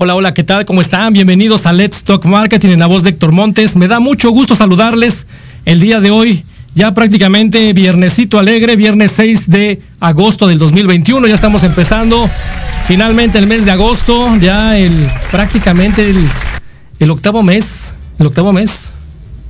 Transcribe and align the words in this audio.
Hola, 0.00 0.14
hola, 0.14 0.32
¿qué 0.32 0.44
tal? 0.44 0.64
¿Cómo 0.64 0.80
están? 0.80 1.12
Bienvenidos 1.12 1.66
a 1.66 1.72
Let's 1.72 2.04
Talk 2.04 2.24
Marketing 2.24 2.68
en 2.68 2.78
la 2.78 2.86
voz 2.86 3.02
de 3.02 3.10
Héctor 3.10 3.32
Montes. 3.32 3.74
Me 3.74 3.88
da 3.88 3.98
mucho 3.98 4.30
gusto 4.30 4.54
saludarles 4.54 5.26
el 5.64 5.80
día 5.80 5.98
de 5.98 6.12
hoy, 6.12 6.44
ya 6.72 6.94
prácticamente 6.94 7.72
viernesito 7.72 8.38
alegre, 8.38 8.76
viernes 8.76 9.10
6 9.16 9.50
de 9.50 9.82
agosto 9.98 10.46
del 10.46 10.60
2021. 10.60 11.26
Ya 11.26 11.34
estamos 11.34 11.64
empezando 11.64 12.30
finalmente 12.86 13.38
el 13.38 13.48
mes 13.48 13.64
de 13.64 13.72
agosto, 13.72 14.36
ya 14.40 14.78
el 14.78 14.92
prácticamente 15.32 16.08
el, 16.08 16.16
el 17.00 17.10
octavo 17.10 17.42
mes, 17.42 17.92
el 18.20 18.26
octavo 18.28 18.52
mes, 18.52 18.92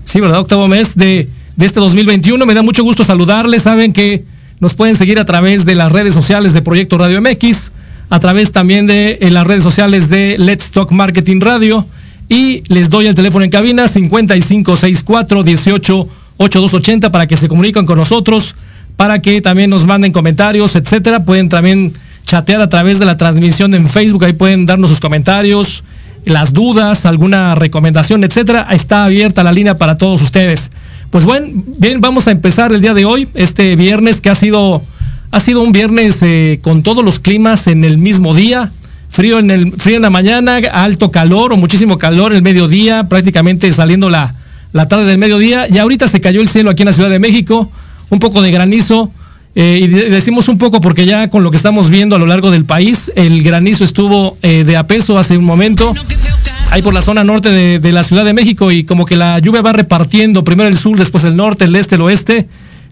sí, 0.05 0.19
¿verdad? 0.19 0.41
Octavo 0.41 0.67
mes 0.67 0.95
de, 0.97 1.29
de 1.57 1.67
este 1.67 1.79
2021. 1.79 2.47
Me 2.47 2.55
da 2.55 2.63
mucho 2.63 2.83
gusto 2.85 3.05
saludarles. 3.05 3.65
Saben 3.65 3.93
que 3.93 4.25
nos 4.61 4.75
pueden 4.75 4.97
seguir 4.97 5.21
a 5.21 5.27
través 5.27 5.67
de 5.67 5.75
las 5.75 5.93
redes 5.93 6.15
sociales 6.15 6.55
de 6.55 6.63
Proyecto 6.63 6.97
Radio 6.97 7.21
MX 7.21 7.71
a 8.11 8.21
través 8.21 8.53
también 8.53 8.87
de 8.87 9.19
en 9.21 9.35
las 9.35 9.47
redes 9.47 9.63
sociales 9.63 10.09
de 10.09 10.37
Let's 10.39 10.71
Talk 10.71 10.91
Marketing 10.93 11.41
Radio. 11.41 11.87
Y 12.29 12.63
les 12.69 12.91
doy 12.91 13.07
el 13.07 13.15
teléfono 13.15 13.45
en 13.45 13.51
cabina 13.51 13.89
5564 13.89 15.43
18 15.43 16.09
8280 16.39 17.11
para 17.11 17.27
que 17.27 17.37
se 17.37 17.49
comuniquen 17.49 17.85
con 17.85 17.99
nosotros, 17.99 18.55
para 18.97 19.21
que 19.21 19.41
también 19.41 19.71
nos 19.71 19.87
manden 19.87 20.13
comentarios, 20.13 20.77
etcétera. 20.77 21.25
Pueden 21.25 21.49
también 21.49 21.93
chatear 22.25 22.61
a 22.61 22.69
través 22.69 22.99
de 22.99 23.07
la 23.07 23.17
transmisión 23.17 23.75
en 23.75 23.89
Facebook, 23.89 24.25
ahí 24.25 24.35
pueden 24.35 24.67
darnos 24.67 24.91
sus 24.91 25.01
comentarios, 25.01 25.83
las 26.25 26.53
dudas, 26.53 27.07
alguna 27.07 27.55
recomendación, 27.55 28.23
etcétera. 28.23 28.69
Está 28.71 29.05
abierta 29.05 29.43
la 29.43 29.53
línea 29.53 29.79
para 29.79 29.97
todos 29.97 30.23
ustedes. 30.23 30.71
Pues 31.11 31.25
bueno, 31.25 31.47
bien, 31.79 32.01
vamos 32.01 32.29
a 32.29 32.31
empezar 32.31 32.73
el 32.73 32.83
día 32.83 32.93
de 32.93 33.07
hoy, 33.07 33.29
este 33.35 33.75
viernes 33.77 34.21
que 34.21 34.29
ha 34.29 34.35
sido 34.35 34.83
ha 35.31 35.41
sido 35.41 35.63
un 35.63 35.73
viernes 35.73 36.23
eh, 36.23 36.59
con 36.63 36.83
todos 36.83 37.05
los 37.05 37.21
climas 37.21 37.67
en 37.67 37.85
el 37.85 37.99
mismo 37.99 38.35
día. 38.35 38.71
Frío 39.11 39.39
en, 39.39 39.51
el, 39.51 39.73
frío 39.73 39.97
en 39.97 40.03
la 40.03 40.11
mañana, 40.11 40.57
alto 40.73 41.11
calor 41.11 41.53
o 41.53 41.57
muchísimo 41.57 41.99
calor 41.99 42.33
el 42.33 42.43
mediodía, 42.43 43.05
prácticamente 43.05 43.71
saliendo 43.73 44.11
la, 44.11 44.35
la 44.73 44.89
tarde 44.89 45.05
del 45.05 45.19
mediodía. 45.19 45.67
Y 45.69 45.79
ahorita 45.79 46.09
se 46.09 46.21
cayó 46.21 46.41
el 46.41 46.49
cielo 46.49 46.71
aquí 46.71 46.83
en 46.83 46.87
la 46.87 46.93
Ciudad 46.93 47.11
de 47.11 47.19
México, 47.19 47.71
un 48.11 48.21
poco 48.21 48.43
de 48.43 48.51
granizo. 48.51 49.11
Eh, 49.55 49.81
y 49.83 49.87
de, 49.89 50.11
decimos 50.11 50.49
un 50.49 50.59
poco 50.59 50.81
porque 50.81 51.05
ya 51.05 51.31
con 51.31 51.43
lo 51.43 51.51
que 51.51 51.57
estamos 51.57 51.91
viendo 51.91 52.17
a 52.17 52.19
lo 52.19 52.27
largo 52.27 52.51
del 52.51 52.65
país, 52.65 53.11
el 53.17 53.43
granizo 53.43 53.83
estuvo 53.83 54.37
eh, 54.43 54.63
de 54.65 54.77
a 54.77 54.87
peso 54.87 55.19
hace 55.19 55.37
un 55.37 55.45
momento. 55.45 55.93
Ahí 56.71 56.83
por 56.83 56.93
la 56.93 57.01
zona 57.01 57.25
norte 57.25 57.79
de 57.79 57.93
la 57.93 58.03
Ciudad 58.03 58.27
de 58.27 58.35
México 58.35 58.71
y 58.71 58.85
como 58.85 59.07
que 59.07 59.17
la 59.17 59.39
lluvia 59.39 59.63
va 59.63 59.73
repartiendo, 59.73 60.45
primero 60.45 60.69
el 60.69 60.77
sur, 60.77 60.99
después 60.99 61.25
el 61.25 61.35
norte, 61.35 61.65
el 61.65 61.75
este, 61.77 61.95
el 61.95 62.03
oeste. 62.03 62.47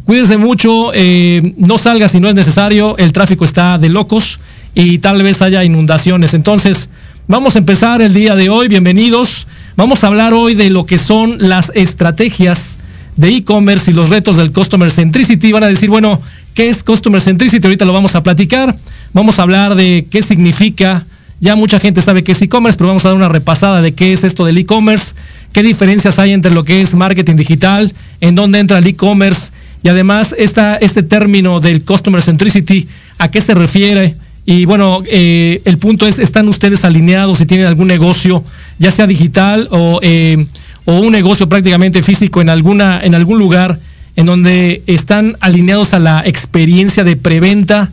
Cuídense 0.07 0.37
mucho, 0.37 0.93
eh, 0.95 1.53
no 1.57 1.79
salga 1.79 2.07
si 2.07 2.21
no 2.21 2.29
es 2.29 2.37
necesario, 2.37 2.97
el 2.97 3.11
tráfico 3.11 3.45
está 3.45 3.77
de 3.77 3.89
locos 3.89 4.39
y 4.73 4.99
tal 4.99 5.21
vez 5.21 5.43
haya 5.43 5.65
inundaciones. 5.65 6.33
Entonces, 6.33 6.89
vamos 7.27 7.57
a 7.57 7.59
empezar 7.59 8.01
el 8.01 8.15
día 8.15 8.37
de 8.37 8.49
hoy, 8.49 8.69
bienvenidos. 8.69 9.49
Vamos 9.75 10.05
a 10.05 10.07
hablar 10.07 10.33
hoy 10.33 10.55
de 10.55 10.71
lo 10.71 10.87
que 10.87 10.99
son 10.99 11.39
las 11.41 11.73
estrategias 11.75 12.79
de 13.17 13.31
e-commerce 13.31 13.91
y 13.91 13.95
los 13.95 14.09
retos 14.09 14.37
del 14.37 14.53
Customer 14.53 14.93
Centricity. 14.93 15.51
Van 15.51 15.65
a 15.65 15.67
decir, 15.67 15.91
bueno, 15.91 16.23
¿qué 16.55 16.69
es 16.69 16.85
Customer 16.85 17.21
Centricity? 17.21 17.67
Ahorita 17.67 17.85
lo 17.85 17.93
vamos 17.93 18.15
a 18.15 18.23
platicar. 18.23 18.77
Vamos 19.13 19.41
a 19.41 19.43
hablar 19.43 19.75
de 19.75 20.07
qué 20.09 20.23
significa. 20.23 21.05
Ya 21.41 21.57
mucha 21.57 21.81
gente 21.81 22.01
sabe 22.01 22.23
qué 22.23 22.31
es 22.31 22.43
e-commerce, 22.43 22.79
pero 22.79 22.87
vamos 22.87 23.05
a 23.05 23.09
dar 23.09 23.17
una 23.17 23.29
repasada 23.29 23.83
de 23.83 23.93
qué 23.93 24.13
es 24.13 24.23
esto 24.23 24.45
del 24.45 24.57
e-commerce, 24.57 25.15
qué 25.53 25.65
diferencias 25.65 26.21
hay 26.21 26.33
entre 26.33 26.55
lo 26.55 26.63
que 26.63 26.81
es 26.81 26.95
marketing 26.95 27.35
digital, 27.35 27.93
en 28.21 28.37
dónde 28.37 28.61
entra 28.61 28.79
el 28.79 28.87
e-commerce, 28.87 29.51
y 29.87 29.89
además 29.89 30.35
esta, 30.37 30.75
este 30.79 31.05
término 31.05 31.61
del 31.61 31.85
Customer 31.85 32.21
Centricity, 32.21 32.89
¿a 33.19 33.31
qué 33.31 33.41
se 33.41 33.55
refiere? 33.55 34.17
Y 34.45 34.65
bueno, 34.65 35.05
eh, 35.07 35.63
el 35.65 35.79
punto 35.79 36.09
es, 36.09 36.19
¿están 36.19 36.49
ustedes 36.49 36.85
alineados 36.85 37.39
si 37.39 37.47
tienen 37.47 37.69
algún 37.69 37.87
negocio, 37.87 38.43
ya 38.81 38.91
sea 38.91 39.07
digital 39.07 39.69
o, 39.71 40.01
eh, 40.03 40.45
o 40.87 40.99
un 40.99 41.13
negocio 41.13 41.49
prácticamente 41.49 42.03
físico 42.03 42.41
en, 42.41 42.49
alguna, 42.49 43.01
en 43.01 43.15
algún 43.15 43.39
lugar 43.39 43.79
en 44.17 44.27
donde 44.27 44.83
están 44.89 45.37
alineados 45.39 45.95
a 45.95 46.01
la 46.01 46.21
experiencia 46.27 47.05
de 47.05 47.15
preventa, 47.15 47.93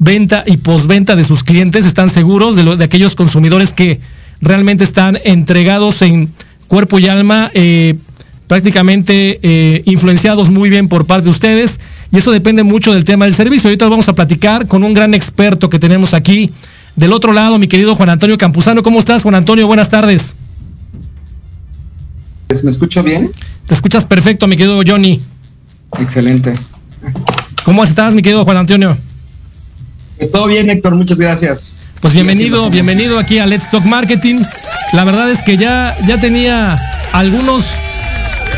venta 0.00 0.42
y 0.44 0.56
posventa 0.56 1.14
de 1.14 1.22
sus 1.22 1.44
clientes? 1.44 1.86
¿Están 1.86 2.10
seguros 2.10 2.56
de, 2.56 2.64
lo, 2.64 2.76
de 2.76 2.82
aquellos 2.82 3.14
consumidores 3.14 3.72
que 3.72 4.00
realmente 4.40 4.82
están 4.82 5.20
entregados 5.22 6.02
en 6.02 6.30
cuerpo 6.66 6.98
y 6.98 7.06
alma? 7.06 7.52
Eh, 7.54 7.94
prácticamente 8.48 9.38
eh, 9.42 9.82
influenciados 9.84 10.50
muy 10.50 10.70
bien 10.70 10.88
por 10.88 11.06
parte 11.06 11.24
de 11.24 11.30
ustedes 11.30 11.78
y 12.10 12.16
eso 12.16 12.32
depende 12.32 12.64
mucho 12.64 12.92
del 12.92 13.04
tema 13.04 13.26
del 13.26 13.34
servicio. 13.34 13.68
Ahorita 13.68 13.86
vamos 13.86 14.08
a 14.08 14.14
platicar 14.14 14.66
con 14.66 14.82
un 14.82 14.94
gran 14.94 15.14
experto 15.14 15.70
que 15.70 15.78
tenemos 15.78 16.14
aquí 16.14 16.50
del 16.96 17.12
otro 17.12 17.32
lado, 17.32 17.58
mi 17.58 17.68
querido 17.68 17.94
Juan 17.94 18.08
Antonio 18.08 18.36
Campuzano. 18.38 18.82
¿Cómo 18.82 18.98
estás, 18.98 19.22
Juan 19.22 19.36
Antonio? 19.36 19.66
Buenas 19.66 19.90
tardes. 19.90 20.34
¿Me 22.64 22.70
escucho 22.70 23.02
bien? 23.02 23.30
Te 23.66 23.74
escuchas 23.74 24.06
perfecto, 24.06 24.46
mi 24.46 24.56
querido 24.56 24.80
Johnny. 24.84 25.20
Excelente. 26.00 26.54
¿Cómo 27.64 27.84
estás, 27.84 28.14
mi 28.14 28.22
querido 28.22 28.44
Juan 28.44 28.56
Antonio? 28.56 28.96
Pues 30.16 30.30
todo 30.30 30.46
bien, 30.46 30.70
Héctor, 30.70 30.94
muchas 30.94 31.18
gracias. 31.18 31.82
Pues 32.00 32.14
bienvenido, 32.14 32.70
bienvenido 32.70 33.18
aquí 33.18 33.38
a 33.38 33.46
Let's 33.46 33.70
Talk 33.70 33.84
Marketing. 33.84 34.40
La 34.94 35.04
verdad 35.04 35.30
es 35.30 35.42
que 35.42 35.58
ya, 35.58 35.94
ya 36.06 36.18
tenía 36.18 36.76
algunos 37.12 37.66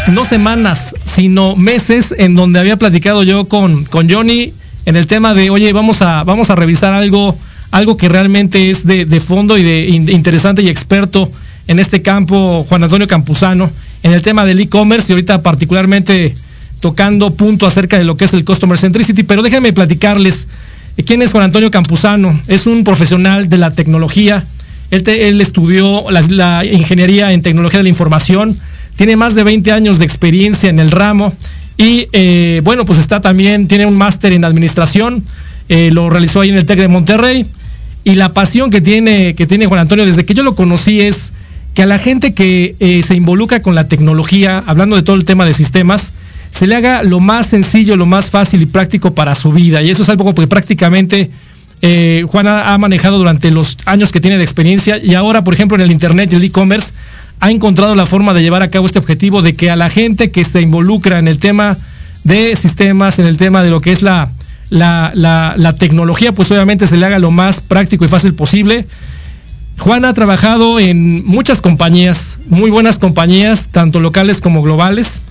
no 0.08 0.24
semanas, 0.24 0.94
sino 1.04 1.56
meses 1.56 2.14
en 2.18 2.34
donde 2.34 2.58
había 2.58 2.76
platicado 2.76 3.22
yo 3.22 3.46
con, 3.46 3.84
con 3.84 4.10
Johnny 4.10 4.52
en 4.86 4.96
el 4.96 5.06
tema 5.06 5.34
de, 5.34 5.50
oye, 5.50 5.72
vamos 5.72 6.02
a, 6.02 6.24
vamos 6.24 6.50
a 6.50 6.54
revisar 6.54 6.92
algo, 6.92 7.36
algo 7.70 7.96
que 7.96 8.08
realmente 8.08 8.70
es 8.70 8.86
de, 8.86 9.04
de 9.04 9.20
fondo 9.20 9.56
y 9.58 9.62
de, 9.62 9.88
in, 9.88 10.08
interesante 10.08 10.62
y 10.62 10.68
experto 10.68 11.30
en 11.66 11.78
este 11.78 12.02
campo, 12.02 12.66
Juan 12.68 12.82
Antonio 12.82 13.06
Campuzano, 13.06 13.70
en 14.02 14.12
el 14.12 14.22
tema 14.22 14.44
del 14.44 14.60
e-commerce 14.60 15.12
y 15.12 15.14
ahorita 15.14 15.42
particularmente 15.42 16.34
tocando 16.80 17.30
punto 17.32 17.66
acerca 17.66 17.98
de 17.98 18.04
lo 18.04 18.16
que 18.16 18.24
es 18.24 18.34
el 18.34 18.44
Customer 18.44 18.78
Centricity, 18.78 19.22
pero 19.22 19.42
déjenme 19.42 19.72
platicarles 19.72 20.48
quién 21.04 21.22
es 21.22 21.32
Juan 21.32 21.44
Antonio 21.44 21.70
Campuzano. 21.70 22.40
Es 22.48 22.66
un 22.66 22.84
profesional 22.84 23.48
de 23.48 23.58
la 23.58 23.70
tecnología. 23.70 24.44
Él, 24.90 25.02
te, 25.02 25.28
él 25.28 25.40
estudió 25.40 26.10
la 26.10 26.64
ingeniería 26.64 27.32
en 27.32 27.42
tecnología 27.42 27.78
de 27.78 27.84
la 27.84 27.90
información, 27.90 28.58
tiene 29.00 29.16
más 29.16 29.34
de 29.34 29.44
20 29.44 29.72
años 29.72 29.98
de 29.98 30.04
experiencia 30.04 30.68
en 30.68 30.78
el 30.78 30.90
ramo 30.90 31.32
y 31.78 32.06
eh, 32.12 32.60
bueno, 32.64 32.84
pues 32.84 32.98
está 32.98 33.22
también, 33.22 33.66
tiene 33.66 33.86
un 33.86 33.96
máster 33.96 34.30
en 34.34 34.44
administración, 34.44 35.24
eh, 35.70 35.88
lo 35.90 36.10
realizó 36.10 36.42
ahí 36.42 36.50
en 36.50 36.56
el 36.56 36.66
TEC 36.66 36.80
de 36.80 36.88
Monterrey 36.88 37.46
y 38.04 38.16
la 38.16 38.34
pasión 38.34 38.68
que 38.68 38.82
tiene, 38.82 39.34
que 39.34 39.46
tiene 39.46 39.64
Juan 39.64 39.80
Antonio 39.80 40.04
desde 40.04 40.26
que 40.26 40.34
yo 40.34 40.42
lo 40.42 40.54
conocí 40.54 41.00
es 41.00 41.32
que 41.72 41.84
a 41.84 41.86
la 41.86 41.96
gente 41.96 42.34
que 42.34 42.76
eh, 42.78 43.02
se 43.02 43.14
involucra 43.14 43.62
con 43.62 43.74
la 43.74 43.88
tecnología, 43.88 44.62
hablando 44.66 44.96
de 44.96 45.02
todo 45.02 45.16
el 45.16 45.24
tema 45.24 45.46
de 45.46 45.54
sistemas, 45.54 46.12
se 46.50 46.66
le 46.66 46.76
haga 46.76 47.02
lo 47.02 47.20
más 47.20 47.46
sencillo, 47.46 47.96
lo 47.96 48.04
más 48.04 48.28
fácil 48.28 48.60
y 48.60 48.66
práctico 48.66 49.14
para 49.14 49.34
su 49.34 49.50
vida. 49.50 49.80
Y 49.80 49.88
eso 49.88 50.02
es 50.02 50.10
algo 50.10 50.34
que 50.34 50.46
prácticamente 50.46 51.30
Juan 52.26 52.46
ha, 52.46 52.76
manejado 52.76 53.16
durante 53.16 53.50
los 53.50 53.78
años 53.86 54.12
que 54.12 54.20
tiene 54.20 54.36
de 54.36 54.44
experiencia 54.44 54.98
y 54.98 55.14
ahora, 55.14 55.42
por 55.42 55.54
ejemplo, 55.54 55.76
en 55.76 55.80
el 55.80 55.90
Internet 55.90 56.30
y 56.34 56.36
el 56.36 56.44
e-commerce, 56.44 56.92
ha 57.40 57.50
encontrado 57.50 57.94
la 57.94 58.06
forma 58.06 58.34
de 58.34 58.42
llevar 58.42 58.62
a 58.62 58.70
cabo 58.70 58.86
este 58.86 58.98
objetivo 58.98 59.40
de 59.40 59.56
que 59.56 59.70
a 59.70 59.76
la 59.76 59.88
gente 59.88 60.30
que 60.30 60.44
se 60.44 60.60
involucra 60.60 61.18
en 61.18 61.26
el 61.26 61.38
tema 61.38 61.76
de 62.22 62.54
sistemas, 62.54 63.18
en 63.18 63.26
el 63.26 63.38
tema 63.38 63.62
de 63.62 63.70
lo 63.70 63.80
que 63.80 63.92
es 63.92 64.02
la, 64.02 64.30
tecnología, 65.78 66.32
pues 66.32 66.50
obviamente 66.50 66.86
se 66.86 66.98
le 66.98 67.06
haga 67.06 67.18
lo 67.18 67.30
más 67.30 67.62
práctico 67.62 68.04
y 68.04 68.08
fácil 68.08 68.34
posible. 68.34 68.86
Juan 69.78 70.04
ha 70.04 70.12
trabajado 70.12 70.78
en 70.78 71.24
muchas 71.24 71.62
compañías, 71.62 72.38
muy 72.48 72.70
buenas 72.70 72.98
compañías, 72.98 73.68
tanto 73.68 74.00
locales 74.00 74.42
como 74.42 74.60
globales. 74.60 75.22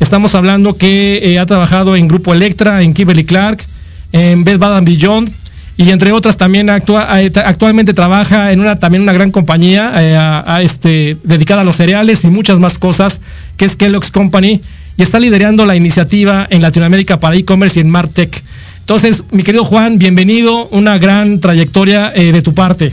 Estamos 0.00 0.34
hablando 0.34 0.76
que 0.76 1.20
eh, 1.22 1.38
ha 1.38 1.46
trabajado 1.46 1.94
en 1.94 2.08
Grupo 2.08 2.34
Electra, 2.34 2.82
en 2.82 2.92
Kimberly 2.92 3.24
Clark, 3.24 3.64
en 4.10 4.42
Bed 4.42 4.58
Bath 4.58 4.84
Beyond 4.84 5.30
y 5.76 5.90
entre 5.90 6.12
otras 6.12 6.36
también 6.36 6.68
actualmente 6.70 7.94
trabaja 7.94 8.52
en 8.52 8.60
una 8.60 8.78
también 8.78 9.02
una 9.02 9.12
gran 9.12 9.30
compañía 9.30 9.92
eh, 9.96 10.64
este, 10.64 11.16
dedicada 11.24 11.62
a 11.62 11.64
los 11.64 11.76
cereales 11.76 12.24
y 12.24 12.30
muchas 12.30 12.58
más 12.58 12.78
cosas 12.78 13.20
que 13.56 13.64
es 13.64 13.76
Kellogg's 13.76 14.10
Company 14.10 14.60
y 14.96 15.02
está 15.02 15.18
liderando 15.18 15.64
la 15.64 15.74
iniciativa 15.74 16.46
en 16.50 16.62
Latinoamérica 16.62 17.18
para 17.18 17.36
e-commerce 17.36 17.78
y 17.78 17.82
en 17.82 17.90
Martech. 17.90 18.42
Entonces, 18.80 19.24
mi 19.30 19.42
querido 19.42 19.64
Juan, 19.64 19.96
bienvenido, 19.98 20.66
una 20.68 20.98
gran 20.98 21.40
trayectoria 21.40 22.12
eh, 22.14 22.32
de 22.32 22.42
tu 22.42 22.52
parte. 22.52 22.92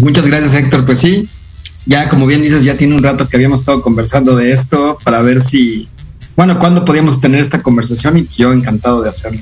Muchas 0.00 0.26
gracias, 0.26 0.54
Héctor. 0.54 0.84
Pues 0.84 0.98
sí, 0.98 1.28
ya 1.86 2.08
como 2.08 2.26
bien 2.26 2.42
dices, 2.42 2.64
ya 2.64 2.76
tiene 2.76 2.94
un 2.94 3.02
rato 3.02 3.28
que 3.28 3.36
habíamos 3.36 3.60
estado 3.60 3.82
conversando 3.82 4.36
de 4.36 4.52
esto 4.52 4.98
para 5.02 5.20
ver 5.22 5.40
si, 5.40 5.88
bueno, 6.36 6.58
cuándo 6.58 6.84
podíamos 6.84 7.20
tener 7.20 7.40
esta 7.40 7.60
conversación 7.60 8.18
y 8.18 8.28
yo 8.36 8.52
encantado 8.52 9.02
de 9.02 9.10
hacerlo. 9.10 9.40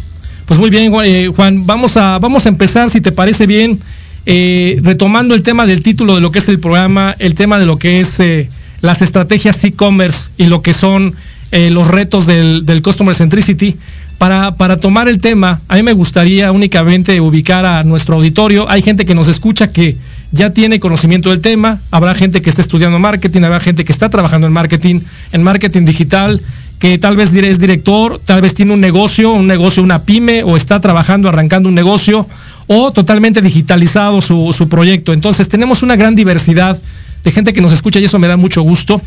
Pues 0.50 0.58
muy 0.58 0.68
bien, 0.68 0.92
eh, 1.04 1.28
Juan, 1.28 1.64
vamos 1.64 1.96
a, 1.96 2.18
vamos 2.18 2.44
a 2.44 2.48
empezar, 2.48 2.90
si 2.90 3.00
te 3.00 3.12
parece 3.12 3.46
bien, 3.46 3.78
eh, 4.26 4.80
retomando 4.82 5.36
el 5.36 5.44
tema 5.44 5.64
del 5.64 5.80
título 5.80 6.16
de 6.16 6.20
lo 6.20 6.32
que 6.32 6.40
es 6.40 6.48
el 6.48 6.58
programa, 6.58 7.14
el 7.20 7.36
tema 7.36 7.56
de 7.60 7.66
lo 7.66 7.78
que 7.78 8.00
es 8.00 8.18
eh, 8.18 8.50
las 8.80 9.00
estrategias 9.00 9.62
e-commerce 9.62 10.30
y 10.38 10.46
lo 10.46 10.60
que 10.60 10.72
son 10.72 11.14
los 11.52 11.86
retos 11.86 12.26
del, 12.26 12.66
del 12.66 12.82
Customer 12.82 13.14
Centricity. 13.14 13.76
Para, 14.18 14.56
para, 14.56 14.80
tomar 14.80 15.08
el 15.08 15.20
tema, 15.20 15.60
a 15.68 15.76
mí 15.76 15.84
me 15.84 15.92
gustaría 15.92 16.50
únicamente 16.50 17.20
ubicar 17.20 17.64
a 17.64 17.84
nuestro 17.84 18.16
auditorio. 18.16 18.68
Hay 18.68 18.82
gente 18.82 19.04
que 19.04 19.14
nos 19.14 19.28
escucha 19.28 19.70
que 19.70 19.96
ya 20.32 20.50
tiene 20.50 20.80
conocimiento 20.80 21.30
del 21.30 21.40
tema, 21.40 21.78
habrá 21.92 22.12
gente 22.16 22.42
que 22.42 22.50
está 22.50 22.60
estudiando 22.60 22.98
marketing, 22.98 23.42
habrá 23.42 23.60
gente 23.60 23.84
que 23.84 23.92
está 23.92 24.10
trabajando 24.10 24.48
en 24.48 24.52
marketing, 24.52 25.00
en 25.30 25.42
marketing 25.44 25.84
digital, 25.84 26.40
que 26.80 26.96
tal 26.98 27.14
vez 27.14 27.32
es 27.34 27.58
director, 27.58 28.20
tal 28.24 28.40
vez 28.40 28.54
tiene 28.54 28.72
un 28.72 28.80
negocio, 28.80 29.32
un 29.32 29.46
negocio, 29.46 29.82
una 29.82 30.02
pyme, 30.02 30.42
o 30.42 30.56
está 30.56 30.80
trabajando, 30.80 31.28
arrancando 31.28 31.68
un 31.68 31.74
negocio, 31.74 32.26
o 32.66 32.90
totalmente 32.90 33.42
digitalizado 33.42 34.22
su, 34.22 34.52
su 34.54 34.68
proyecto. 34.68 35.12
Entonces 35.12 35.46
tenemos 35.46 35.82
una 35.82 35.94
gran 35.94 36.14
diversidad 36.14 36.80
de 37.22 37.30
gente 37.30 37.52
que 37.52 37.60
nos 37.60 37.72
escucha 37.72 38.00
y 38.00 38.06
eso 38.06 38.18
me 38.18 38.28
da 38.28 38.38
mucho 38.38 38.62
gusto. 38.62 39.00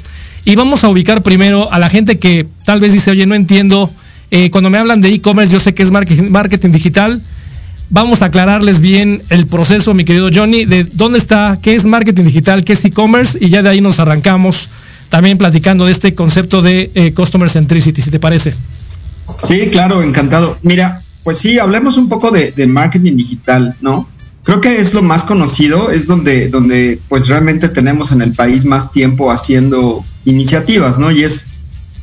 Y 0.46 0.56
vamos 0.56 0.84
a 0.84 0.90
ubicar 0.90 1.24
primero 1.24 1.74
a 1.74 1.80
la 1.80 1.90
gente 1.90 2.20
que 2.20 2.46
tal 2.64 2.80
vez 2.80 2.94
dice, 2.94 3.10
oye, 3.10 3.26
no 3.26 3.34
entiendo, 3.34 3.90
eh, 4.30 4.52
cuando 4.52 4.70
me 4.70 4.78
hablan 4.78 5.02
de 5.02 5.10
e-commerce, 5.10 5.52
yo 5.52 5.60
sé 5.60 5.74
que 5.74 5.82
es 5.82 5.90
marketing, 5.90 6.30
marketing 6.30 6.70
digital, 6.70 7.22
vamos 7.90 8.22
a 8.22 8.26
aclararles 8.26 8.82
bien 8.82 9.24
el 9.30 9.48
proceso, 9.48 9.96
mi 9.96 10.06
querido 10.06 10.30
Johnny, 10.32 10.66
de 10.66 10.84
dónde 10.84 11.18
está, 11.18 11.58
qué 11.60 11.74
es 11.74 11.86
marketing 11.88 12.26
digital, 12.26 12.64
qué 12.64 12.74
es 12.74 12.86
e-commerce, 12.86 13.38
y 13.42 13.50
ya 13.50 13.64
de 13.64 13.70
ahí 13.70 13.82
nos 13.82 14.00
arrancamos 14.00 14.70
también 15.14 15.38
platicando 15.38 15.86
de 15.86 15.92
este 15.92 16.16
concepto 16.16 16.64
de 16.64 16.90
eh, 16.96 17.14
Customer 17.14 17.48
Centricity, 17.48 18.02
si 18.02 18.10
te 18.10 18.20
parece. 18.20 18.56
Sí, 19.44 19.68
claro, 19.72 20.02
encantado. 20.02 20.58
Mira, 20.64 21.04
pues 21.24 21.38
sí, 21.38 21.60
hablemos 21.60 21.98
un 21.98 22.10
poco 22.10 22.32
de, 22.32 22.52
marketing 22.66 23.18
digital, 23.18 23.76
¿no? 23.80 24.10
Creo 24.42 24.60
que 24.60 24.82
es 24.82 24.96
lo 24.96 25.04
más 25.04 25.22
conocido, 25.22 25.92
es 25.92 26.08
donde, 26.08 26.50
donde 26.50 27.00
pues 27.10 27.28
realmente 27.28 27.70
tenemos 27.70 28.12
en 28.12 28.24
el 28.24 28.34
país 28.34 28.66
más 28.66 28.92
tiempo 28.92 29.32
haciendo 29.32 30.04
iniciativas, 30.26 30.98
¿no? 30.98 31.12
Y 31.12 31.24
es, 31.24 31.46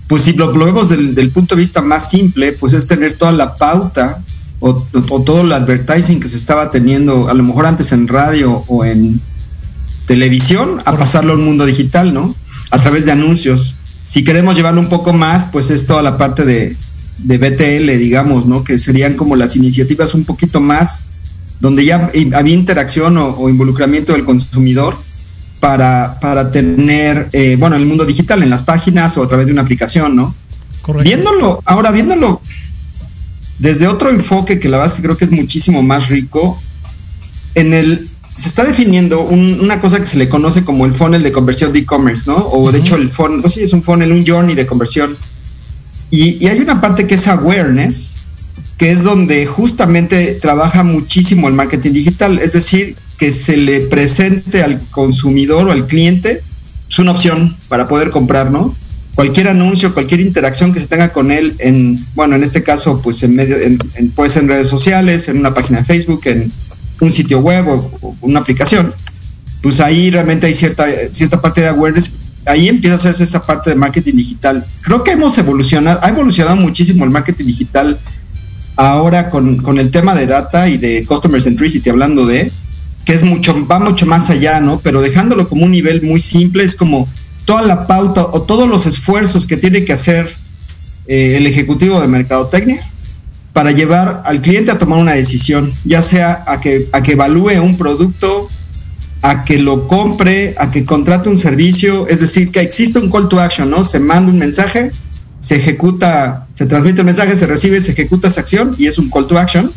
pues 0.07 0.23
si 0.23 0.35
lo, 0.35 0.53
vemos 0.53 0.89
del, 0.89 1.17
del 1.17 1.31
punto 1.31 1.57
de 1.57 1.63
vista 1.63 1.83
más 1.83 2.09
simple, 2.09 2.53
pues 2.53 2.75
es 2.75 2.87
tener 2.87 3.19
toda 3.19 3.33
la 3.33 3.57
pauta 3.57 4.23
o, 4.61 4.73
todo 5.27 5.41
el 5.41 5.53
advertising 5.53 6.21
que 6.21 6.29
se 6.29 6.37
estaba 6.37 6.71
teniendo, 6.71 7.29
a 7.29 7.35
lo 7.35 7.43
mejor 7.43 7.67
antes 7.67 7.91
en 7.91 8.07
radio 8.07 8.63
o 8.69 8.85
en 8.85 9.21
televisión, 10.07 10.81
a 10.85 10.97
pasarlo 10.97 11.33
al 11.33 11.39
mundo 11.39 11.67
digital, 11.67 12.15
¿no? 12.15 12.37
A 12.71 12.81
través 12.81 13.05
de 13.05 13.13
anuncios. 13.13 13.77
Si 14.07 14.25
queremos 14.25 14.57
llevarlo 14.57 14.81
un 14.81 14.89
poco 14.89 15.13
más, 15.13 15.47
pues 15.47 15.71
es 15.71 15.87
toda 15.87 16.03
la 16.03 16.19
parte 16.19 16.45
de, 16.45 16.77
de 17.19 17.39
BTL, 17.39 17.99
digamos, 17.99 18.47
¿no? 18.47 18.65
Que 18.65 18.79
serían 18.79 19.15
como 19.15 19.37
las 19.37 19.57
iniciativas 19.57 20.15
un 20.15 20.25
poquito 20.25 20.61
más, 20.61 21.07
donde 21.61 21.85
ya 21.85 22.11
había 22.35 22.55
interacción 22.55 23.19
o, 23.19 23.49
involucramiento 23.49 24.13
del 24.13 24.25
consumidor 24.25 24.97
para, 25.61 26.19
para 26.21 26.51
tener, 26.51 27.29
eh, 27.33 27.57
bueno, 27.59 27.77
el 27.77 27.87
mundo 27.87 28.07
digital, 28.07 28.43
en 28.43 28.51
las 28.51 28.63
páginas 28.63 29.17
o 29.19 29.23
a 29.23 29.29
través 29.29 29.47
de 29.47 29.53
una 29.53 29.63
aplicación, 29.63 30.17
¿no? 30.17 30.35
Correcto. 30.81 31.05
Viéndolo, 31.05 31.63
ahora 31.67 31.93
viéndolo 31.93 32.41
desde 33.61 33.87
otro 33.87 34.09
enfoque 34.09 34.59
que 34.59 34.69
la 34.71 34.79
verdad 34.79 34.93
es 34.93 34.97
que 34.97 35.03
creo 35.03 35.19
que 35.19 35.27
es 35.27 35.31
muchísimo 35.31 35.83
más 35.83 36.09
rico, 36.09 36.59
en 37.55 37.75
el 37.75 38.09
se 38.41 38.49
está 38.49 38.65
definiendo 38.65 39.21
una 39.21 39.81
cosa 39.81 40.01
que 40.01 40.07
se 40.07 40.19
le 40.19 40.29
conoce 40.29 40.65
como 40.65 40.87
el 40.87 40.95
funnel 40.95 41.23
de 41.23 41.31
conversión 41.31 41.73
de 41.73 41.81
e-commerce, 41.81 42.31
¿no? 42.31 42.37
O 42.37 42.73
de 42.73 42.79
hecho 42.79 42.97
el 42.97 43.11
funnel, 43.11 43.43
pues 43.43 43.55
sí, 43.55 43.63
es 43.63 43.73
un 43.73 43.83
funnel, 43.83 44.13
un 44.13 44.27
journey 44.27 44.55
de 44.55 44.67
conversión. 44.67 45.17
Y, 46.11 46.43
y, 46.43 46.49
hay 46.49 46.59
una 46.59 46.81
parte 46.81 47.07
que 47.07 47.15
es 47.15 47.29
awareness, 47.29 48.17
que 48.79 48.91
es 48.91 49.03
donde 49.05 49.45
justamente 49.47 50.39
trabaja 50.41 50.83
muchísimo 50.83 51.49
el 51.49 51.55
marketing 51.55 51.93
digital, 51.93 52.39
es 52.39 52.55
decir, 52.55 52.97
que 53.19 53.31
se 53.31 53.57
le 53.59 53.81
presente 53.81 54.63
al 54.63 54.81
consumidor 54.91 55.69
o 55.69 55.73
al 55.73 55.87
cliente 55.87 56.33
es 56.33 56.43
pues, 56.87 56.99
una 56.99 57.13
opción 57.13 57.57
para 57.69 57.87
poder 57.87 58.11
comprar, 58.11 58.51
¿no? 58.51 58.75
cualquier 59.15 59.49
anuncio, 59.49 59.93
cualquier 59.93 60.21
interacción 60.21 60.73
que 60.73 60.81
se 60.81 60.87
tenga 60.87 61.13
con 61.13 61.31
él 61.31 61.55
en, 61.59 61.99
bueno, 62.15 62.37
en 62.37 62.43
este 62.43 62.63
caso, 62.63 63.03
pues 63.03 63.23
en 63.23 63.35
medio, 63.35 63.59
en, 63.59 63.79
puede 64.15 64.31
ser 64.31 64.45
en 64.45 64.49
redes 64.49 64.69
sociales, 64.69 65.29
en 65.29 65.39
una 65.39 65.53
página 65.53 65.81
de 65.81 65.85
Facebook, 65.85 66.23
en 66.25 66.51
un 67.01 67.13
sitio 67.13 67.41
web 67.41 67.69
o, 67.69 68.17
una 68.21 68.41
aplicación, 68.41 68.95
pues 69.63 69.81
ahí 69.81 70.11
realmente 70.11 70.47
hay 70.47 70.55
cierta, 70.55 70.87
cierta 71.13 71.41
parte 71.41 71.61
de 71.61 71.69
awareness. 71.69 72.13
Ahí 72.47 72.69
empieza 72.69 72.95
a 72.95 72.99
hacerse 72.99 73.25
esa 73.25 73.45
parte 73.45 73.71
de 73.71 73.77
marketing 73.77 74.15
digital. 74.15 74.65
Creo 74.83 75.05
que 75.05 75.13
hemos 75.13 75.37
evolucionado, 75.37 76.01
ha 76.03 76.09
evolucionado 76.09 76.57
muchísimo 76.57 77.05
el 77.05 77.11
marketing 77.11 77.45
digital 77.47 77.99
ahora 78.77 79.29
con, 79.29 79.59
con 79.59 79.79
el 79.79 79.91
tema 79.91 80.15
de 80.15 80.27
data 80.27 80.69
y 80.69 80.79
de 80.79 81.05
customer 81.07 81.43
centricity, 81.43 81.91
hablando 81.91 82.27
de, 82.27 82.51
que 83.05 83.13
es 83.13 83.23
mucho, 83.23 83.67
va 83.67 83.79
mucho 83.79 84.07
más 84.07 84.31
allá, 84.31 84.61
¿no? 84.61 84.81
Pero 84.81 85.03
dejándolo 85.03 85.49
como 85.49 85.67
un 85.67 85.73
nivel 85.73 86.01
muy 86.01 86.21
simple, 86.21 86.65
es 86.65 86.75
como, 86.75 87.07
toda 87.45 87.63
la 87.63 87.87
pauta 87.87 88.27
o 88.27 88.43
todos 88.43 88.69
los 88.69 88.87
esfuerzos 88.87 89.47
que 89.47 89.57
tiene 89.57 89.85
que 89.85 89.93
hacer 89.93 90.33
eh, 91.09 91.37
el 91.37 91.47
ejecutivo 91.49 92.01
de 92.01 92.07
mercadotecnia 92.07 92.81
para 93.53 93.73
llevar 93.73 94.23
al 94.25 94.41
cliente 94.41 94.71
a 94.71 94.79
tomar 94.79 94.99
una 94.99 95.13
decisión, 95.13 95.73
ya 95.85 96.03
sea 96.03 96.45
a 96.47 96.61
que, 96.61 96.89
a 96.93 97.03
que 97.03 97.13
evalúe 97.13 97.61
un 97.61 97.77
producto, 97.77 98.49
a 99.23 99.45
que 99.45 99.59
lo 99.59 99.89
compre, 99.89 100.55
a 100.59 100.71
que 100.71 100.85
contrate 100.85 101.29
un 101.29 101.39
servicio, 101.39 102.07
es 102.09 102.21
decir, 102.21 102.53
que 102.53 102.61
existe 102.61 102.99
un 102.99 103.11
call 103.11 103.29
to 103.29 103.41
action, 103.41 103.69
¿no? 103.69 103.85
Se 103.85 103.99
manda 103.99 104.31
un 104.31 104.39
mensaje, 104.39 104.93
se 105.41 105.57
ejecuta, 105.57 106.47
se 106.55 106.67
transmite 106.67 107.01
el 107.01 107.07
mensaje, 107.07 107.37
se 107.37 107.47
recibe, 107.47 107.81
se 107.81 107.93
ejecuta 107.93 108.29
esa 108.29 108.41
acción 108.41 108.75
y 108.79 108.87
es 108.87 108.99
un 108.99 109.11
call 109.11 109.27
to 109.27 109.39
action. 109.39 109.71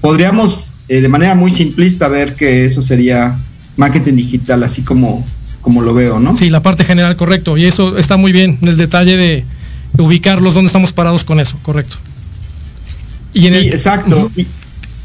Podríamos 0.00 0.70
eh, 0.88 1.00
de 1.00 1.08
manera 1.08 1.34
muy 1.34 1.50
simplista 1.50 2.08
ver 2.08 2.34
que 2.34 2.64
eso 2.64 2.80
sería 2.80 3.36
marketing 3.76 4.14
digital, 4.14 4.62
así 4.62 4.82
como 4.82 5.24
como 5.60 5.82
lo 5.82 5.94
veo, 5.94 6.20
¿no? 6.20 6.36
Sí, 6.36 6.48
la 6.48 6.62
parte 6.62 6.84
general, 6.84 7.16
correcto. 7.16 7.56
Y 7.56 7.64
eso 7.64 7.98
está 7.98 8.16
muy 8.16 8.30
bien, 8.30 8.56
el 8.62 8.76
detalle 8.76 9.16
de 9.16 9.44
ubicarlos 9.98 10.54
donde 10.54 10.68
estamos 10.68 10.92
parados 10.92 11.24
con 11.24 11.40
eso, 11.40 11.58
correcto. 11.62 11.96
Y 13.36 13.46
en 13.46 13.54
el... 13.54 13.66
exacto. 13.66 14.30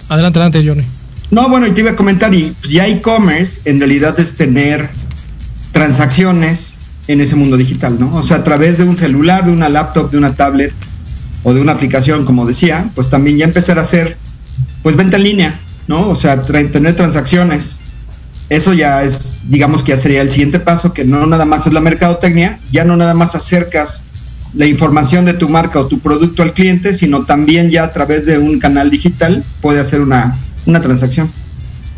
Adelante, 0.08 0.40
adelante, 0.40 0.64
Johnny. 0.66 0.84
No, 1.32 1.50
bueno, 1.50 1.68
y 1.68 1.72
te 1.72 1.82
iba 1.82 1.92
a 1.92 1.96
comentar, 1.96 2.34
y 2.34 2.54
pues 2.60 2.72
ya 2.72 2.88
e-commerce 2.88 3.62
en 3.66 3.80
realidad 3.80 4.20
es 4.20 4.36
tener 4.36 4.90
transacciones 5.72 6.78
en 7.08 7.22
ese 7.22 7.36
mundo 7.36 7.58
digital, 7.58 7.98
¿no? 8.00 8.16
O 8.16 8.24
sea, 8.24 8.38
a 8.38 8.44
través 8.44 8.78
de 8.78 8.86
un 8.86 8.96
celular, 8.96 9.46
de 9.46 9.52
una 9.52 9.70
laptop, 9.70 10.10
de 10.12 10.18
una 10.18 10.34
tablet 10.34 10.74
o 11.44 11.54
de 11.54 11.60
una 11.60 11.74
aplicación, 11.74 12.26
como 12.26 12.46
decía, 12.46 12.86
pues 12.96 13.10
también 13.10 13.38
ya 13.38 13.46
empezar 13.46 13.78
a 13.80 13.82
hacer, 13.82 14.18
pues 14.82 14.96
venta 14.96 15.18
en 15.18 15.24
línea, 15.24 15.60
¿no? 15.88 16.10
O 16.10 16.16
sea, 16.16 16.42
tener 16.42 16.96
transacciones 16.96 17.82
eso 18.52 18.74
ya 18.74 19.02
es, 19.02 19.38
digamos 19.50 19.82
que 19.82 19.92
ya 19.92 19.98
sería 19.98 20.22
el 20.22 20.30
siguiente 20.30 20.60
paso, 20.60 20.94
que 20.94 21.06
no 21.06 21.26
nada 21.26 21.46
más 21.46 21.68
es 21.68 21.74
la 21.74 21.80
mercadotecnia, 21.80 22.60
ya 22.70 22.84
no 22.84 22.98
nada 22.98 23.14
más 23.14 23.34
acercas 23.34 24.04
la 24.54 24.66
información 24.66 25.26
de 25.26 25.34
tu 25.34 25.50
marca 25.50 25.80
o 25.80 25.88
tu 25.88 26.00
producto 26.00 26.44
al 26.44 26.54
cliente, 26.54 26.94
sino 26.94 27.24
también 27.24 27.70
ya 27.70 27.84
a 27.84 27.92
través 27.92 28.26
de 28.26 28.38
un 28.38 28.60
canal 28.60 28.90
digital 28.90 29.44
puede 29.62 29.80
hacer 29.80 30.02
una, 30.02 30.38
una 30.66 30.82
transacción. 30.82 31.32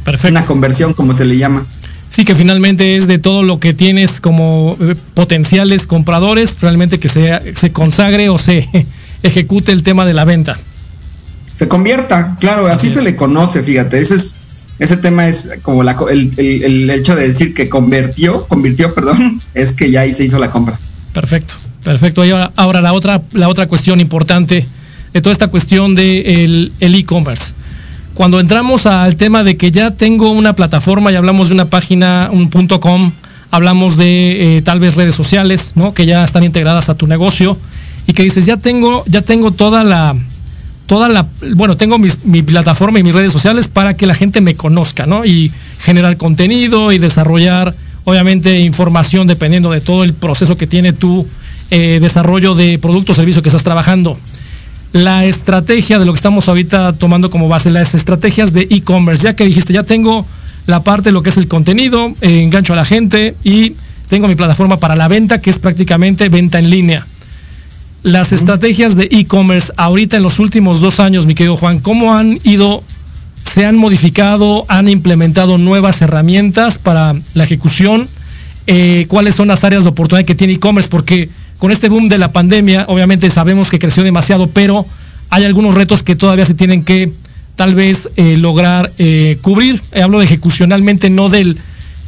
Perfecto. 0.03 0.37
Una 0.37 0.45
conversión, 0.45 0.93
como 0.93 1.13
se 1.13 1.25
le 1.25 1.37
llama. 1.37 1.65
Sí, 2.09 2.25
que 2.25 2.35
finalmente 2.35 2.95
es 2.95 3.07
de 3.07 3.17
todo 3.17 3.41
lo 3.41 3.59
que 3.59 3.73
tienes 3.73 4.21
como 4.21 4.77
eh, 4.79 4.93
potenciales 5.15 5.87
compradores, 5.87 6.61
realmente 6.61 6.99
que 6.99 7.07
se, 7.07 7.55
se 7.55 7.71
consagre 7.71 8.29
o 8.29 8.37
se 8.37 8.69
ejecute 9.23 9.71
el 9.71 9.81
tema 9.81 10.05
de 10.05 10.13
la 10.13 10.23
venta. 10.23 10.59
Se 11.55 11.67
convierta, 11.67 12.37
claro, 12.39 12.67
así, 12.67 12.89
se 12.89 13.01
le 13.01 13.15
conoce, 13.15 13.63
fíjate, 13.63 13.99
ese 13.99 14.15
es 14.15 14.35
ese 14.79 14.97
tema 14.97 15.27
es 15.27 15.51
como 15.61 15.83
la, 15.83 15.95
el, 16.09 16.33
el, 16.37 16.89
hecho 16.89 17.15
de 17.15 17.27
decir 17.27 17.53
que 17.53 17.69
convirtió, 17.69 18.45
convirtió, 18.47 18.93
perdón, 18.95 19.41
es 19.53 19.73
que 19.73 19.89
ya 19.89 20.01
ahí 20.01 20.13
se 20.13 20.23
hizo 20.23 20.39
la 20.39 20.51
compra. 20.51 20.79
Perfecto, 21.13 21.55
perfecto. 21.83 22.25
Y 22.25 22.31
ahora, 22.31 22.81
la 22.81 22.93
otra, 22.93 23.21
la 23.33 23.49
otra 23.49 23.67
cuestión 23.67 23.99
importante 23.99 24.67
de 25.13 25.21
toda 25.21 25.31
esta 25.31 25.47
cuestión 25.47 25.95
de 25.95 26.71
el 26.79 26.95
e-commerce 26.95 27.53
cuando 28.13 28.39
entramos 28.39 28.85
al 28.85 29.15
tema 29.15 29.43
de 29.43 29.57
que 29.57 29.71
ya 29.71 29.91
tengo 29.91 30.31
una 30.31 30.53
plataforma 30.53 31.11
y 31.11 31.15
hablamos 31.15 31.49
de 31.49 31.55
una 31.55 31.65
página, 31.65 32.29
un 32.31 32.49
punto 32.49 32.79
com, 32.79 33.11
hablamos 33.49 33.97
de 33.97 34.57
eh, 34.57 34.61
tal 34.61 34.79
vez 34.79 34.95
redes 34.95 35.15
sociales, 35.15 35.73
¿no? 35.75 35.93
Que 35.93 36.05
ya 36.05 36.23
están 36.23 36.43
integradas 36.43 36.89
a 36.89 36.95
tu 36.95 37.07
negocio 37.07 37.57
y 38.05 38.13
que 38.13 38.23
dices, 38.23 38.45
ya 38.45 38.57
tengo, 38.57 39.03
ya 39.07 39.21
tengo 39.21 39.51
toda 39.51 39.83
la, 39.83 40.15
toda 40.85 41.09
la, 41.09 41.25
bueno, 41.55 41.75
tengo 41.75 41.97
mi 41.97 42.43
plataforma 42.43 42.99
y 42.99 43.03
mis 43.03 43.15
redes 43.15 43.31
sociales 43.31 43.67
para 43.67 43.95
que 43.95 44.05
la 44.05 44.13
gente 44.13 44.41
me 44.41 44.55
conozca, 44.55 45.07
¿no? 45.07 45.25
Y 45.25 45.51
generar 45.79 46.17
contenido 46.17 46.91
y 46.91 46.99
desarrollar, 46.99 47.73
obviamente, 48.03 48.59
información 48.59 49.25
dependiendo 49.25 49.71
de 49.71 49.81
todo 49.81 50.03
el 50.03 50.13
proceso 50.13 50.55
que 50.55 50.67
tiene 50.67 50.93
tu 50.93 51.25
eh, 51.71 51.99
desarrollo 52.01 52.55
de 52.55 52.79
producto 52.79 53.11
o 53.11 53.15
servicio 53.15 53.41
que 53.41 53.49
estás 53.49 53.63
trabajando 53.63 54.17
la 54.93 55.25
estrategia 55.25 55.97
de 55.97 56.05
lo 56.05 56.13
que 56.13 56.17
estamos 56.17 56.47
ahorita 56.47 56.93
tomando 56.93 57.31
como 57.31 57.49
base, 57.49 57.71
las 57.71 57.95
estrategias 57.95 58.53
de 58.53 58.67
e-commerce, 58.69 59.23
ya 59.23 59.35
que 59.35 59.43
dijiste, 59.43 59.73
ya 59.73 59.83
tengo 59.83 60.25
la 60.67 60.83
parte 60.83 61.09
de 61.09 61.13
lo 61.13 61.23
que 61.23 61.29
es 61.29 61.37
el 61.37 61.47
contenido, 61.47 62.13
eh, 62.21 62.43
engancho 62.43 62.73
a 62.73 62.75
la 62.75 62.85
gente 62.85 63.35
y 63.43 63.73
tengo 64.07 64.27
mi 64.27 64.35
plataforma 64.35 64.77
para 64.77 64.95
la 64.95 65.07
venta, 65.07 65.41
que 65.41 65.49
es 65.49 65.57
prácticamente 65.57 66.29
venta 66.29 66.59
en 66.59 66.69
línea. 66.69 67.07
Las 68.03 68.33
estrategias 68.33 68.95
de 68.95 69.07
e-commerce 69.11 69.73
ahorita 69.77 70.17
en 70.17 70.23
los 70.23 70.37
últimos 70.37 70.79
dos 70.79 70.99
años, 70.99 71.25
mi 71.25 71.33
querido 71.33 71.57
Juan, 71.57 71.79
¿cómo 71.79 72.13
han 72.13 72.37
ido, 72.43 72.83
se 73.43 73.65
han 73.65 73.75
modificado, 73.75 74.65
han 74.67 74.89
implementado 74.89 75.57
nuevas 75.57 76.01
herramientas 76.03 76.77
para 76.77 77.15
la 77.33 77.43
ejecución? 77.43 78.07
Eh, 78.67 79.05
¿Cuáles 79.07 79.35
son 79.35 79.47
las 79.47 79.63
áreas 79.63 79.83
de 79.83 79.89
oportunidad 79.89 80.27
que 80.27 80.35
tiene 80.35 80.53
e-commerce? 80.53 80.89
Porque 80.89 81.29
con 81.57 81.71
este 81.71 81.89
boom 81.89 82.09
de 82.09 82.17
la 82.17 82.31
pandemia, 82.31 82.85
obviamente 82.87 83.29
sabemos 83.29 83.69
que 83.69 83.79
creció 83.79 84.03
demasiado, 84.03 84.47
pero 84.47 84.85
hay 85.29 85.45
algunos 85.45 85.75
retos 85.75 86.03
que 86.03 86.15
todavía 86.15 86.45
se 86.45 86.53
tienen 86.53 86.83
que 86.83 87.11
tal 87.55 87.75
vez 87.75 88.09
eh, 88.15 88.37
lograr 88.37 88.91
eh, 88.97 89.37
cubrir. 89.41 89.81
Hablo 90.01 90.19
de 90.19 90.25
ejecucionalmente, 90.25 91.09
no 91.09 91.29
del, 91.29 91.57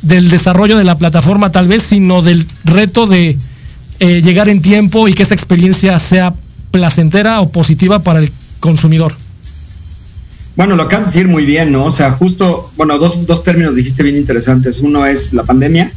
del 0.02 0.30
desarrollo 0.30 0.78
de 0.78 0.84
la 0.84 0.98
plataforma 0.98 1.52
tal 1.52 1.68
vez, 1.68 1.84
sino 1.84 2.22
del 2.22 2.46
reto 2.64 3.08
de 3.08 3.38
eh, 4.00 4.22
llegar 4.22 4.50
en 4.50 4.62
tiempo 4.62 5.08
y 5.08 5.14
que 5.14 5.24
esa 5.24 5.34
experiencia 5.34 5.98
sea 6.00 6.34
placentera 6.72 7.42
o 7.42 7.50
positiva 7.50 8.00
para 8.00 8.20
el 8.20 8.32
consumidor. 8.60 9.16
Bueno, 10.56 10.76
lo 10.76 10.84
acabas 10.84 11.08
de 11.08 11.14
decir 11.14 11.32
muy 11.32 11.46
bien, 11.46 11.72
¿no? 11.72 11.86
O 11.86 11.92
sea, 11.92 12.12
justo, 12.12 12.72
bueno, 12.78 12.98
dos, 12.98 13.26
dos 13.26 13.44
términos 13.44 13.76
dijiste 13.76 14.04
bien 14.04 14.16
interesantes. 14.16 14.80
Uno 14.80 15.06
es 15.06 15.34
la 15.34 15.44
pandemia, 15.44 15.92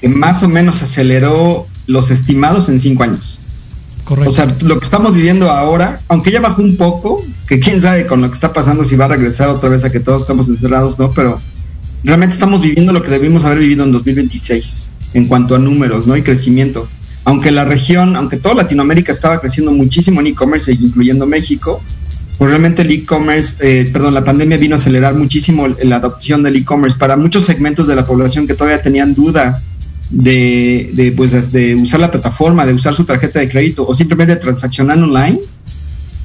que 0.00 0.08
más 0.08 0.42
o 0.42 0.48
menos 0.48 0.82
aceleró 0.82 1.66
los 1.86 2.10
estimados 2.10 2.68
en 2.68 2.80
cinco 2.80 3.04
años. 3.04 3.38
Correcto. 4.04 4.30
O 4.30 4.32
sea, 4.32 4.54
lo 4.62 4.78
que 4.78 4.84
estamos 4.84 5.14
viviendo 5.14 5.50
ahora, 5.50 6.00
aunque 6.08 6.32
ya 6.32 6.40
bajó 6.40 6.62
un 6.62 6.76
poco, 6.76 7.22
que 7.46 7.60
quién 7.60 7.80
sabe 7.80 8.06
con 8.06 8.20
lo 8.20 8.28
que 8.28 8.34
está 8.34 8.52
pasando 8.52 8.84
si 8.84 8.96
va 8.96 9.04
a 9.04 9.08
regresar 9.08 9.48
otra 9.48 9.68
vez 9.68 9.84
a 9.84 9.92
que 9.92 10.00
todos 10.00 10.22
estamos 10.22 10.48
encerrados, 10.48 10.98
¿no? 10.98 11.10
Pero 11.12 11.40
realmente 12.02 12.34
estamos 12.34 12.60
viviendo 12.60 12.92
lo 12.92 13.02
que 13.02 13.10
debimos 13.10 13.44
haber 13.44 13.58
vivido 13.58 13.84
en 13.84 13.92
2026 13.92 14.90
en 15.14 15.26
cuanto 15.26 15.54
a 15.54 15.58
números, 15.58 16.06
¿no? 16.06 16.16
Y 16.16 16.22
crecimiento. 16.22 16.88
Aunque 17.24 17.52
la 17.52 17.64
región, 17.64 18.16
aunque 18.16 18.36
toda 18.36 18.56
Latinoamérica 18.56 19.12
estaba 19.12 19.40
creciendo 19.40 19.70
muchísimo 19.72 20.20
en 20.20 20.28
e-commerce, 20.28 20.72
incluyendo 20.72 21.26
México, 21.26 21.80
pues 22.38 22.50
realmente 22.50 22.82
el 22.82 22.90
e-commerce, 22.90 23.58
eh, 23.60 23.88
perdón, 23.92 24.14
la 24.14 24.24
pandemia 24.24 24.56
vino 24.56 24.74
a 24.74 24.78
acelerar 24.78 25.14
muchísimo 25.14 25.68
la 25.68 25.96
adopción 25.96 26.42
del 26.42 26.56
e-commerce 26.56 26.98
para 26.98 27.16
muchos 27.16 27.44
segmentos 27.44 27.86
de 27.86 27.94
la 27.94 28.04
población 28.04 28.48
que 28.48 28.54
todavía 28.54 28.82
tenían 28.82 29.14
duda 29.14 29.62
de, 30.10 31.12
pues, 31.16 31.52
de 31.52 31.74
usar 31.74 32.00
la 32.00 32.10
plataforma, 32.10 32.66
de 32.66 32.74
usar 32.74 32.94
su 32.94 33.04
tarjeta 33.04 33.40
de 33.40 33.48
crédito 33.48 33.86
o 33.86 33.94
simplemente 33.94 34.36
transaccionar 34.36 34.98
online, 34.98 35.38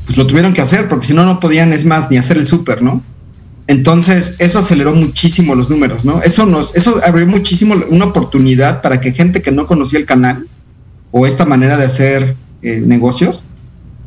pues 0.05 0.17
lo 0.17 0.27
tuvieron 0.27 0.53
que 0.53 0.61
hacer 0.61 0.87
porque 0.87 1.07
si 1.07 1.13
no, 1.13 1.25
no 1.25 1.39
podían, 1.39 1.73
es 1.73 1.85
más, 1.85 2.09
ni 2.11 2.17
hacer 2.17 2.37
el 2.37 2.45
súper, 2.45 2.81
¿no? 2.81 3.03
Entonces, 3.67 4.37
eso 4.39 4.59
aceleró 4.59 4.95
muchísimo 4.95 5.53
los 5.53 5.69
números, 5.69 6.05
¿no? 6.05 6.21
Eso 6.21 6.45
nos, 6.45 6.75
eso 6.75 7.01
abrió 7.05 7.27
muchísimo 7.27 7.75
una 7.89 8.05
oportunidad 8.05 8.81
para 8.81 9.01
que 9.01 9.11
gente 9.11 9.41
que 9.41 9.51
no 9.51 9.67
conocía 9.67 9.99
el 9.99 10.05
canal 10.05 10.47
o 11.11 11.27
esta 11.27 11.45
manera 11.45 11.77
de 11.77 11.85
hacer 11.85 12.35
eh, 12.61 12.81
negocios, 12.85 13.43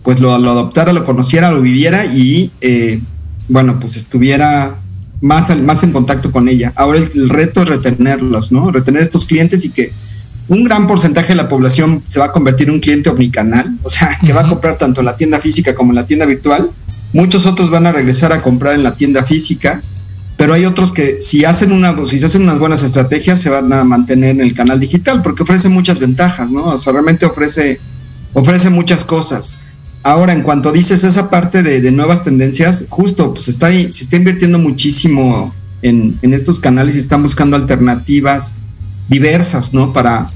pues 0.03 0.19
lo, 0.21 0.37
lo, 0.39 0.51
adoptara, 0.53 0.95
lo 0.95 1.05
conociera, 1.05 1.51
lo 1.51 1.61
viviera 1.61 2.07
y, 2.07 2.51
eh, 2.63 3.01
bueno, 3.49 3.79
pues 3.79 3.97
estuviera 3.97 4.77
más, 5.21 5.57
más 5.59 5.83
en 5.83 5.93
contacto 5.93 6.31
con 6.31 6.49
ella. 6.49 6.73
Ahora 6.77 6.99
el, 6.99 7.29
reto 7.29 7.63
es 7.63 7.69
retenerlos, 7.69 8.53
¿no? 8.53 8.71
Retener 8.71 9.03
estos 9.03 9.27
clientes 9.27 9.65
y 9.65 9.71
que 9.71 9.93
un 10.49 10.65
gran 10.65 10.87
porcentaje 10.87 11.29
de 11.29 11.35
la 11.37 11.49
población 11.49 12.03
se 12.07 12.19
va 12.19 12.27
a 12.27 12.33
convertir 12.33 12.69
en 12.69 12.75
un 12.75 12.81
cliente 12.81 13.11
omnicanal, 13.11 13.79
o 13.83 13.91
sea, 13.91 14.19
que 14.25 14.33
va 14.33 14.43
a 14.43 14.49
comprar 14.49 14.79
tanto 14.79 15.01
en 15.01 15.07
la 15.07 15.17
tienda 15.17 15.41
física 15.41 15.75
como 15.75 15.93
en 15.93 15.97
la 15.97 16.07
tienda 16.07 16.27
virtual. 16.27 16.71
Muchos 17.13 17.47
otros 17.47 17.71
van 17.71 17.87
a 17.87 17.93
regresar 17.93 18.33
a 18.33 18.41
comprar 18.41 18.75
en 18.75 18.83
la 18.83 18.95
tienda 18.95 19.23
física, 19.23 19.81
pero 20.37 20.55
hay 20.55 20.65
otros 20.65 20.93
que 20.93 21.21
si 21.21 21.45
hacen 21.45 21.73
una, 21.73 21.95
si 22.07 22.19
se 22.19 22.27
hacen 22.27 22.43
unas 22.43 22.59
buenas 22.59 22.83
estrategias 22.83 23.41
se 23.41 23.51
van 23.51 23.73
a 23.73 23.85
mantener 23.85 24.31
en 24.31 24.41
el 24.41 24.55
canal 24.55 24.81
digital 24.81 25.23
porque 25.23 25.43
ofrece 25.43 25.69
muchas 25.69 25.99
ventajas, 25.99 26.51
¿no? 26.51 26.65
O 26.65 26.79
sea, 26.79 26.93
realmente 26.93 27.27
ofrece, 27.27 27.79
ofrece 28.33 28.71
muchas 28.71 29.05
cosas. 29.05 29.55
Ahora, 30.03 30.33
en 30.33 30.43
cuanto 30.43 30.73
dices 30.73 31.05
esa 31.05 31.29
parte 31.29 31.63
de, 31.63 31.91
nuevas 31.93 32.25
tendencias, 32.25 32.87
justo, 32.89 33.35
pues 33.35 33.49
está 33.49 33.69
se 33.71 33.87
está 33.89 34.17
invirtiendo 34.17 34.59
muchísimo 34.59 35.53
en, 35.83 36.19
estos 36.23 36.61
canales 36.61 36.97
y 36.97 36.99
están 36.99 37.23
buscando 37.23 37.57
alternativas 37.57 38.55
diversas, 39.09 39.75
¿no? 39.75 39.93
Para, 39.93 40.27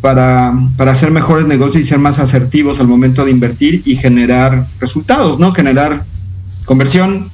para, 0.00 0.54
para, 0.76 0.92
hacer 0.92 1.10
mejores 1.10 1.46
negocios 1.46 1.82
y 1.82 1.86
ser 1.86 1.98
más 1.98 2.18
asertivos 2.18 2.80
al 2.80 2.86
momento 2.86 3.24
de 3.24 3.30
invertir 3.30 3.82
y 3.84 3.96
generar 3.96 4.66
resultados, 4.80 5.38
¿no? 5.38 5.52
Generar 5.52 6.04
conversión. 6.64 7.28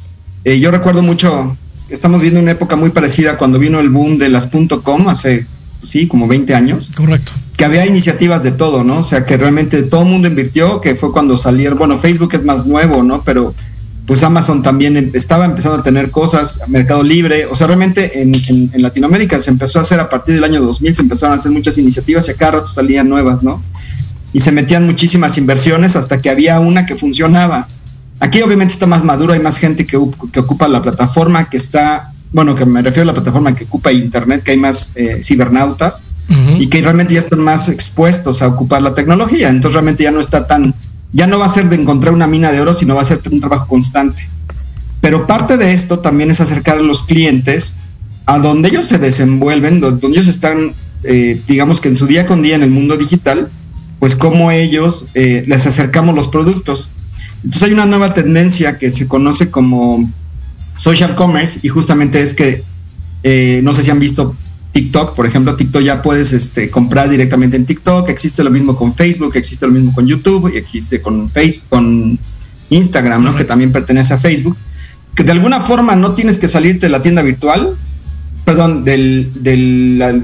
Eh, 0.44 0.58
yo 0.58 0.70
recuerdo 0.70 1.02
mucho, 1.02 1.56
estamos 1.88 2.20
viendo 2.20 2.40
una 2.40 2.52
época 2.52 2.76
muy 2.76 2.90
parecida 2.90 3.36
cuando 3.36 3.58
vino 3.58 3.80
el 3.80 3.90
boom 3.90 4.18
de 4.18 4.28
las 4.28 4.48
.com 4.82 5.08
hace, 5.08 5.46
sí, 5.82 6.06
como 6.06 6.26
20 6.26 6.54
años. 6.54 6.90
Correcto 6.94 7.32
que 7.60 7.66
había 7.66 7.84
iniciativas 7.84 8.42
de 8.42 8.52
todo, 8.52 8.84
¿no? 8.84 9.00
O 9.00 9.02
sea, 9.02 9.26
que 9.26 9.36
realmente 9.36 9.82
todo 9.82 10.00
el 10.00 10.08
mundo 10.08 10.26
invirtió, 10.26 10.80
que 10.80 10.94
fue 10.94 11.12
cuando 11.12 11.36
salieron, 11.36 11.76
bueno, 11.76 11.98
Facebook 11.98 12.30
es 12.32 12.42
más 12.42 12.64
nuevo, 12.64 13.02
¿no? 13.02 13.20
Pero 13.20 13.54
pues 14.06 14.22
Amazon 14.22 14.62
también 14.62 14.96
em, 14.96 15.10
estaba 15.12 15.44
empezando 15.44 15.78
a 15.78 15.82
tener 15.82 16.10
cosas, 16.10 16.62
Mercado 16.68 17.02
Libre, 17.02 17.44
o 17.44 17.54
sea, 17.54 17.66
realmente 17.66 18.22
en, 18.22 18.32
Latinoamérica 18.80 19.40
se 19.40 19.50
empezó 19.50 19.78
a 19.78 19.82
hacer 19.82 20.00
a 20.00 20.08
partir 20.08 20.34
del 20.36 20.44
año 20.44 20.62
2000, 20.62 20.94
se 20.94 21.02
empezaron 21.02 21.36
a 21.36 21.38
hacer 21.38 21.52
muchas 21.52 21.76
iniciativas 21.76 22.26
y 22.28 22.30
a 22.30 22.34
cada 22.34 22.52
rato 22.52 22.66
salían 22.66 23.10
nuevas, 23.10 23.42
¿no? 23.42 23.62
Y 24.32 24.40
se 24.40 24.52
metían 24.52 24.86
muchísimas 24.86 25.36
inversiones 25.36 25.96
hasta 25.96 26.18
que 26.18 26.30
había 26.30 26.60
una 26.60 26.86
que 26.86 26.96
funcionaba. 26.96 27.68
Aquí 28.20 28.40
obviamente 28.42 28.72
está 28.72 28.86
más 28.86 29.04
maduro, 29.04 29.32
hay 29.32 29.40
más 29.40 29.58
gente 29.58 29.84
que, 29.84 29.98
que 30.32 30.40
ocupa 30.40 30.66
la 30.66 30.82
plataforma, 30.82 31.48
que 31.50 31.58
está, 31.58 32.09
bueno, 32.32 32.54
que 32.54 32.64
me 32.64 32.82
refiero 32.82 33.02
a 33.02 33.12
la 33.12 33.14
plataforma 33.14 33.54
que 33.54 33.64
ocupa 33.64 33.92
Internet, 33.92 34.42
que 34.42 34.52
hay 34.52 34.56
más 34.56 34.92
eh, 34.96 35.20
cibernautas 35.22 36.02
y 36.60 36.68
que 36.68 36.80
realmente 36.80 37.14
ya 37.14 37.20
están 37.20 37.40
más 37.40 37.68
expuestos 37.68 38.40
a 38.40 38.46
ocupar 38.46 38.82
la 38.82 38.94
tecnología. 38.94 39.48
Entonces 39.48 39.74
realmente 39.74 40.04
ya 40.04 40.12
no 40.12 40.20
está 40.20 40.46
tan, 40.46 40.74
ya 41.10 41.26
no 41.26 41.40
va 41.40 41.46
a 41.46 41.48
ser 41.48 41.68
de 41.68 41.74
encontrar 41.74 42.14
una 42.14 42.28
mina 42.28 42.52
de 42.52 42.60
oro, 42.60 42.72
sino 42.72 42.94
va 42.94 43.02
a 43.02 43.04
ser 43.04 43.20
un 43.32 43.40
trabajo 43.40 43.66
constante. 43.66 44.28
Pero 45.00 45.26
parte 45.26 45.56
de 45.56 45.72
esto 45.72 45.98
también 45.98 46.30
es 46.30 46.40
acercar 46.40 46.78
a 46.78 46.82
los 46.82 47.02
clientes 47.02 47.78
a 48.26 48.38
donde 48.38 48.68
ellos 48.68 48.86
se 48.86 48.98
desenvuelven, 48.98 49.80
donde 49.80 50.06
ellos 50.06 50.28
están, 50.28 50.72
eh, 51.02 51.40
digamos 51.48 51.80
que 51.80 51.88
en 51.88 51.96
su 51.96 52.06
día 52.06 52.26
con 52.26 52.42
día 52.42 52.54
en 52.54 52.62
el 52.62 52.70
mundo 52.70 52.96
digital, 52.96 53.48
pues 53.98 54.14
cómo 54.14 54.52
ellos 54.52 55.08
eh, 55.14 55.44
les 55.48 55.66
acercamos 55.66 56.14
los 56.14 56.28
productos. 56.28 56.90
Entonces 57.42 57.62
hay 57.64 57.72
una 57.72 57.86
nueva 57.86 58.14
tendencia 58.14 58.78
que 58.78 58.92
se 58.92 59.08
conoce 59.08 59.50
como 59.50 60.08
social 60.80 61.14
commerce 61.14 61.60
y 61.62 61.68
justamente 61.68 62.22
es 62.22 62.32
que, 62.32 62.64
eh, 63.22 63.60
no 63.62 63.74
sé 63.74 63.82
si 63.82 63.90
han 63.90 64.00
visto 64.00 64.34
TikTok, 64.72 65.14
por 65.14 65.26
ejemplo, 65.26 65.54
TikTok 65.54 65.82
ya 65.82 66.00
puedes 66.00 66.32
este, 66.32 66.70
comprar 66.70 67.10
directamente 67.10 67.58
en 67.58 67.66
TikTok, 67.66 68.08
existe 68.08 68.42
lo 68.42 68.50
mismo 68.50 68.74
con 68.74 68.94
Facebook, 68.94 69.36
existe 69.36 69.66
lo 69.66 69.72
mismo 69.72 69.92
con 69.92 70.06
YouTube 70.06 70.50
y 70.54 70.56
existe 70.56 71.02
con 71.02 71.28
Facebook, 71.28 71.68
con 71.68 72.18
Instagram, 72.70 73.22
¿no? 73.22 73.36
que 73.36 73.44
también 73.44 73.72
pertenece 73.72 74.14
a 74.14 74.18
Facebook, 74.18 74.56
que 75.14 75.22
de 75.22 75.32
alguna 75.32 75.60
forma 75.60 75.96
no 75.96 76.14
tienes 76.14 76.38
que 76.38 76.48
salirte 76.48 76.86
de 76.86 76.90
la 76.90 77.02
tienda 77.02 77.20
virtual, 77.20 77.76
perdón, 78.46 78.82
de 78.82 79.28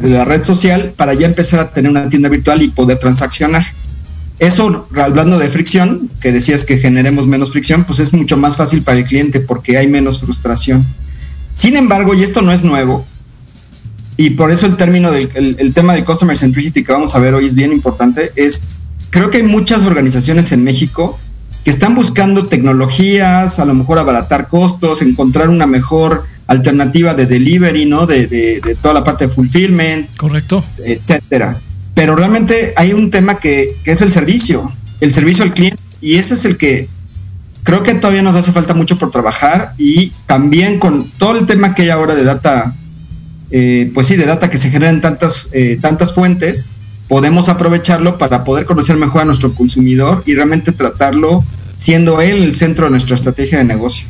la 0.09 0.25
red 0.25 0.43
social 0.43 0.95
para 0.97 1.13
ya 1.13 1.27
empezar 1.27 1.61
a 1.61 1.71
tener 1.71 1.91
una 1.91 2.09
tienda 2.09 2.31
virtual 2.31 2.63
y 2.63 2.69
poder 2.69 2.99
transaccionar. 2.99 3.63
Eso, 4.39 4.87
hablando 4.97 5.39
de 5.39 5.49
fricción, 5.49 6.11
que 6.21 6.33
decías 6.33 6.65
que 6.65 6.79
generemos 6.79 7.27
menos 7.27 7.53
fricción, 7.53 7.85
pues 7.85 8.01
es 8.01 8.13
mucho 8.13 8.37
más 8.37 8.57
fácil 8.57 8.83
para 8.83 8.99
el 8.99 9.05
cliente 9.05 9.41
porque 9.41 9.79
hay 9.79 9.87
menos 9.89 10.21
frustración. 10.21 10.85
Sin 11.55 11.77
embargo, 11.77 12.13
y 12.15 12.23
esto 12.23 12.43
no 12.43 12.53
es 12.53 12.63
nuevo, 12.63 13.07
y 14.17 14.31
por 14.31 14.51
eso 14.51 14.67
el 14.67 14.77
término 14.77 15.11
del 15.11 15.31
el, 15.35 15.75
tema 15.75 15.95
del 15.95 16.05
customer 16.05 16.37
centricity 16.37 16.83
que 16.83 16.93
vamos 16.93 17.15
a 17.15 17.19
ver 17.19 17.35
hoy 17.35 17.47
es 17.47 17.55
bien 17.55 17.73
importante, 17.73 18.33
es 18.37 18.65
creo 19.11 19.31
que 19.31 19.39
hay 19.39 19.43
muchas 19.43 19.85
organizaciones 19.85 20.53
en 20.53 20.65
México 20.65 21.19
que 21.65 21.71
están 21.71 21.95
buscando 21.95 22.47
tecnologías, 22.47 23.59
a 23.59 23.65
lo 23.65 23.75
mejor 23.75 23.99
abaratar 23.99 24.49
costos, 24.49 25.03
encontrar 25.03 25.49
una 25.49 25.67
mejor 25.67 26.25
alternativa 26.47 27.15
de 27.15 27.27
delivery, 27.27 27.87
¿no? 27.87 28.07
De, 28.07 28.27
de, 28.29 28.77
toda 28.81 28.95
la 28.95 29.03
parte 29.03 29.27
de 29.27 29.35
fulfillment. 29.35 30.09
Correcto. 30.17 30.65
Etcétera. 30.85 31.57
Pero 31.97 32.15
realmente 32.15 32.75
hay 32.77 32.93
un 32.93 33.11
tema 33.11 33.39
que, 33.39 33.75
que 33.83 33.91
es 33.91 34.03
el 34.03 34.13
servicio, 34.13 34.71
el 35.01 35.15
servicio 35.15 35.45
al 35.45 35.55
cliente, 35.55 35.83
y 36.03 36.17
ese 36.17 36.35
es 36.35 36.45
el 36.45 36.59
que 36.59 36.89
creo 37.65 37.83
que 37.83 37.95
todavía 37.95 38.21
nos 38.21 38.37
hace 38.37 38.53
falta 38.53 38.75
mucho 38.75 38.99
por 38.99 39.11
trabajar 39.11 39.73
y 39.79 40.13
también 40.27 40.79
con 40.79 41.05
todo 41.19 41.37
el 41.39 41.47
tema 41.47 41.75
que 41.75 41.83
hay 41.83 41.89
ahora 41.89 42.15
de 42.15 42.23
data, 42.23 42.75
eh, 43.51 43.91
pues 43.95 44.09
sí, 44.09 44.17
de 44.17 44.27
data 44.27 44.51
que 44.51 44.59
se 44.59 44.71
generan 44.71 45.01
tantas, 45.01 45.49
eh, 45.53 45.79
tantas 45.81 46.13
fuentes, 46.13 46.67
podemos 47.09 47.49
aprovecharlo 47.49 48.19
para 48.19 48.45
poder 48.45 48.67
conocer 48.67 48.97
mejor 48.97 49.23
a 49.23 49.25
nuestro 49.25 49.55
consumidor 49.55 50.23
y 50.27 50.35
realmente 50.35 50.73
tratarlo 50.73 51.43
siendo 51.77 52.21
él 52.21 52.43
el 52.43 52.55
centro 52.55 52.85
de 52.85 52.91
nuestra 52.91 53.17
estrategia 53.17 53.59
de 53.59 53.65
negocio. 53.65 54.07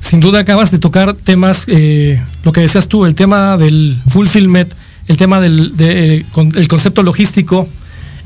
Sin 0.00 0.20
duda 0.20 0.40
acabas 0.40 0.70
de 0.70 0.78
tocar 0.78 1.14
temas, 1.14 1.64
eh, 1.68 2.20
lo 2.42 2.52
que 2.52 2.62
decías 2.62 2.88
tú, 2.88 3.04
el 3.04 3.14
tema 3.14 3.56
del 3.58 4.00
fulfillment, 4.08 4.72
el 5.08 5.16
tema 5.16 5.40
del 5.40 5.72
el 5.80 6.68
concepto 6.68 7.02
logístico, 7.02 7.66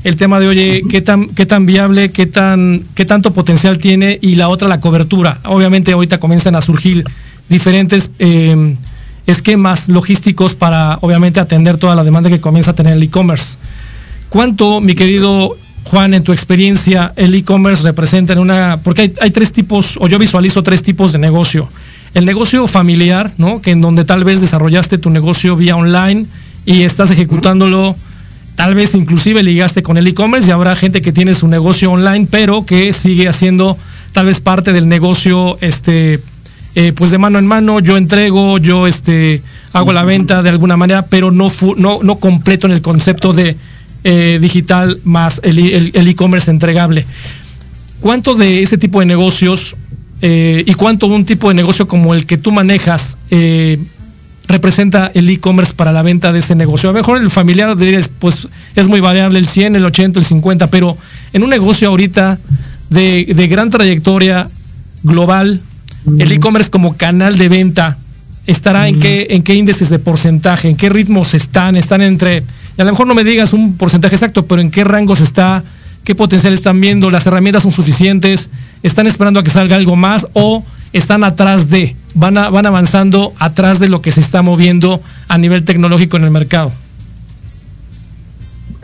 el 0.03 0.17
tema 0.17 0.39
de, 0.39 0.47
oye, 0.49 0.81
¿qué 0.89 1.01
tan, 1.01 1.29
qué 1.29 1.45
tan 1.45 1.65
viable, 1.65 2.11
qué, 2.11 2.25
tan, 2.25 2.83
qué 2.93 3.05
tanto 3.05 3.33
potencial 3.33 3.77
tiene? 3.77 4.19
Y 4.21 4.35
la 4.35 4.49
otra, 4.49 4.67
la 4.67 4.81
cobertura. 4.81 5.39
Obviamente 5.45 5.93
ahorita 5.93 6.19
comienzan 6.19 6.55
a 6.55 6.61
surgir 6.61 7.05
diferentes 7.47 8.11
eh, 8.19 8.75
esquemas 9.25 9.87
logísticos 9.87 10.55
para, 10.55 10.97
obviamente, 11.01 11.39
atender 11.39 11.77
toda 11.77 11.95
la 11.95 12.03
demanda 12.03 12.29
que 12.29 12.41
comienza 12.41 12.71
a 12.71 12.75
tener 12.75 12.93
el 12.93 13.03
e-commerce. 13.03 13.57
¿Cuánto, 14.27 14.81
mi 14.81 14.93
querido 14.93 15.55
Juan, 15.85 16.13
en 16.13 16.23
tu 16.23 16.33
experiencia, 16.33 17.13
el 17.15 17.33
e-commerce 17.33 17.83
representa 17.83 18.33
en 18.33 18.39
una... 18.39 18.77
Porque 18.83 19.03
hay, 19.03 19.13
hay 19.21 19.31
tres 19.31 19.53
tipos, 19.53 19.97
o 20.01 20.07
yo 20.07 20.19
visualizo 20.19 20.63
tres 20.63 20.83
tipos 20.83 21.13
de 21.13 21.19
negocio. 21.19 21.69
El 22.13 22.25
negocio 22.25 22.67
familiar, 22.67 23.31
¿no? 23.37 23.61
Que 23.61 23.71
en 23.71 23.79
donde 23.79 24.03
tal 24.03 24.25
vez 24.25 24.41
desarrollaste 24.41 24.97
tu 24.97 25.09
negocio 25.09 25.55
vía 25.55 25.77
online 25.77 26.25
y 26.65 26.83
estás 26.83 27.11
ejecutándolo 27.11 27.95
tal 28.55 28.75
vez 28.75 28.95
inclusive 28.95 29.43
ligaste 29.43 29.83
con 29.83 29.97
el 29.97 30.07
e-commerce 30.07 30.47
y 30.47 30.51
habrá 30.51 30.75
gente 30.75 31.01
que 31.01 31.11
tiene 31.11 31.33
su 31.33 31.47
negocio 31.47 31.91
online, 31.91 32.27
pero 32.29 32.65
que 32.65 32.93
sigue 32.93 33.27
haciendo 33.27 33.77
tal 34.11 34.27
vez 34.27 34.39
parte 34.39 34.73
del 34.73 34.87
negocio, 34.87 35.57
este, 35.61 36.19
eh, 36.75 36.93
pues 36.95 37.11
de 37.11 37.17
mano 37.17 37.39
en 37.39 37.47
mano, 37.47 37.79
yo 37.79 37.97
entrego, 37.97 38.59
yo 38.59 38.87
este, 38.87 39.41
hago 39.73 39.91
la 39.91 40.03
venta 40.03 40.43
de 40.43 40.49
alguna 40.49 40.77
manera, 40.77 41.05
pero 41.07 41.31
no, 41.31 41.51
no, 41.77 41.99
no 42.03 42.15
completo 42.17 42.67
en 42.67 42.73
el 42.73 42.81
concepto 42.81 43.33
de 43.33 43.55
eh, 44.03 44.37
digital 44.41 44.99
más 45.03 45.41
el 45.43 46.07
e-commerce 46.07 46.51
entregable. 46.51 47.05
¿Cuánto 47.99 48.35
de 48.35 48.61
ese 48.61 48.77
tipo 48.77 48.99
de 48.99 49.05
negocios 49.05 49.75
eh, 50.21 50.63
y 50.65 50.73
cuánto 50.73 51.07
un 51.07 51.25
tipo 51.25 51.47
de 51.49 51.55
negocio 51.55 51.87
como 51.87 52.13
el 52.13 52.25
que 52.25 52.37
tú 52.37 52.51
manejas 52.51 53.17
representa 54.47 55.11
el 55.13 55.29
e-commerce 55.29 55.73
para 55.73 55.91
la 55.91 56.01
venta 56.01 56.31
de 56.31 56.39
ese 56.39 56.55
negocio. 56.55 56.89
A 56.89 56.93
lo 56.93 56.99
mejor 56.99 57.21
el 57.21 57.29
familiar 57.29 57.75
pues 58.19 58.47
es 58.75 58.87
muy 58.87 58.99
variable, 58.99 59.39
el 59.39 59.47
100, 59.47 59.75
el 59.75 59.85
80, 59.85 60.19
el 60.19 60.25
50, 60.25 60.67
pero 60.67 60.97
en 61.31 61.43
un 61.43 61.49
negocio 61.49 61.87
ahorita 61.87 62.39
de, 62.89 63.47
gran 63.49 63.69
trayectoria 63.69 64.47
global, 65.03 65.61
el 66.19 66.31
e-commerce 66.31 66.69
como 66.69 66.97
canal 66.97 67.37
de 67.37 67.49
venta 67.49 67.97
estará 68.45 68.89
en 68.89 68.99
qué 68.99 69.27
en 69.29 69.41
qué 69.41 69.55
índices 69.55 69.89
de 69.89 69.99
porcentaje, 69.99 70.69
en 70.69 70.75
qué 70.75 70.89
ritmos 70.89 71.33
están, 71.33 71.77
están 71.77 72.01
entre 72.01 72.43
y 72.77 72.81
a 72.81 72.85
lo 72.85 72.91
mejor 72.91 73.07
no 73.07 73.15
me 73.15 73.23
digas 73.23 73.53
un 73.53 73.77
porcentaje 73.77 74.15
exacto, 74.15 74.45
pero 74.45 74.61
en 74.61 74.71
qué 74.71 74.83
rangos 74.83 75.21
está, 75.21 75.63
qué 76.03 76.15
potencial 76.15 76.53
están 76.53 76.81
viendo, 76.81 77.09
las 77.09 77.25
herramientas 77.27 77.63
son 77.63 77.71
suficientes, 77.71 78.49
están 78.81 79.07
esperando 79.07 79.39
a 79.39 79.43
que 79.43 79.49
salga 79.49 79.75
algo 79.75 79.95
más 79.95 80.27
o 80.33 80.63
están 80.93 81.23
atrás 81.23 81.69
de, 81.69 81.95
van, 82.13 82.35
van 82.35 82.65
avanzando 82.65 83.33
atrás 83.39 83.79
de 83.79 83.89
lo 83.89 84.01
que 84.01 84.11
se 84.11 84.21
está 84.21 84.41
moviendo 84.41 85.01
a 85.27 85.37
nivel 85.37 85.65
tecnológico 85.65 86.17
en 86.17 86.23
el 86.23 86.31
mercado. 86.31 86.71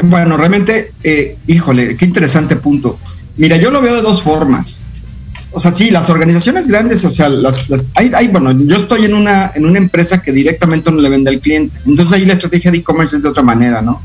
Bueno, 0.04 0.38
realmente, 0.38 0.94
eh, 1.04 1.38
híjole, 1.48 1.96
qué 1.96 2.06
interesante 2.06 2.56
punto. 2.56 2.98
Mira, 3.38 3.58
yo 3.58 3.72
lo 3.72 3.82
veo 3.82 3.96
de 3.96 4.02
dos 4.02 4.22
formas. 4.22 4.84
O 5.52 5.60
sea, 5.60 5.72
sí, 5.72 5.90
las 5.90 6.10
organizaciones 6.10 6.68
grandes, 6.68 7.04
o 7.06 7.12
sea, 7.12 7.28
las, 7.28 7.70
las 7.70 7.90
hay, 7.96 8.12
hay, 8.14 8.28
bueno, 8.28 8.52
yo 8.52 8.76
estoy 8.76 9.06
en 9.06 9.16
una, 9.16 9.52
en 9.56 9.66
una 9.66 9.80
empresa 9.80 10.22
que 10.22 10.32
directamente 10.32 10.92
no 10.92 11.02
le 11.02 11.10
vende 11.10 11.32
al 11.32 11.40
cliente. 11.40 11.76
Entonces 11.86 12.18
ahí 12.18 12.26
la 12.26 12.34
estrategia 12.34 12.72
de 12.72 12.78
e-commerce 12.78 13.18
es 13.18 13.24
de 13.24 13.30
otra 13.30 13.42
manera, 13.42 13.82
¿no? 13.82 14.02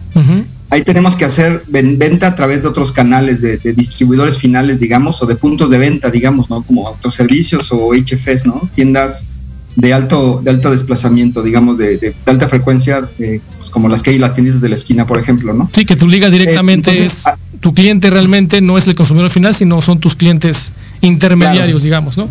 Ahí 0.75 0.83
tenemos 0.83 1.15
que 1.15 1.25
hacer 1.25 1.63
venta 1.69 2.27
a 2.27 2.35
través 2.35 2.63
de 2.63 2.69
otros 2.69 2.91
canales 2.91 3.41
de, 3.41 3.59
distribuidores 3.75 4.39
finales, 4.39 4.81
digamos, 4.81 5.23
o 5.23 5.27
de 5.27 5.37
puntos 5.37 5.71
de 5.71 5.79
venta, 5.79 6.11
digamos, 6.11 6.51
¿no? 6.51 6.63
Como 6.63 6.89
autoservicios 6.89 7.71
o 7.71 7.93
HFS, 7.95 8.47
¿no? 8.47 8.69
Tiendas 8.75 9.29
de 9.77 9.93
alto, 9.93 10.41
de 10.43 10.51
alto 10.51 10.73
desplazamiento, 10.73 11.45
digamos, 11.45 11.79
de, 11.79 12.13
alta 12.27 12.49
frecuencia, 12.49 13.09
pues 13.17 13.71
como 13.71 13.89
las 13.89 14.03
que 14.03 14.11
hay 14.11 14.19
las 14.19 14.35
tiendas 14.35 14.61
de 14.61 14.69
la 14.69 14.75
esquina, 14.75 15.07
por 15.07 15.19
ejemplo, 15.19 15.53
¿no? 15.55 15.71
Sí, 15.73 15.85
que 15.85 15.95
tu 15.95 16.09
liga 16.09 16.29
directamente 16.29 16.91
eh, 16.91 17.03
es, 17.03 17.25
ah, 17.27 17.39
tu 17.61 17.73
cliente 17.73 18.11
realmente 18.11 18.61
no 18.61 18.77
es 18.77 18.89
el 18.89 18.97
consumidor 18.97 19.31
final, 19.31 19.55
sino 19.55 19.81
son 19.81 20.01
tus 20.01 20.17
clientes 20.17 20.73
intermediarios, 21.03 21.85
digamos, 21.85 22.19
¿no? 22.19 22.29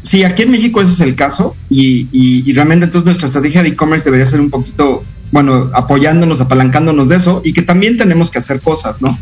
Sí, 0.00 0.22
aquí 0.22 0.42
en 0.42 0.52
México 0.52 0.80
ese 0.80 0.92
es 0.92 1.00
el 1.00 1.16
caso 1.16 1.56
y, 1.68 2.06
y 2.12 2.52
realmente 2.52 2.86
entonces 2.86 3.04
nuestra 3.04 3.26
estrategia 3.26 3.62
de 3.62 3.70
e-commerce 3.70 4.04
debería 4.04 4.26
ser 4.26 4.40
un 4.40 4.48
poquito 4.48 5.04
bueno, 5.32 5.70
apoyándonos, 5.74 6.40
apalancándonos 6.40 7.08
de 7.08 7.16
eso 7.16 7.42
y 7.44 7.52
que 7.52 7.62
también 7.62 7.96
tenemos 7.96 8.30
que 8.30 8.38
hacer 8.38 8.60
cosas, 8.60 9.00
¿no? 9.00 9.18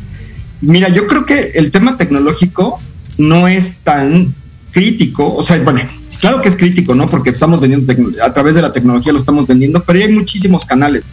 Mira, 0.61 0.89
yo 0.89 1.07
creo 1.07 1.25
que 1.25 1.53
el 1.55 1.71
tema 1.71 1.97
tecnológico 1.97 2.79
no 3.17 3.49
es 3.49 3.79
tan 3.85 4.35
crítico, 4.73 5.35
o 5.35 5.43
sea, 5.43 5.59
bueno, 5.63 5.81
claro 6.21 6.43
que 6.43 6.49
es 6.49 6.57
crítico, 6.57 6.95
¿no? 6.95 7.09
Porque 7.09 7.31
estamos 7.31 7.61
vendiendo 7.61 7.95
a 8.23 8.33
través 8.33 8.55
de 8.55 8.63
la 8.63 8.73
tecnología 8.73 9.13
lo 9.13 9.19
estamos 9.19 9.47
vendiendo, 9.47 9.83
pero 9.83 9.99
hay 9.99 10.13
muchísimos 10.13 10.65
canales 10.65 11.05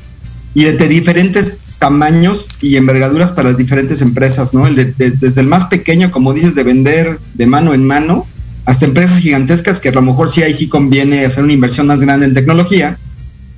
y 0.55 0.63
de, 0.63 0.87
diferentes 0.87 1.57
tamaños 1.77 2.47
y 2.61 2.77
envergaduras 2.77 3.33
para 3.33 3.49
las 3.49 3.57
diferentes 3.57 4.01
empresas, 4.01 4.53
¿no? 4.53 4.65
desde 4.73 5.41
el 5.41 5.47
más 5.47 5.65
pequeño, 5.65 6.09
como 6.09 6.33
dices, 6.33 6.55
de 6.55 6.63
vender 6.63 7.19
de 7.33 7.45
mano 7.45 7.73
en 7.73 7.85
mano, 7.85 8.25
hasta 8.63 8.85
empresas 8.85 9.19
gigantescas 9.19 9.81
que 9.81 9.89
a 9.89 9.91
lo 9.91 10.01
mejor 10.01 10.29
sí 10.29 10.41
ahí 10.41 10.53
sí 10.53 10.69
conviene 10.69 11.25
hacer 11.25 11.43
una 11.43 11.53
inversión 11.53 11.87
más 11.87 11.99
grande 11.99 12.25
en 12.25 12.33
tecnología, 12.33 12.97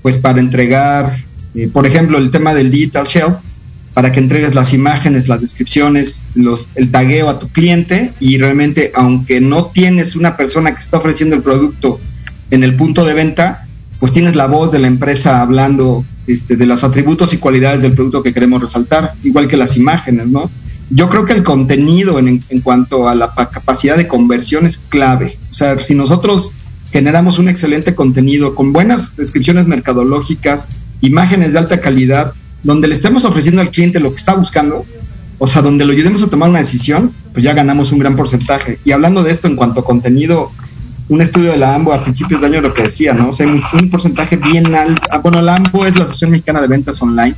pues 0.02 0.17
para 0.17 0.39
entregar 0.39 1.17
eh, 1.58 1.67
por 1.67 1.88
ejemplo, 1.88 2.20
el 2.20 2.30
tema 2.30 2.54
del 2.54 2.70
digital 2.70 3.08
shelf, 3.08 3.34
para 3.96 4.12
que 4.12 4.20
entregues 4.20 4.54
las 4.54 4.76
imágenes, 4.76 5.28
las 5.28 5.41
descripciones, 5.41 6.22
el 6.76 6.91
tagueo 6.91 7.30
a 7.30 7.39
tu 7.39 7.48
cliente 7.48 8.12
y 8.20 8.38
realmente, 8.38 8.91
aunque 8.93 9.41
no 9.41 9.65
tienes 9.65 10.15
una 10.15 10.38
persona 10.38 10.76
que 10.76 10.80
está 10.80 11.00
ofreciendo 11.00 11.36
el 11.36 11.41
producto 11.41 12.00
en 12.52 12.63
el 12.63 12.76
punto 12.76 13.06
de 13.06 13.15
venta, 13.15 13.65
pues 14.00 14.12
tienes 14.12 14.36
la 14.36 14.46
voz 14.46 14.72
de 14.72 14.78
la 14.78 14.86
empresa 14.86 15.41
hablando 15.41 16.06
este, 16.28 16.58
de 16.58 16.67
los 16.67 16.84
atributos 16.84 17.34
y 17.34 17.39
cualidades 17.39 17.82
del 17.82 17.93
producto 17.93 18.22
que 18.22 18.36
queremos 18.36 18.62
resaltar, 18.62 19.13
igual 19.24 19.48
que 19.48 19.58
las 19.58 19.78
imágenes, 19.78 20.28
¿no? 20.28 20.52
Yo 20.91 21.10
creo 21.10 21.26
que 21.26 21.34
el 21.34 21.43
contenido 21.43 22.20
en, 22.20 22.43
en 22.50 22.62
cuanto 22.62 23.10
a 23.10 23.15
la 23.15 23.34
capacidad 23.52 23.98
de 23.98 24.08
conversión 24.08 24.67
es 24.67 24.78
clave. 24.78 25.39
O 25.50 25.54
sea, 25.56 25.80
si 25.80 25.96
nosotros 25.96 26.52
generamos 26.91 27.39
un 27.39 27.50
excelente 27.50 27.96
contenido 27.96 28.54
con 28.54 28.74
buenas 28.74 29.15
descripciones 29.17 29.65
mercadológicas, 29.65 30.67
imágenes 31.01 31.53
de 31.53 31.60
alta 31.60 31.81
calidad, 31.81 32.33
donde 32.63 32.88
le 32.88 32.93
estemos 32.93 33.25
ofreciendo 33.25 33.62
al 33.62 33.69
cliente 33.69 33.99
lo 33.99 34.12
que 34.12 34.17
está 34.17 34.33
buscando, 34.33 34.86
o 35.39 35.47
sea, 35.47 35.62
donde 35.62 35.86
lo 35.86 35.93
ayudemos 35.93 36.23
a 36.23 36.27
tomar 36.27 36.49
una 36.49 36.60
decisión, 36.60 37.12
pues 37.33 37.43
ya 37.43 37.53
ganamos 37.53 37.91
un 37.91 37.99
gran 37.99 38.15
porcentaje. 38.15 38.79
Y 38.83 38.91
hablando 38.91 39.23
de 39.23 39.31
esto 39.31 39.47
en 39.47 39.55
cuanto 39.55 39.81
a 39.81 39.86
contenido, 39.86 40.51
un 41.10 41.21
estudio 41.21 41.51
de 41.51 41.57
la 41.57 41.75
AMBO 41.75 41.93
a 41.93 42.03
principios 42.03 42.41
de 42.41 42.47
año 42.47 42.62
lo 42.62 42.73
que 42.73 42.83
decía, 42.83 43.13
¿no? 43.13 43.29
O 43.29 43.33
sea, 43.33 43.45
hay 43.45 43.62
un, 43.73 43.89
porcentaje 43.89 44.36
bien 44.36 44.75
alto. 44.75 45.01
Ah, 45.10 45.19
bueno, 45.19 45.41
la 45.41 45.55
AMBO 45.55 45.86
es 45.86 45.95
la 45.95 46.03
Asociación 46.03 46.31
Mexicana 46.31 46.62
de 46.62 46.67
Ventas 46.67 47.01
Online. 47.01 47.36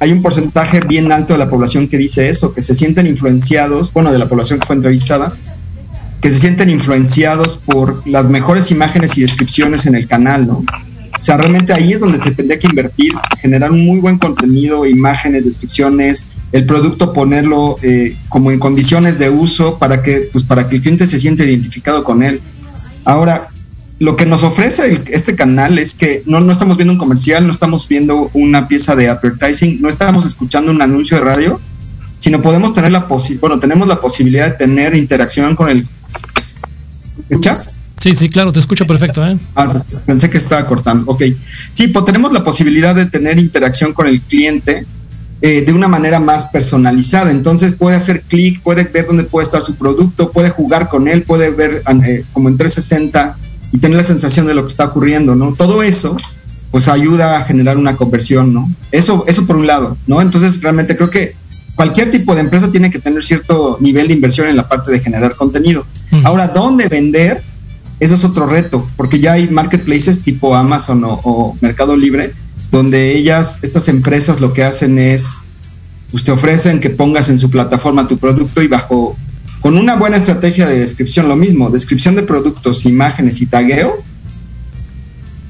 Hay 0.00 0.12
un 0.12 0.22
porcentaje 0.22 0.80
bien 0.80 1.12
alto 1.12 1.34
de 1.34 1.38
la 1.38 1.48
población 1.48 1.86
que 1.86 1.98
dice 1.98 2.28
eso, 2.28 2.52
que 2.52 2.62
se 2.62 2.74
sienten 2.74 3.06
influenciados, 3.06 3.92
bueno, 3.92 4.10
de 4.12 4.18
la 4.18 4.28
población 4.28 4.58
que 4.58 4.66
fue 4.66 4.76
entrevistada, 4.76 5.32
que 6.20 6.30
se 6.30 6.38
sienten 6.38 6.68
influenciados 6.70 7.58
por 7.58 8.06
las 8.08 8.28
mejores 8.28 8.70
imágenes 8.70 9.16
y 9.18 9.20
descripciones 9.20 9.86
en 9.86 9.94
el 9.94 10.08
canal, 10.08 10.46
¿no? 10.46 10.64
O 11.20 11.22
sea, 11.22 11.36
realmente 11.36 11.72
ahí 11.74 11.92
es 11.92 12.00
donde 12.00 12.22
se 12.22 12.30
tendría 12.30 12.58
que 12.58 12.66
invertir, 12.66 13.12
generar 13.40 13.70
un 13.70 13.84
muy 13.84 14.00
buen 14.00 14.16
contenido, 14.16 14.86
imágenes, 14.86 15.44
descripciones, 15.44 16.26
el 16.50 16.64
producto 16.64 17.12
ponerlo 17.12 17.76
eh, 17.82 18.16
como 18.28 18.50
en 18.50 18.58
condiciones 18.58 19.18
de 19.18 19.28
uso 19.28 19.78
para 19.78 20.02
que, 20.02 20.28
pues, 20.32 20.44
para 20.44 20.68
que 20.68 20.76
el 20.76 20.82
cliente 20.82 21.06
se 21.06 21.20
siente 21.20 21.44
identificado 21.44 22.04
con 22.04 22.22
él. 22.22 22.40
Ahora, 23.04 23.48
lo 23.98 24.16
que 24.16 24.24
nos 24.24 24.44
ofrece 24.44 25.02
este 25.10 25.36
canal 25.36 25.78
es 25.78 25.94
que 25.94 26.22
no, 26.24 26.40
no 26.40 26.52
estamos 26.52 26.78
viendo 26.78 26.94
un 26.94 26.98
comercial, 26.98 27.46
no 27.46 27.52
estamos 27.52 27.86
viendo 27.86 28.30
una 28.32 28.66
pieza 28.66 28.96
de 28.96 29.10
advertising, 29.10 29.82
no 29.82 29.90
estamos 29.90 30.24
escuchando 30.24 30.72
un 30.72 30.80
anuncio 30.80 31.18
de 31.18 31.24
radio, 31.24 31.60
sino 32.18 32.40
podemos 32.40 32.72
tener 32.72 32.92
la 32.92 33.06
posibilidad, 33.06 33.40
bueno, 33.42 33.60
tenemos 33.60 33.86
la 33.86 34.00
posibilidad 34.00 34.50
de 34.50 34.56
tener 34.56 34.94
interacción 34.94 35.54
con 35.54 35.68
el... 35.68 35.86
¿Echas? 37.28 37.79
Sí, 38.00 38.14
sí, 38.14 38.30
claro, 38.30 38.50
te 38.50 38.60
escucho 38.60 38.86
perfecto. 38.86 39.24
¿eh? 39.26 39.36
Ah, 39.54 39.66
pensé 40.06 40.30
que 40.30 40.38
estaba 40.38 40.66
cortando. 40.66 41.12
Ok. 41.12 41.22
Sí, 41.70 41.88
pues 41.88 42.04
tenemos 42.06 42.32
la 42.32 42.42
posibilidad 42.42 42.94
de 42.94 43.04
tener 43.04 43.38
interacción 43.38 43.92
con 43.92 44.06
el 44.06 44.22
cliente 44.22 44.86
eh, 45.42 45.62
de 45.66 45.72
una 45.72 45.86
manera 45.86 46.18
más 46.18 46.46
personalizada. 46.46 47.30
Entonces 47.30 47.72
puede 47.72 47.98
hacer 47.98 48.22
clic, 48.22 48.62
puede 48.62 48.84
ver 48.84 49.06
dónde 49.06 49.24
puede 49.24 49.44
estar 49.44 49.60
su 49.62 49.74
producto, 49.74 50.32
puede 50.32 50.48
jugar 50.48 50.88
con 50.88 51.08
él, 51.08 51.22
puede 51.24 51.50
ver 51.50 51.82
eh, 52.06 52.24
como 52.32 52.48
en 52.48 52.56
360 52.56 53.36
y 53.72 53.78
tener 53.78 53.98
la 53.98 54.04
sensación 54.04 54.46
de 54.46 54.54
lo 54.54 54.62
que 54.62 54.68
está 54.68 54.86
ocurriendo, 54.86 55.34
¿no? 55.34 55.52
Todo 55.52 55.82
eso 55.82 56.16
pues 56.70 56.88
ayuda 56.88 57.38
a 57.38 57.44
generar 57.44 57.76
una 57.76 57.96
conversión, 57.96 58.54
¿no? 58.54 58.70
Eso, 58.92 59.24
eso 59.26 59.46
por 59.46 59.56
un 59.56 59.66
lado, 59.66 59.98
¿no? 60.06 60.22
Entonces 60.22 60.62
realmente 60.62 60.96
creo 60.96 61.10
que 61.10 61.34
cualquier 61.74 62.10
tipo 62.10 62.34
de 62.34 62.40
empresa 62.40 62.70
tiene 62.70 62.90
que 62.90 62.98
tener 62.98 63.22
cierto 63.24 63.76
nivel 63.80 64.08
de 64.08 64.14
inversión 64.14 64.48
en 64.48 64.56
la 64.56 64.68
parte 64.68 64.90
de 64.90 65.00
generar 65.00 65.34
contenido. 65.36 65.84
Ahora, 66.24 66.48
¿dónde 66.48 66.88
vender? 66.88 67.42
Eso 68.00 68.14
es 68.14 68.24
otro 68.24 68.46
reto, 68.46 68.88
porque 68.96 69.20
ya 69.20 69.32
hay 69.32 69.48
marketplaces 69.50 70.22
tipo 70.22 70.56
Amazon 70.56 71.02
o, 71.04 71.56
Mercado 71.60 71.96
Libre, 71.96 72.32
donde 72.72 73.14
ellas, 73.14 73.58
estas 73.62 73.88
empresas 73.88 74.40
lo 74.40 74.54
que 74.54 74.64
hacen 74.64 74.98
es, 74.98 75.42
pues 76.10 76.24
te 76.24 76.32
ofrecen 76.32 76.80
que 76.80 76.88
pongas 76.88 77.28
en 77.28 77.38
su 77.38 77.50
plataforma 77.50 78.08
tu 78.08 78.16
producto 78.16 78.62
y 78.62 78.68
bajo, 78.68 79.16
con 79.60 79.76
una 79.76 79.96
buena 79.96 80.16
estrategia 80.16 80.66
de 80.66 80.78
descripción, 80.78 81.28
lo 81.28 81.36
mismo, 81.36 81.68
descripción 81.68 82.14
de 82.14 82.22
productos, 82.22 82.86
imágenes 82.86 83.42
y 83.42 83.46
tagueo, 83.46 84.02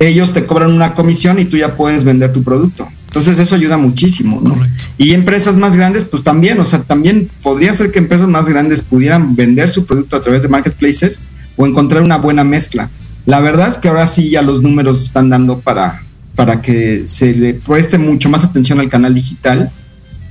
ellos 0.00 0.32
te 0.32 0.44
cobran 0.44 0.72
una 0.72 0.94
comisión 0.94 1.38
y 1.38 1.44
tú 1.44 1.56
ya 1.56 1.76
puedes 1.76 2.02
vender 2.02 2.32
tu 2.32 2.42
producto. 2.42 2.88
Entonces 3.06 3.38
eso 3.38 3.54
ayuda 3.54 3.76
muchísimo, 3.76 4.40
¿no? 4.42 4.56
Y 4.98 5.12
empresas 5.12 5.56
más 5.56 5.76
grandes, 5.76 6.04
pues 6.04 6.24
también, 6.24 6.58
o 6.58 6.64
sea, 6.64 6.80
también 6.82 7.28
podría 7.42 7.74
ser 7.74 7.92
que 7.92 7.98
empresas 7.98 8.28
más 8.28 8.48
grandes 8.48 8.82
pudieran 8.82 9.36
vender 9.36 9.68
su 9.68 9.84
producto 9.84 10.16
a 10.16 10.22
través 10.22 10.42
de 10.42 10.48
marketplaces 10.48 11.20
o 11.60 11.66
encontrar 11.66 12.02
una 12.02 12.16
buena 12.16 12.42
mezcla. 12.42 12.88
La 13.26 13.40
verdad 13.40 13.68
es 13.68 13.76
que 13.76 13.88
ahora 13.88 14.06
sí 14.06 14.30
ya 14.30 14.40
los 14.40 14.62
números 14.62 15.02
están 15.02 15.28
dando 15.28 15.58
para, 15.60 16.02
para 16.34 16.62
que 16.62 17.04
se 17.06 17.34
le 17.34 17.52
preste 17.52 17.98
mucho 17.98 18.30
más 18.30 18.44
atención 18.44 18.80
al 18.80 18.88
canal 18.88 19.14
digital 19.14 19.70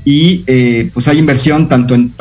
y 0.04 0.44
eh, 0.48 0.90
pues 0.92 1.08
hay 1.08 1.20
inversión 1.20 1.70
tanto 1.70 1.94
en, 1.94 2.12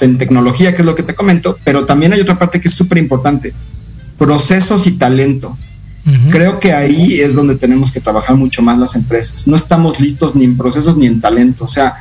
en 0.00 0.18
tecnología, 0.18 0.76
que 0.76 0.82
es 0.82 0.86
lo 0.86 0.94
que 0.94 1.02
te 1.02 1.14
comento, 1.14 1.58
pero 1.64 1.86
también 1.86 2.12
hay 2.12 2.20
otra 2.20 2.38
parte 2.38 2.60
que 2.60 2.68
es 2.68 2.74
súper 2.74 2.98
importante, 2.98 3.54
procesos 4.18 4.86
y 4.86 4.92
talento. 4.92 5.56
Creo 6.30 6.58
que 6.58 6.72
ahí 6.72 7.20
es 7.20 7.36
donde 7.36 7.54
tenemos 7.54 7.92
que 7.92 8.00
trabajar 8.00 8.34
mucho 8.34 8.60
más 8.60 8.76
las 8.76 8.96
empresas. 8.96 9.46
No 9.46 9.54
estamos 9.54 10.00
listos 10.00 10.34
ni 10.34 10.44
en 10.44 10.56
procesos 10.56 10.96
ni 10.96 11.06
en 11.06 11.20
talento. 11.20 11.64
O 11.64 11.68
sea, 11.68 11.94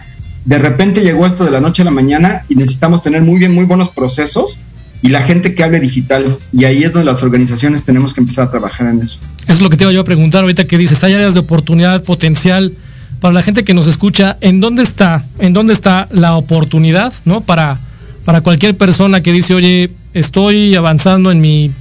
de 0.43 0.57
repente 0.57 1.01
llegó 1.01 1.27
esto 1.27 1.45
de 1.45 1.51
la 1.51 1.61
noche 1.61 1.83
a 1.83 1.85
la 1.85 1.91
mañana 1.91 2.43
y 2.49 2.55
necesitamos 2.55 3.03
tener 3.03 3.21
muy 3.21 3.37
bien, 3.37 3.53
muy 3.53 3.65
buenos 3.65 3.89
procesos 3.89 4.57
y 5.01 5.09
la 5.09 5.23
gente 5.23 5.55
que 5.55 5.63
hable 5.63 5.79
digital. 5.79 6.37
Y 6.53 6.65
ahí 6.65 6.83
es 6.83 6.93
donde 6.93 7.05
las 7.05 7.23
organizaciones 7.23 7.83
tenemos 7.83 8.13
que 8.13 8.21
empezar 8.21 8.47
a 8.47 8.51
trabajar 8.51 8.87
en 8.87 9.01
eso. 9.01 9.17
Eso 9.43 9.53
es 9.53 9.61
lo 9.61 9.69
que 9.69 9.77
te 9.77 9.83
iba 9.83 9.91
yo 9.91 10.01
a 10.01 10.05
preguntar 10.05 10.41
ahorita 10.41 10.65
que 10.65 10.77
dices, 10.77 11.03
hay 11.03 11.13
áreas 11.13 11.33
de 11.33 11.39
oportunidad 11.39 12.03
potencial 12.03 12.73
para 13.19 13.33
la 13.33 13.41
gente 13.41 13.63
que 13.63 13.73
nos 13.73 13.87
escucha. 13.87 14.37
¿En 14.41 14.59
dónde 14.59 14.83
está, 14.83 15.23
en 15.39 15.53
dónde 15.53 15.73
está 15.73 16.07
la 16.11 16.35
oportunidad, 16.35 17.13
no? 17.25 17.41
Para, 17.41 17.79
para 18.25 18.41
cualquier 18.41 18.77
persona 18.77 19.21
que 19.21 19.31
dice, 19.31 19.55
oye, 19.55 19.89
estoy 20.13 20.75
avanzando 20.75 21.31
en 21.31 21.41
mi 21.41 21.71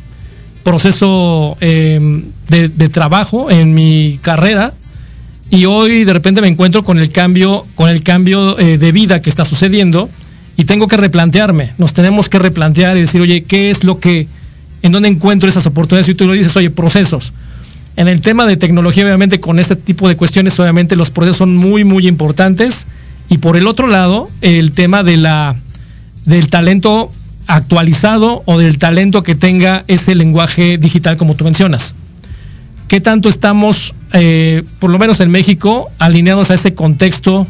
proceso 0.63 1.57
em, 1.61 2.25
de, 2.49 2.89
trabajo, 2.89 3.51
en 3.51 3.75
mi 3.75 4.19
carrera, 4.23 4.73
y 5.51 5.65
hoy 5.65 6.05
de 6.05 6.13
repente 6.13 6.41
me 6.41 6.49
encuentro 6.49 6.85
con 6.85 6.99
el 6.99 7.11
cambio, 7.11 7.67
con 7.75 7.89
el 7.89 8.03
cambio 8.03 8.59
eh, 8.59 8.79
de 8.79 8.93
vida 8.93 9.21
que 9.21 9.31
está 9.31 9.45
sucediendo 9.45 10.09
y 10.61 10.65
tengo 10.65 10.89
que 10.89 10.99
replantearme, 10.99 11.73
nos 11.79 11.95
tenemos 11.95 12.29
que 12.29 12.39
replantear 12.39 12.99
y 12.99 13.01
decir, 13.01 13.23
oye, 13.23 13.45
¿qué 13.45 13.71
es 13.71 13.83
lo 13.83 13.99
que, 13.99 14.29
en 14.83 14.93
dónde 14.93 15.09
encuentro 15.09 15.49
esas 15.49 15.65
oportunidades? 15.65 16.11
Y 16.11 16.15
tú 16.15 16.27
lo 16.27 16.35
dices, 16.35 16.55
oye, 16.55 16.69
procesos. 16.69 17.33
En 17.97 18.09
el 18.09 18.21
tema 18.21 18.45
de 18.45 18.59
tecnología, 18.59 19.07
obviamente, 19.07 19.41
con 19.41 19.59
este 19.59 19.75
tipo 19.75 20.07
de 20.07 20.17
cuestiones, 20.17 20.61
obviamente 20.61 20.97
los 20.97 21.11
procesos 21.11 21.39
son 21.39 21.57
muy, 21.57 21.85
muy 21.85 22.07
importantes. 22.07 22.89
Y 23.31 23.39
por 23.39 23.57
el 23.57 23.67
otro 23.67 23.87
lado, 23.87 24.29
el 24.43 24.73
tema 24.73 25.03
de 25.03 25.17
la, 25.17 25.57
del 26.27 26.51
talento 26.51 27.11
actualizado 27.47 28.43
o 28.45 28.59
del 28.59 28.77
talento 28.77 29.23
que 29.23 29.35
tenga 29.35 29.85
ese 29.89 30.15
lenguaje 30.15 30.77
digital 30.77 31.17
como 31.17 31.37
tú 31.37 31.45
mencionas. 31.45 31.95
¿Qué 32.87 33.01
tanto 33.01 33.31
estamos, 33.31 33.95
eh, 34.13 34.63
por 34.79 34.91
lo 34.91 34.99
menos 34.99 35.23
en 35.23 35.31
México, 35.31 35.89
alineados 35.99 36.51
a 36.51 36.55
ese 36.55 36.75
contexto 36.75 37.47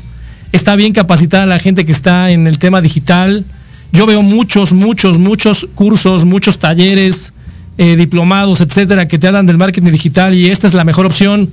está 0.52 0.76
bien 0.76 0.92
capacitada 0.92 1.46
la 1.46 1.58
gente 1.58 1.84
que 1.84 1.92
está 1.92 2.30
en 2.30 2.46
el 2.46 2.58
tema 2.58 2.80
digital. 2.80 3.44
Yo 3.92 4.06
veo 4.06 4.22
muchos, 4.22 4.72
muchos, 4.72 5.18
muchos 5.18 5.66
cursos, 5.74 6.24
muchos 6.24 6.58
talleres, 6.58 7.32
eh, 7.78 7.96
diplomados, 7.96 8.60
etcétera, 8.60 9.08
que 9.08 9.18
te 9.18 9.26
hablan 9.26 9.46
del 9.46 9.58
marketing 9.58 9.90
digital 9.90 10.34
y 10.34 10.46
esta 10.46 10.66
es 10.66 10.74
la 10.74 10.84
mejor 10.84 11.06
opción. 11.06 11.50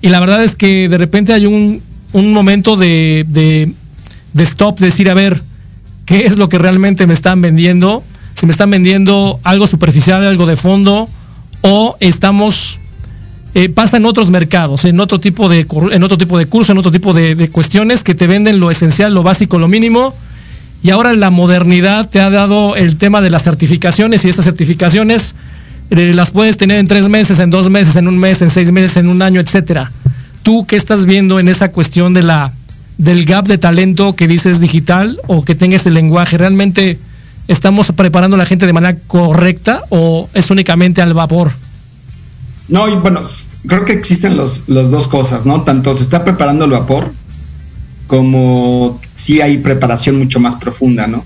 Y 0.00 0.08
la 0.08 0.20
verdad 0.20 0.42
es 0.44 0.54
que 0.54 0.88
de 0.88 0.98
repente 0.98 1.32
hay 1.32 1.46
un, 1.46 1.82
momento 2.12 2.76
de, 2.76 3.24
de, 3.28 3.72
de 4.32 4.42
stop, 4.42 4.78
decir, 4.78 5.10
a 5.10 5.14
ver, 5.14 5.40
¿qué 6.04 6.26
es 6.26 6.38
lo 6.38 6.48
que 6.48 6.58
realmente 6.58 7.06
me 7.06 7.14
están 7.14 7.40
vendiendo? 7.40 8.02
Si 8.34 8.46
me 8.46 8.52
están 8.52 8.70
vendiendo 8.70 9.40
algo 9.42 9.66
superficial, 9.66 10.26
algo 10.26 10.46
de 10.46 10.56
fondo, 10.56 11.08
o 11.62 11.96
estamos 12.00 12.78
eh, 13.58 13.68
pasa 13.68 13.96
en 13.96 14.06
otros 14.06 14.30
mercados, 14.30 14.84
en 14.84 15.00
otro 15.00 15.18
tipo 15.18 15.48
de, 15.48 15.66
en 15.90 16.04
otro 16.04 16.16
tipo 16.16 16.38
de 16.38 16.46
curso, 16.46 16.70
en 16.70 16.78
otro 16.78 16.92
tipo 16.92 17.12
de, 17.12 17.48
cuestiones 17.50 18.04
que 18.04 18.14
te 18.14 18.28
venden 18.28 18.60
lo 18.60 18.70
esencial, 18.70 19.12
lo 19.12 19.24
básico, 19.24 19.58
lo 19.58 19.66
mínimo. 19.66 20.14
Y 20.80 20.90
ahora 20.90 21.12
la 21.12 21.30
modernidad 21.30 22.08
te 22.08 22.20
ha 22.20 22.30
dado 22.30 22.76
el 22.76 22.98
tema 22.98 23.20
de 23.20 23.30
las 23.30 23.42
certificaciones 23.42 24.24
y 24.24 24.28
esas 24.28 24.44
certificaciones 24.44 25.34
eh, 25.90 26.12
las 26.14 26.30
puedes 26.30 26.56
tener 26.56 26.78
en 26.78 26.86
tres 26.86 27.08
meses, 27.08 27.40
en 27.40 27.50
dos 27.50 27.68
meses, 27.68 27.96
en 27.96 28.06
un 28.06 28.16
mes, 28.16 28.42
en 28.42 28.50
seis 28.50 28.70
meses, 28.70 28.96
en 28.96 29.08
un 29.08 29.22
año, 29.22 29.40
etcétera. 29.40 29.90
¿Tú 30.44 30.64
qué 30.64 30.76
estás 30.76 31.04
viendo 31.04 31.40
en 31.40 31.48
esa 31.48 31.72
cuestión 31.72 32.14
de 32.14 32.22
la, 32.22 32.52
del 32.96 33.24
gap 33.24 33.48
de 33.48 33.58
talento 33.58 34.14
que 34.14 34.28
dices 34.28 34.60
digital 34.60 35.18
o 35.26 35.44
que 35.44 35.56
tenga 35.56 35.74
ese 35.74 35.90
lenguaje? 35.90 36.38
¿Realmente 36.38 36.96
estamos 37.48 37.90
preparando 37.90 38.36
a 38.36 38.38
la 38.38 38.46
gente 38.46 38.66
de 38.66 38.72
manera 38.72 38.96
correcta 39.08 39.82
o 39.88 40.28
es 40.32 40.48
únicamente 40.52 41.02
al 41.02 41.12
vapor? 41.12 41.50
No, 42.68 43.00
bueno, 43.00 43.22
creo 43.66 43.84
que 43.84 43.92
existen 43.92 44.36
los, 44.36 44.68
las 44.68 44.90
dos 44.90 45.08
cosas, 45.08 45.46
¿no? 45.46 45.62
Tanto 45.62 45.94
se 45.94 46.02
está 46.02 46.24
preparando 46.24 46.66
el 46.66 46.72
vapor 46.72 47.12
como 48.06 49.00
sí 49.14 49.40
hay 49.40 49.58
preparación 49.58 50.18
mucho 50.18 50.40
más 50.40 50.56
profunda, 50.56 51.06
¿no? 51.06 51.24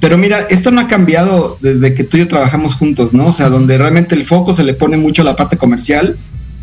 Pero 0.00 0.18
mira, 0.18 0.40
esto 0.50 0.70
no 0.70 0.80
ha 0.80 0.88
cambiado 0.88 1.56
desde 1.62 1.94
que 1.94 2.04
tú 2.04 2.16
y 2.16 2.20
yo 2.20 2.28
trabajamos 2.28 2.74
juntos, 2.74 3.14
¿no? 3.14 3.28
O 3.28 3.32
sea, 3.32 3.48
donde 3.48 3.78
realmente 3.78 4.14
el 4.14 4.24
foco 4.24 4.52
se 4.52 4.64
le 4.64 4.74
pone 4.74 4.96
mucho 4.96 5.22
a 5.22 5.24
la 5.24 5.36
parte 5.36 5.56
comercial 5.56 6.16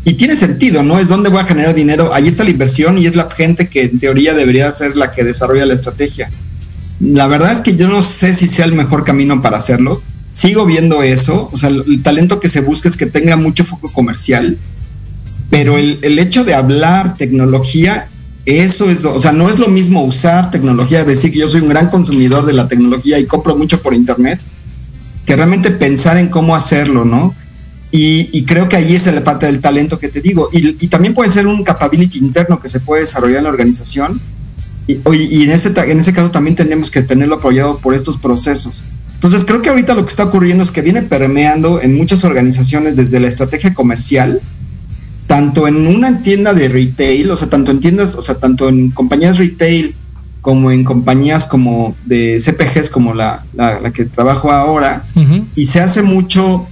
y 0.04 0.14
tiene 0.14 0.36
sentido, 0.36 0.82
¿no? 0.82 0.98
Es 0.98 1.08
donde 1.08 1.30
voy 1.30 1.40
a 1.40 1.44
generar 1.44 1.74
dinero, 1.74 2.14
ahí 2.14 2.28
está 2.28 2.44
la 2.44 2.50
inversión 2.50 2.98
y 2.98 3.06
es 3.06 3.16
la 3.16 3.28
gente 3.30 3.68
que 3.68 3.82
en 3.82 3.98
teoría 3.98 4.34
debería 4.34 4.70
ser 4.70 4.96
la 4.96 5.12
que 5.12 5.24
desarrolla 5.24 5.66
la 5.66 5.74
estrategia. 5.74 6.28
La 7.00 7.26
verdad 7.26 7.50
es 7.50 7.60
que 7.62 7.74
yo 7.74 7.88
no 7.88 8.00
sé 8.02 8.34
si 8.34 8.46
sea 8.46 8.64
el 8.64 8.74
mejor 8.74 9.04
camino 9.04 9.42
para 9.42 9.56
hacerlo, 9.56 10.00
sigo 10.32 10.66
viendo 10.66 11.02
eso, 11.02 11.48
o 11.52 11.56
sea, 11.56 11.68
el, 11.68 12.02
talento 12.02 12.40
que 12.40 12.48
se 12.48 12.60
busca 12.60 12.88
es 12.88 12.96
que 12.96 13.06
tenga 13.06 13.36
mucho 13.36 13.64
foco 13.64 13.92
comercial, 13.92 14.58
pero 15.50 15.76
el, 15.76 16.18
hecho 16.18 16.44
de 16.44 16.54
hablar 16.54 17.16
tecnología, 17.16 18.08
eso 18.46 18.90
es, 18.90 19.04
o 19.04 19.20
sea, 19.20 19.32
no 19.32 19.50
es 19.50 19.58
lo 19.58 19.68
mismo 19.68 20.02
usar 20.04 20.50
tecnología, 20.50 21.04
decir 21.04 21.32
que 21.32 21.40
yo 21.40 21.48
soy 21.48 21.60
un 21.60 21.68
gran 21.68 21.90
consumidor 21.90 22.46
de 22.46 22.54
la 22.54 22.68
tecnología 22.68 23.18
y 23.18 23.26
compro 23.26 23.56
mucho 23.56 23.82
por 23.82 23.94
internet, 23.94 24.40
que 25.26 25.36
realmente 25.36 25.70
pensar 25.70 26.16
en 26.16 26.28
cómo 26.28 26.56
hacerlo, 26.56 27.04
¿no? 27.04 27.34
Y, 27.94 28.44
creo 28.44 28.70
que 28.70 28.76
ahí 28.76 28.94
es 28.94 29.06
la 29.12 29.22
parte 29.22 29.44
del 29.44 29.60
talento 29.60 29.98
que 29.98 30.08
te 30.08 30.22
digo. 30.22 30.48
Y, 30.50 30.88
también 30.88 31.12
puede 31.12 31.28
ser 31.28 31.46
un 31.46 31.62
capability 31.62 32.18
interno 32.18 32.58
que 32.58 32.70
se 32.70 32.80
puede 32.80 33.02
desarrollar 33.02 33.38
en 33.38 33.44
la 33.44 33.50
organización. 33.50 34.18
Y, 34.86 34.94
y 35.14 35.42
en, 35.44 35.50
este, 35.50 35.78
en 35.90 36.00
ese 36.00 36.14
caso 36.14 36.30
también 36.30 36.56
tenemos 36.56 36.90
que 36.90 37.02
tenerlo 37.02 37.34
apoyado 37.34 37.76
por 37.76 37.94
estos 37.94 38.16
procesos. 38.16 38.82
Entonces 39.22 39.44
creo 39.44 39.62
que 39.62 39.68
ahorita 39.68 39.94
lo 39.94 40.04
que 40.04 40.10
está 40.10 40.24
ocurriendo 40.24 40.64
es 40.64 40.72
que 40.72 40.82
viene 40.82 41.00
permeando 41.00 41.80
en 41.80 41.96
muchas 41.96 42.24
organizaciones 42.24 42.96
desde 42.96 43.20
la 43.20 43.28
estrategia 43.28 43.72
comercial, 43.72 44.40
tanto 45.28 45.68
en 45.68 45.86
una 45.86 46.24
tienda 46.24 46.52
de 46.52 46.66
retail, 46.68 47.30
o 47.30 47.36
sea, 47.36 47.48
tanto 47.48 47.70
en 47.70 47.78
tiendas, 47.78 48.16
o 48.16 48.22
sea, 48.22 48.34
tanto 48.34 48.68
en 48.68 48.90
compañías 48.90 49.38
retail 49.38 49.94
como 50.40 50.72
en 50.72 50.82
compañías 50.82 51.46
como 51.46 51.94
de 52.04 52.42
CPGs 52.44 52.90
como 52.90 53.14
la, 53.14 53.46
la, 53.54 53.92
que 53.92 54.06
trabajo 54.06 54.50
ahora, 54.50 55.04
y 55.54 55.66
se 55.66 55.78
hace 55.78 56.02
mucho, 56.02 56.66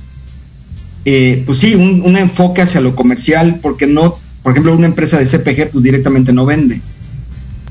eh, 1.04 1.44
pues 1.46 1.58
sí, 1.58 1.76
un, 1.76 2.02
un, 2.04 2.16
enfoque 2.16 2.62
hacia 2.62 2.80
lo 2.80 2.96
comercial, 2.96 3.60
porque 3.62 3.86
no, 3.86 4.16
por 4.42 4.54
ejemplo, 4.54 4.74
una 4.74 4.86
empresa 4.86 5.20
de 5.20 5.26
CPG 5.26 5.70
pues 5.70 5.84
directamente 5.84 6.32
no 6.32 6.46
vende. 6.46 6.80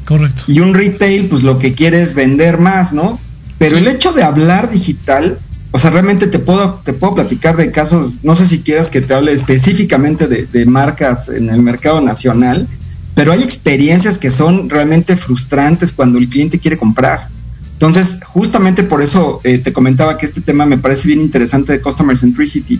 Correcto. 0.05 0.43
Y 0.47 0.61
un 0.61 0.73
retail 0.73 1.25
pues 1.25 1.43
lo 1.43 1.59
que 1.59 1.73
quiere 1.73 2.01
es 2.01 2.15
vender 2.15 2.59
más, 2.59 2.93
¿no? 2.93 3.19
Pero 3.59 3.77
el 3.77 3.87
hecho 3.87 4.13
de 4.13 4.23
hablar 4.23 4.71
digital, 4.71 5.37
o 5.71 5.77
sea, 5.77 5.91
realmente 5.91 6.27
te 6.27 6.39
puedo, 6.39 6.81
te 6.83 6.93
puedo 6.93 7.13
platicar 7.13 7.57
de 7.57 7.71
casos, 7.71 8.15
no 8.23 8.35
sé 8.35 8.47
si 8.47 8.61
quieras 8.61 8.89
que 8.89 9.01
te 9.01 9.13
hable 9.13 9.33
específicamente 9.33 10.27
de, 10.27 10.65
marcas 10.65 11.29
en 11.29 11.49
el 11.49 11.61
mercado 11.61 12.01
nacional, 12.01 12.67
pero 13.13 13.33
hay 13.33 13.43
experiencias 13.43 14.17
que 14.17 14.31
son 14.31 14.69
realmente 14.69 15.17
frustrantes 15.17 15.91
cuando 15.91 16.17
el 16.17 16.29
cliente 16.29 16.57
quiere 16.57 16.77
comprar. 16.77 17.27
Entonces, 17.73 18.19
justamente 18.25 18.83
por 18.83 19.01
eso 19.01 19.41
eh, 19.43 19.57
te 19.57 19.73
comentaba 19.73 20.17
que 20.17 20.25
este 20.25 20.41
tema 20.41 20.65
me 20.65 20.77
parece 20.77 21.07
bien 21.07 21.21
interesante 21.21 21.73
de 21.73 21.81
Customer 21.81 22.17
Centricity, 22.17 22.79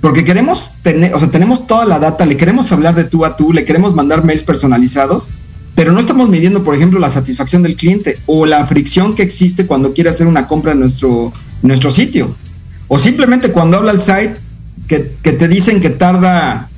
porque 0.00 0.24
queremos 0.24 0.74
tener, 0.82 1.14
o 1.14 1.18
sea, 1.18 1.30
tenemos 1.30 1.66
toda 1.66 1.84
la 1.84 1.98
data, 1.98 2.26
le 2.26 2.36
queremos 2.36 2.70
hablar 2.70 2.94
de 2.94 3.04
tú 3.04 3.24
a 3.24 3.36
tú, 3.36 3.52
le 3.52 3.64
queremos 3.64 3.94
mandar 3.94 4.24
mails 4.24 4.44
personalizados, 4.44 5.28
pero 5.74 5.92
no 5.92 6.00
estamos 6.00 6.28
midiendo, 6.28 6.62
por 6.62 6.74
ejemplo, 6.74 6.98
la 6.98 7.10
satisfacción 7.10 7.62
del 7.62 7.76
cliente 7.76 8.18
o 8.26 8.44
la 8.46 8.64
fricción 8.66 9.14
que 9.14 9.22
existe 9.22 9.66
cuando 9.66 9.94
quiere 9.94 10.10
hacer 10.10 10.26
una 10.26 10.46
compra 10.46 10.72
en 10.72 10.80
nuestro, 10.80 11.32
nuestro 11.62 11.90
sitio. 11.90 12.34
O 12.88 12.98
simplemente 12.98 13.52
cuando 13.52 13.78
habla 13.78 13.92
el 13.92 14.00
site, 14.00 14.34
que, 14.86 15.12
que 15.22 15.32
te 15.32 15.48
dicen 15.48 15.80
que 15.80 15.88
tarda, 15.88 16.68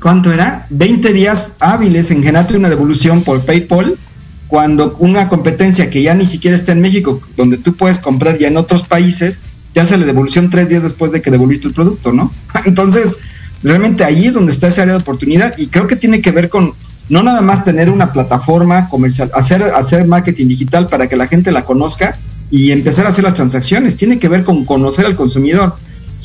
¿cuánto 0.00 0.32
era? 0.32 0.66
20 0.70 1.12
días 1.12 1.56
hábiles 1.60 2.10
en 2.10 2.22
generarte 2.22 2.56
una 2.56 2.70
devolución 2.70 3.22
por 3.22 3.44
PayPal, 3.44 3.98
cuando 4.46 4.96
una 4.98 5.28
competencia 5.28 5.90
que 5.90 6.02
ya 6.02 6.14
ni 6.14 6.26
siquiera 6.26 6.56
está 6.56 6.72
en 6.72 6.80
México, 6.80 7.20
donde 7.36 7.58
tú 7.58 7.74
puedes 7.74 7.98
comprar 7.98 8.38
ya 8.38 8.48
en 8.48 8.56
otros 8.56 8.84
países, 8.84 9.40
ya 9.74 9.84
se 9.84 9.98
le 9.98 10.06
devolución 10.06 10.48
tres 10.48 10.68
días 10.68 10.82
después 10.82 11.12
de 11.12 11.20
que 11.20 11.30
devolviste 11.30 11.68
el 11.68 11.74
producto, 11.74 12.12
¿no? 12.12 12.32
Entonces, 12.64 13.18
realmente 13.62 14.04
ahí 14.04 14.26
es 14.26 14.34
donde 14.34 14.52
está 14.52 14.68
esa 14.68 14.82
área 14.82 14.94
de 14.94 15.00
oportunidad 15.00 15.58
y 15.58 15.66
creo 15.66 15.86
que 15.86 15.96
tiene 15.96 16.22
que 16.22 16.30
ver 16.30 16.48
con 16.48 16.72
no 17.08 17.22
nada 17.22 17.42
más 17.42 17.64
tener 17.64 17.90
una 17.90 18.12
plataforma 18.12 18.88
comercial, 18.88 19.30
hacer, 19.34 19.62
hacer 19.62 20.06
marketing 20.06 20.48
digital 20.48 20.88
para 20.88 21.08
que 21.08 21.16
la 21.16 21.26
gente 21.26 21.52
la 21.52 21.64
conozca 21.64 22.16
y 22.50 22.70
empezar 22.70 23.06
a 23.06 23.10
hacer 23.10 23.24
las 23.24 23.34
transacciones, 23.34 23.96
tiene 23.96 24.18
que 24.18 24.28
ver 24.28 24.44
con 24.44 24.64
conocer 24.64 25.06
al 25.06 25.16
consumidor. 25.16 25.74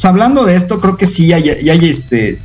hablando 0.04 0.46
de 0.46 0.56
esto, 0.56 0.80
creo 0.80 0.96
que 0.98 1.06
sí 1.06 1.34
hay, 1.34 1.50
hay 1.50 1.90
este, 1.90 2.40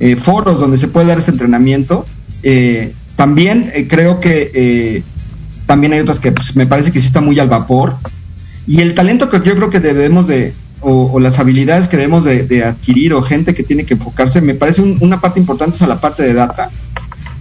eh, 0.00 0.16
foros 0.16 0.60
donde 0.60 0.78
se 0.78 0.88
puede 0.88 1.06
dar 1.06 1.18
este 1.18 1.30
entrenamiento. 1.30 2.06
Eh, 2.42 2.92
también 3.16 3.70
eh, 3.74 3.86
creo 3.88 4.20
que 4.20 5.02
también 5.66 5.92
hay 5.92 6.00
otras 6.00 6.20
que 6.20 6.32
pues, 6.32 6.56
me 6.56 6.66
parece 6.66 6.92
que 6.92 7.00
sí 7.00 7.06
está 7.06 7.20
muy 7.20 7.38
al 7.38 7.48
vapor. 7.48 7.96
Y 8.66 8.80
el 8.80 8.94
talento 8.94 9.28
que 9.28 9.40
yo 9.44 9.54
creo 9.56 9.70
que 9.70 9.80
debemos 9.80 10.26
de, 10.26 10.52
o, 10.80 11.18
las 11.20 11.38
habilidades 11.38 11.88
que 11.88 11.96
debemos 11.96 12.24
de, 12.24 12.64
adquirir 12.64 13.14
o 13.14 13.22
gente 13.22 13.54
que 13.54 13.62
tiene 13.62 13.84
que 13.84 13.94
enfocarse, 13.94 14.40
me 14.40 14.54
parece 14.54 14.82
una 14.82 15.20
parte 15.20 15.40
importante 15.40 15.76
es 15.76 15.82
a 15.82 15.86
la 15.86 16.00
parte 16.00 16.22
de 16.22 16.34
data. 16.34 16.70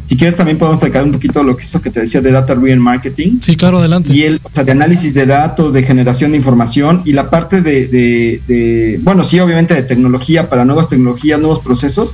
Si 0.06 0.18
quieres 0.18 0.36
también 0.36 0.58
podemos 0.58 0.80
explicar 0.80 1.04
un 1.04 1.14
poquito 1.14 1.44
lo 1.44 1.56
que 1.56 1.64
eso 1.64 1.82
que 1.82 1.90
te 1.90 2.02
decía 2.02 2.22
de 2.22 2.32
data 2.32 2.56
driven 2.56 2.80
marketing. 2.80 3.40
Sí, 3.42 3.56
claro, 3.56 3.80
adelante. 3.80 4.14
Y 4.14 4.24
el, 4.24 4.42
o 4.44 4.50
sea, 4.52 4.64
de 4.64 4.72
análisis 4.72 5.14
de 5.14 5.26
datos, 5.26 5.74
de 5.74 5.84
generación 5.84 6.32
de 6.32 6.38
información 6.38 7.02
y 7.06 7.14
la 7.14 7.30
parte 7.30 7.62
de, 7.62 7.88
de, 7.88 9.00
bueno, 9.04 9.24
sí, 9.24 9.40
obviamente 9.40 9.74
de 9.74 9.84
tecnología 9.84 10.50
para 10.50 10.66
nuevas 10.66 10.90
tecnologías, 10.90 11.40
nuevos 11.40 11.60
procesos, 11.60 12.14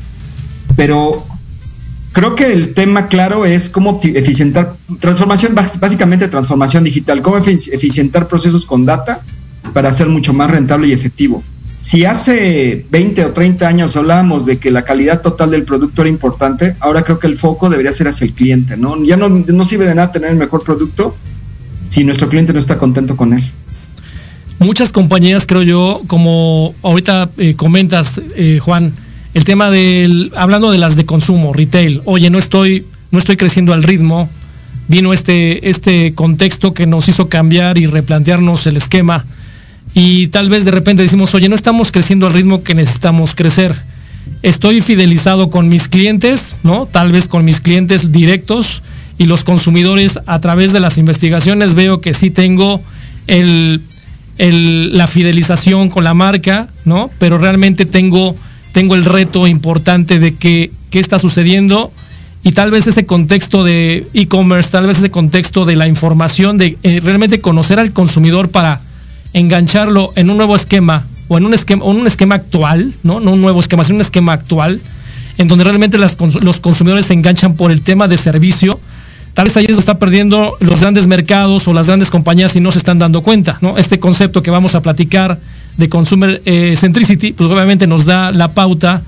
pero 0.76 1.26
creo 2.14 2.36
que 2.36 2.54
el 2.54 2.74
tema 2.74 3.08
claro 3.08 3.46
es 3.46 3.70
cómo 3.70 4.00
eficientar, 4.04 4.76
transformación, 5.00 5.56
básicamente 5.56 6.28
transformación 6.28 6.84
digital, 6.84 7.22
cómo 7.22 7.38
eficientar 7.38 8.28
procesos 8.28 8.66
con 8.66 8.86
data 8.86 9.22
para 9.74 9.92
ser 9.92 10.08
mucho 10.08 10.34
más 10.34 10.52
rentable 10.52 10.88
y 10.88 10.94
efectivo. 10.94 11.44
Si 11.82 12.04
hace 12.04 12.86
20 12.90 13.26
o 13.26 13.32
30 13.32 13.68
años 13.68 13.96
hablábamos 13.96 14.46
de 14.46 14.58
que 14.58 14.70
la 14.70 14.84
calidad 14.84 15.22
total 15.22 15.52
del 15.52 15.64
producto 15.64 16.02
era 16.02 16.10
importante, 16.10 16.76
ahora 16.82 17.04
creo 17.04 17.20
que 17.20 17.28
el 17.28 17.38
foco 17.38 17.70
debería 17.70 17.94
ser 17.94 18.10
hacia 18.10 18.26
el 18.26 18.34
cliente, 18.34 18.76
¿no? 18.76 19.02
Ya 19.06 19.16
no, 19.16 19.64
sirve 19.64 19.86
de 19.86 19.96
nada 19.96 20.12
tener 20.12 20.30
el 20.30 20.36
mejor 20.36 20.64
producto 20.64 21.16
si 21.88 22.04
nuestro 22.04 22.28
cliente 22.28 22.52
no 22.52 22.60
está 22.60 22.78
contento 22.78 23.16
con 23.16 23.34
él. 23.34 23.44
Muchas 24.60 24.92
compañías, 24.92 25.46
creo 25.46 25.64
yo, 25.64 26.02
como 26.08 26.76
ahorita 26.82 27.30
eh, 27.38 27.56
comentas, 27.56 28.22
eh, 28.36 28.60
Juan, 28.62 28.92
el 29.34 29.46
tema 29.46 29.72
del, 29.72 30.34
hablando 30.36 30.72
de 30.72 30.80
las 30.80 30.98
de 30.98 31.06
consumo, 31.06 31.54
retail, 31.54 32.02
oye, 32.04 32.30
no 32.30 32.38
estoy, 32.38 32.86
no 33.12 33.20
estoy 33.20 33.38
creciendo 33.38 33.72
al 33.72 33.84
ritmo, 33.84 34.30
vino 34.90 35.14
este, 35.14 35.70
este 35.70 36.14
contexto 36.14 36.74
que 36.74 36.88
nos 36.88 37.08
hizo 37.08 37.30
cambiar 37.30 37.78
y 37.78 37.86
replantearnos 37.86 38.68
el 38.68 38.76
esquema 38.76 39.24
y 39.94 40.28
tal 40.28 40.50
vez 40.50 40.66
de 40.66 40.72
repente 40.72 41.02
decimos, 41.02 41.34
oye, 41.36 41.50
no 41.50 41.56
estamos 41.56 41.92
creciendo 41.92 42.28
al 42.28 42.34
ritmo 42.34 42.64
que 42.64 42.76
necesitamos 42.76 43.36
crecer. 43.36 43.76
Estoy 44.42 44.82
fidelizado 44.82 45.50
con 45.50 45.68
mis 45.68 45.88
clientes, 45.88 46.56
¿no? 46.64 46.86
Tal 46.86 47.12
vez 47.12 47.28
con 47.28 47.44
mis 47.44 47.62
clientes 47.62 48.12
directos 48.12 48.84
y 49.18 49.26
los 49.26 49.44
consumidores 49.44 50.20
a 50.26 50.40
través 50.40 50.72
de 50.72 50.80
las 50.80 50.98
investigaciones 50.98 51.74
veo 51.74 52.00
que 52.00 52.14
sí 52.14 52.30
tengo 52.30 52.82
el, 53.28 53.82
la 54.38 55.08
fidelización 55.08 55.90
con 55.90 56.04
la 56.04 56.14
marca, 56.14 56.68
¿no? 56.86 57.10
Pero 57.20 57.38
realmente 57.38 57.86
tengo 57.86 58.36
tengo 58.72 58.96
el 58.96 59.06
reto 59.06 59.48
importante 59.48 60.20
de 60.20 60.36
que, 60.36 60.72
qué 60.92 61.00
está 61.00 61.20
sucediendo 61.20 61.92
y 62.44 62.54
tal 62.54 62.72
vez 62.72 62.88
ese 62.88 63.06
contexto 63.06 63.64
de 63.64 64.08
e-commerce, 64.14 64.72
tal 64.72 64.88
vez 64.88 65.00
ese 65.00 65.12
contexto 65.12 65.66
de 65.66 65.76
la 65.76 65.88
información, 65.88 66.58
de 66.58 66.78
eh, 66.84 67.00
realmente 67.04 67.42
conocer 67.42 67.80
al 67.80 67.92
consumidor 67.92 68.50
para 68.50 68.80
engancharlo 69.34 70.12
en 70.16 70.30
un 70.30 70.38
nuevo 70.38 70.56
esquema 70.56 71.06
o 71.28 71.38
en 71.38 71.46
un 71.46 71.54
esquema, 71.54 71.86
un 71.86 72.08
esquema 72.08 72.36
actual, 72.36 72.94
¿no? 73.04 73.20
no 73.20 73.34
un 73.34 73.42
nuevo 73.42 73.60
esquema, 73.60 73.84
sino 73.84 73.98
un 73.98 74.02
esquema 74.02 74.34
actual, 74.34 74.82
en 75.38 75.48
donde 75.48 75.64
realmente 75.64 75.98
los 75.98 76.60
consumidores 76.60 77.06
se 77.06 77.14
enganchan 77.14 77.54
por 77.54 77.72
el 77.72 77.82
tema 77.82 78.08
de 78.08 78.18
servicio. 78.18 78.80
Tal 79.34 79.46
vez 79.46 79.56
ahí 79.58 79.68
se 79.68 79.80
está 79.80 80.00
perdiendo 80.00 80.58
los 80.60 80.82
grandes 80.82 81.08
mercados 81.08 81.68
o 81.68 81.74
las 81.74 81.88
grandes 81.88 82.10
compañías 82.10 82.56
y 82.56 82.60
no 82.60 82.72
se 82.72 82.80
están 82.80 83.00
dando 83.00 83.22
cuenta. 83.22 83.58
¿no? 83.62 83.78
Este 83.78 84.00
concepto 84.00 84.44
que 84.44 84.52
vamos 84.52 84.76
a 84.76 84.82
platicar 84.82 85.40
de 85.78 85.88
Consumer 85.88 86.42
eh, 86.46 86.74
Centricity, 86.76 87.32
pues 87.32 87.50
obviamente 87.50 87.88
nos 87.88 88.06
da 88.06 88.32
la 88.32 88.50
pauta 88.50 89.02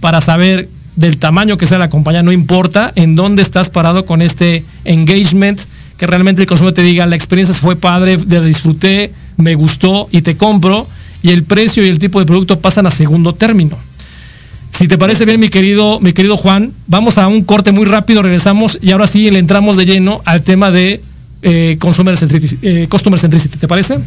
para 0.00 0.20
saber 0.20 0.68
del 0.96 1.16
tamaño 1.16 1.56
que 1.56 1.66
sea 1.66 1.78
la 1.78 1.88
compañía, 1.88 2.22
no 2.24 2.32
importa 2.32 2.92
en 2.96 3.14
dónde 3.14 3.40
estás 3.40 3.70
parado 3.70 4.04
con 4.04 4.20
este 4.20 4.64
engagement, 4.84 5.60
que 5.96 6.06
realmente 6.06 6.42
el 6.42 6.48
consumidor 6.48 6.74
te 6.74 6.82
diga, 6.82 7.06
la 7.06 7.14
experiencia 7.14 7.54
fue 7.54 7.76
padre, 7.76 8.18
la 8.28 8.40
disfruté, 8.40 9.12
me 9.38 9.54
gustó 9.54 10.08
y 10.12 10.20
te 10.20 10.36
compro, 10.36 10.86
y 11.22 11.30
el 11.30 11.44
precio 11.44 11.84
y 11.84 11.88
el 11.88 11.98
tipo 11.98 12.20
de 12.20 12.26
producto 12.26 12.60
pasan 12.60 12.86
a 12.86 12.90
segundo 12.90 13.34
término. 13.34 13.78
Si 14.70 14.86
te 14.86 14.98
parece 14.98 15.24
bien, 15.24 15.40
mi 15.40 15.48
querido, 15.48 15.98
mi 16.00 16.12
querido 16.12 16.36
Juan, 16.36 16.72
vamos 16.86 17.18
a 17.18 17.26
un 17.26 17.42
corte 17.42 17.72
muy 17.72 17.86
rápido, 17.86 18.22
regresamos 18.22 18.78
y 18.80 18.92
ahora 18.92 19.06
sí 19.06 19.30
le 19.30 19.38
entramos 19.38 19.76
de 19.76 19.86
lleno 19.86 20.20
al 20.24 20.42
tema 20.42 20.70
de 20.70 21.00
eh, 21.42 21.76
Consumer 21.80 22.16
Centricity, 22.16 22.58
eh, 22.62 22.86
Customer 22.88 23.18
Centricity, 23.18 23.58
¿te 23.58 23.66
parece? 23.66 23.98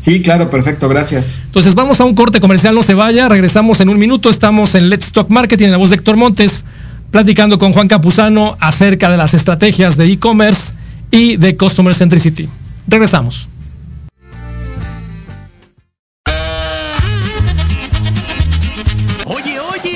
Sí, 0.00 0.20
claro, 0.20 0.50
perfecto, 0.50 0.88
gracias. 0.88 1.38
Entonces 1.44 1.74
vamos 1.76 2.00
a 2.00 2.04
un 2.04 2.14
corte 2.14 2.40
comercial, 2.40 2.74
no 2.74 2.82
se 2.82 2.94
vaya, 2.94 3.28
regresamos 3.28 3.80
en 3.80 3.88
un 3.88 3.98
minuto, 3.98 4.30
estamos 4.30 4.74
en 4.74 4.90
Let's 4.90 5.12
Talk 5.12 5.28
Marketing, 5.30 5.66
en 5.66 5.72
la 5.72 5.76
voz 5.76 5.90
de 5.90 5.96
Héctor 5.96 6.16
Montes, 6.16 6.64
platicando 7.12 7.58
con 7.58 7.72
Juan 7.72 7.86
Capuzano 7.86 8.56
acerca 8.58 9.10
de 9.10 9.16
las 9.16 9.34
estrategias 9.34 9.96
de 9.96 10.06
e-commerce 10.06 10.72
y 11.12 11.36
de 11.36 11.56
Customer 11.56 11.94
Centricity. 11.94 12.48
Regresamos. 12.88 13.46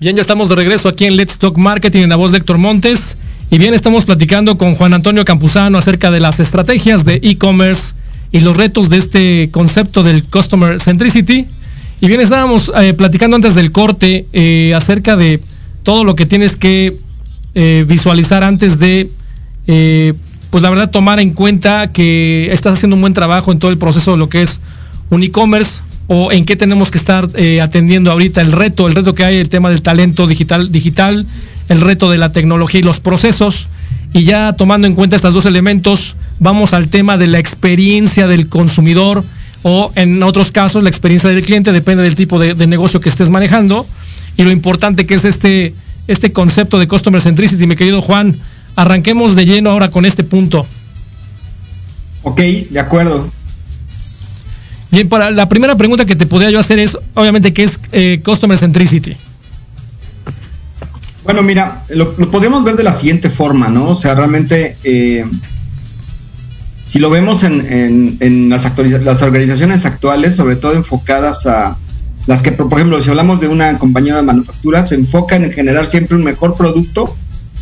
Bien, 0.00 0.16
ya 0.16 0.22
estamos 0.22 0.48
de 0.48 0.54
regreso 0.54 0.88
aquí 0.88 1.04
en 1.04 1.18
Let's 1.18 1.36
Talk 1.36 1.58
Marketing 1.58 2.04
en 2.04 2.08
la 2.08 2.16
voz 2.16 2.32
de 2.32 2.38
Héctor 2.38 2.56
Montes. 2.56 3.18
Y 3.50 3.58
bien, 3.58 3.74
estamos 3.74 4.06
platicando 4.06 4.56
con 4.56 4.74
Juan 4.74 4.94
Antonio 4.94 5.26
Campuzano 5.26 5.76
acerca 5.76 6.10
de 6.10 6.20
las 6.20 6.40
estrategias 6.40 7.04
de 7.04 7.20
e-commerce 7.22 7.92
y 8.32 8.40
los 8.40 8.56
retos 8.56 8.88
de 8.88 8.96
este 8.96 9.50
concepto 9.50 10.02
del 10.02 10.24
Customer 10.24 10.80
Centricity. 10.80 11.46
Y 12.00 12.06
bien, 12.06 12.22
estábamos 12.22 12.72
eh, 12.80 12.94
platicando 12.94 13.36
antes 13.36 13.54
del 13.54 13.72
corte 13.72 14.24
eh, 14.32 14.72
acerca 14.74 15.16
de 15.16 15.38
todo 15.82 16.02
lo 16.04 16.14
que 16.14 16.24
tienes 16.24 16.56
que 16.56 16.94
eh, 17.54 17.84
visualizar 17.86 18.42
antes 18.42 18.78
de, 18.78 19.06
pues 20.48 20.62
la 20.62 20.70
verdad, 20.70 20.90
tomar 20.90 21.20
en 21.20 21.34
cuenta 21.34 21.92
que 21.92 22.48
estás 22.50 22.72
haciendo 22.72 22.96
un 22.96 23.02
buen 23.02 23.12
trabajo 23.12 23.52
en 23.52 23.58
todo 23.58 23.70
el 23.70 23.76
proceso 23.76 24.12
de 24.12 24.16
lo 24.16 24.30
que 24.30 24.40
es 24.40 24.62
un 25.10 25.22
e-commerce 25.22 25.82
o 26.12 26.32
en 26.32 26.44
qué 26.44 26.56
tenemos 26.56 26.90
que 26.90 26.98
estar 26.98 27.28
eh, 27.36 27.60
atendiendo 27.60 28.10
ahorita 28.10 28.40
el 28.40 28.50
reto, 28.50 28.88
el 28.88 28.96
reto 28.96 29.14
que 29.14 29.22
hay, 29.22 29.36
el 29.36 29.48
tema 29.48 29.70
del 29.70 29.80
talento 29.80 30.26
digital, 30.26 30.72
digital, 30.72 31.24
el 31.68 31.80
reto 31.80 32.10
de 32.10 32.18
la 32.18 32.32
tecnología 32.32 32.80
y 32.80 32.82
los 32.82 32.98
procesos. 32.98 33.68
Y 34.12 34.24
ya 34.24 34.52
tomando 34.54 34.88
en 34.88 34.96
cuenta 34.96 35.14
estos 35.14 35.34
dos 35.34 35.46
elementos, 35.46 36.16
vamos 36.40 36.74
al 36.74 36.88
tema 36.88 37.16
de 37.16 37.28
la 37.28 37.38
experiencia 37.38 38.26
del 38.26 38.48
consumidor 38.48 39.22
o 39.62 39.92
en 39.94 40.20
otros 40.24 40.50
casos 40.50 40.82
la 40.82 40.88
experiencia 40.88 41.30
del 41.30 41.44
cliente, 41.44 41.70
depende 41.70 42.02
del 42.02 42.16
tipo 42.16 42.40
de, 42.40 42.66
negocio 42.66 43.00
que 43.00 43.08
estés 43.08 43.30
manejando. 43.30 43.86
Y 44.36 44.42
lo 44.42 44.50
importante 44.50 45.06
que 45.06 45.14
es 45.14 45.24
este, 45.24 45.72
este 46.08 46.32
concepto 46.32 46.80
de 46.80 46.88
Customer 46.88 47.20
Centricity, 47.20 47.68
mi 47.68 47.76
querido 47.76 48.02
Juan. 48.02 48.34
Arranquemos 48.74 49.36
de 49.36 49.46
lleno 49.46 49.70
ahora 49.70 49.90
con 49.92 50.04
este 50.04 50.24
punto. 50.24 50.66
Ok, 52.24 52.40
de 52.40 52.80
acuerdo. 52.80 53.30
Bien, 54.90 55.08
para 55.08 55.30
la 55.30 55.48
primera 55.48 55.76
pregunta 55.76 56.04
que 56.04 56.16
te 56.16 56.26
podría 56.26 56.50
yo 56.50 56.58
hacer 56.58 56.78
es, 56.80 56.98
obviamente, 57.14 57.52
¿qué 57.52 57.62
es 57.62 57.78
eh, 57.92 58.20
Customer 58.24 58.58
Centricity? 58.58 59.16
Bueno, 61.24 61.42
mira, 61.42 61.84
lo, 61.90 62.12
podemos 62.30 62.64
ver 62.64 62.76
de 62.76 62.82
la 62.82 62.92
siguiente 62.92 63.30
forma, 63.30 63.68
¿no? 63.68 63.90
O 63.90 63.94
sea, 63.94 64.14
realmente, 64.14 64.76
eh, 64.82 65.24
si 66.86 66.98
lo 66.98 67.08
vemos 67.08 67.44
en, 67.44 68.50
las, 68.50 68.66
las 69.04 69.22
organizaciones 69.22 69.86
actuales, 69.86 70.34
sobre 70.34 70.56
todo 70.56 70.72
enfocadas 70.72 71.46
a 71.46 71.76
las 72.26 72.42
que, 72.42 72.50
por 72.50 72.72
ejemplo, 72.72 73.00
si 73.00 73.10
hablamos 73.10 73.40
de 73.40 73.46
una 73.46 73.78
compañía 73.78 74.16
de 74.16 74.22
manufactura, 74.22 74.82
se 74.82 74.96
enfocan 74.96 75.44
en 75.44 75.52
generar 75.52 75.86
siempre 75.86 76.16
un 76.16 76.24
mejor 76.24 76.56
producto, 76.56 77.14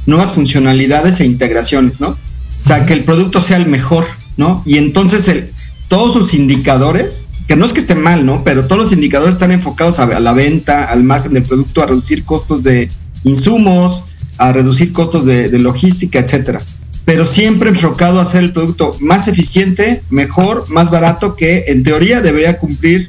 nuevas 0.06 0.32
funcionalidades 0.32 1.20
e 1.20 1.26
integraciones, 1.26 2.00
¿no? 2.00 2.08
O 2.08 2.66
sea, 2.66 2.86
que 2.86 2.94
el 2.94 3.04
producto 3.04 3.42
sea 3.42 3.58
el 3.58 3.66
mejor, 3.66 4.06
¿no? 4.38 4.62
Y 4.64 4.78
entonces 4.78 5.28
el, 5.28 5.50
todos 5.88 6.12
sus 6.12 6.34
indicadores, 6.34 7.28
que 7.46 7.56
no 7.56 7.64
es 7.64 7.72
que 7.72 7.80
esté 7.80 7.94
mal, 7.94 8.24
¿no? 8.24 8.44
Pero 8.44 8.66
todos 8.66 8.78
los 8.78 8.92
indicadores 8.92 9.34
están 9.34 9.52
enfocados 9.52 9.98
a, 9.98 10.20
la 10.20 10.32
venta, 10.32 10.84
al 10.84 11.02
margen 11.02 11.32
del 11.32 11.42
producto, 11.42 11.82
a 11.82 11.86
reducir 11.86 12.24
costos 12.24 12.62
de 12.62 12.88
insumos, 13.24 14.04
a 14.36 14.52
reducir 14.52 14.92
costos 14.92 15.24
de, 15.24 15.50
logística, 15.58 16.18
etcétera. 16.18 16.60
Pero 17.06 17.24
siempre 17.24 17.70
enfocado 17.70 18.18
a 18.18 18.22
hacer 18.22 18.44
el 18.44 18.52
producto 18.52 18.94
más 19.00 19.28
eficiente, 19.28 20.02
mejor, 20.10 20.68
más 20.70 20.90
barato, 20.90 21.36
que 21.36 21.64
en 21.68 21.82
teoría 21.82 22.20
debería 22.20 22.58
cumplir 22.58 23.08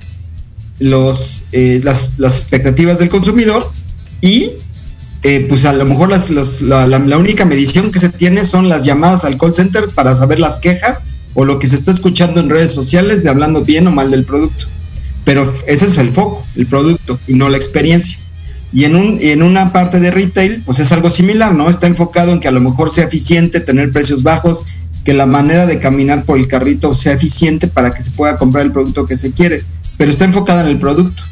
los, 0.79 1.43
eh, 1.51 1.81
las, 1.83 2.13
expectativas 2.17 2.97
del 2.97 3.09
consumidor 3.09 3.69
y 4.21 4.51
eh, 5.23 5.45
pues 5.49 5.65
a 5.65 5.73
lo 5.73 5.83
mejor 5.83 6.09
la, 6.09 6.87
la, 6.87 7.17
única 7.17 7.43
medición 7.43 7.91
que 7.91 7.99
se 7.99 8.07
tiene 8.07 8.45
son 8.45 8.69
las 8.69 8.85
llamadas 8.85 9.25
al 9.25 9.37
call 9.37 9.53
center 9.53 9.89
para 9.93 10.15
saber 10.15 10.39
las 10.39 10.55
quejas 10.55 11.03
o 11.33 11.45
lo 11.45 11.59
que 11.59 11.67
se 11.67 11.75
está 11.75 11.91
escuchando 11.91 12.39
en 12.39 12.49
redes 12.49 12.71
sociales 12.71 13.23
de 13.23 13.29
hablando 13.29 13.61
bien 13.61 13.87
o 13.87 13.91
mal 13.91 14.11
del 14.11 14.25
producto. 14.25 14.65
Pero 15.25 15.53
ese 15.67 15.85
es 15.85 15.97
el 15.97 16.11
foco, 16.11 16.43
el 16.55 16.65
producto 16.65 17.19
y 17.27 17.33
no 17.33 17.49
la 17.49 17.57
experiencia. 17.57 18.17
Y 18.71 18.85
en, 18.85 18.95
un, 18.95 19.17
en 19.21 19.41
una 19.41 19.71
parte 19.71 19.99
de 19.99 20.11
retail, 20.11 20.61
pues 20.65 20.79
es 20.79 20.91
algo 20.91 21.09
similar, 21.09 21.53
¿no? 21.53 21.69
Está 21.69 21.87
enfocado 21.87 22.33
en 22.33 22.39
que 22.39 22.47
a 22.47 22.51
lo 22.51 22.61
mejor 22.61 22.91
sea 22.91 23.05
eficiente, 23.05 23.59
tener 23.59 23.91
precios 23.91 24.21
bajos, 24.21 24.63
que 25.03 25.13
la 25.13 25.25
manera 25.25 25.65
de 25.65 25.79
caminar 25.79 26.23
por 26.23 26.37
el 26.37 26.47
carrito 26.47 26.95
sea 26.95 27.13
eficiente 27.13 27.67
para 27.67 27.91
que 27.91 28.03
se 28.03 28.11
pueda 28.11 28.37
comprar 28.37 28.65
el 28.65 28.71
producto 28.71 29.05
que 29.05 29.17
se 29.17 29.31
quiere, 29.31 29.63
pero 29.97 30.11
está 30.11 30.25
enfocado 30.25 30.61
en 30.61 30.67
el 30.67 30.77
producto. 30.77 31.23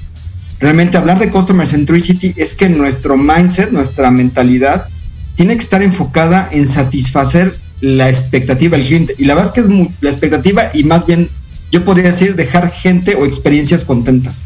Realmente 0.60 0.98
hablar 0.98 1.20
de 1.20 1.30
Customer 1.30 1.68
Centricity 1.68 2.34
es 2.38 2.56
que 2.56 2.70
nuestro 2.70 3.18
mindset, 3.18 3.72
nuestra 3.72 4.10
mentalidad, 4.10 4.88
tiene 5.36 5.56
que 5.56 5.64
estar 5.64 5.84
enfocada 5.84 6.50
en 6.52 6.68
satisfacer 6.68 7.54
la 7.82 8.10
expectativa 8.10 8.78
del 8.78 8.86
cliente. 8.86 9.16
Y 9.18 9.26
la 9.26 9.36
verdad 9.36 9.54
es 9.54 9.54
que 9.54 9.62
es 9.62 9.92
la 10.02 10.10
expectativa 10.10 10.72
y 10.74 10.84
más 10.84 11.06
bien, 11.06 11.30
yo 11.72 11.84
podría 11.84 12.06
decir, 12.06 12.36
dejar 12.36 12.72
gente 12.72 13.16
o 13.16 13.26
experiencias 13.26 13.86
contentas. 13.86 14.44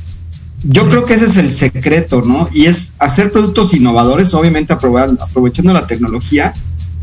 Yo 0.64 0.88
creo 0.88 1.04
que 1.04 1.16
ese 1.16 1.26
es 1.26 1.38
el 1.38 1.52
secreto, 1.52 2.22
¿no? 2.22 2.48
Y 2.54 2.66
es 2.66 2.94
hacer 3.00 3.32
productos 3.32 3.74
innovadores, 3.74 4.34
obviamente 4.34 4.74
aprovechando 4.74 5.74
la 5.74 5.88
tecnología, 5.88 6.54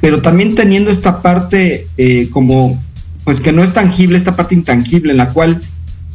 pero 0.01 0.23
también 0.23 0.55
teniendo 0.55 0.91
esta 0.91 1.23
parte 1.23 1.89
eh, 1.97 2.29
como, 2.31 2.81
pues 3.25 3.41
que 3.41 3.51
no 3.51 3.65
es 3.65 3.73
tangible, 3.73 4.17
esta 4.17 4.37
parte 4.37 4.55
intangible 4.55 5.11
en 5.11 5.17
la 5.17 5.31
cual 5.31 5.61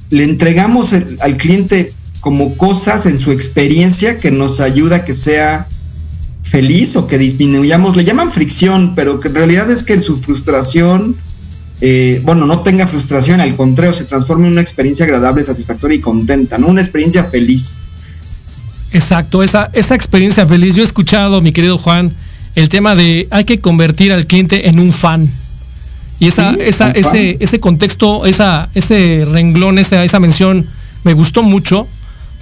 le 0.10 0.24
entregamos 0.24 0.94
al 1.20 1.38
cliente 1.38 1.92
como 2.22 2.56
cosas 2.56 3.06
en 3.06 3.20
su 3.20 3.32
experiencia 3.32 4.18
que 4.20 4.32
nos 4.32 4.62
ayuda 4.62 4.98
a 4.98 5.06
que 5.06 5.14
sea 5.14 5.68
feliz 6.44 6.96
o 6.96 7.08
que 7.08 7.18
disminuyamos, 7.18 7.96
le 7.96 8.04
llaman 8.04 8.32
fricción, 8.32 8.94
pero 8.96 9.20
que 9.20 9.30
en 9.30 9.36
realidad 9.36 9.72
es 9.72 9.84
que 9.84 10.00
su 10.00 10.18
frustración, 10.18 11.16
eh, 11.82 12.22
bueno, 12.24 12.46
no 12.46 12.60
tenga 12.60 12.86
frustración, 12.86 13.40
al 13.40 13.56
contrario, 13.56 13.94
se 13.94 14.04
transforme 14.04 14.48
en 14.48 14.54
una 14.54 14.62
experiencia 14.62 15.06
agradable, 15.06 15.44
satisfactoria 15.44 15.98
y 15.98 16.02
contenta, 16.02 16.58
¿no? 16.58 16.68
Una 16.68 16.82
experiencia 16.82 17.24
feliz. 17.24 17.80
Exacto, 18.92 19.42
esa, 19.42 19.70
esa 19.74 19.96
experiencia 19.96 20.46
feliz. 20.46 20.76
Yo 20.76 20.84
he 20.84 20.86
escuchado, 20.86 21.42
mi 21.42 21.52
querido 21.52 21.78
Juan, 21.78 22.12
el 22.56 22.70
tema 22.70 22.96
de 22.96 23.28
hay 23.32 23.46
que 23.46 23.60
convertir 23.60 24.14
al 24.14 24.28
cliente 24.28 24.68
en 24.68 24.80
un 24.80 24.94
fan. 24.94 25.28
Y 26.20 26.28
esa, 26.28 26.54
esa, 26.54 26.92
ese, 26.92 27.38
ese 27.40 27.60
contexto, 27.60 28.26
esa, 28.26 28.70
ese 28.76 29.26
renglón, 29.30 29.80
esa, 29.80 30.04
esa 30.04 30.20
mención 30.20 30.66
me 31.04 31.14
gustó 31.14 31.42
mucho 31.42 31.88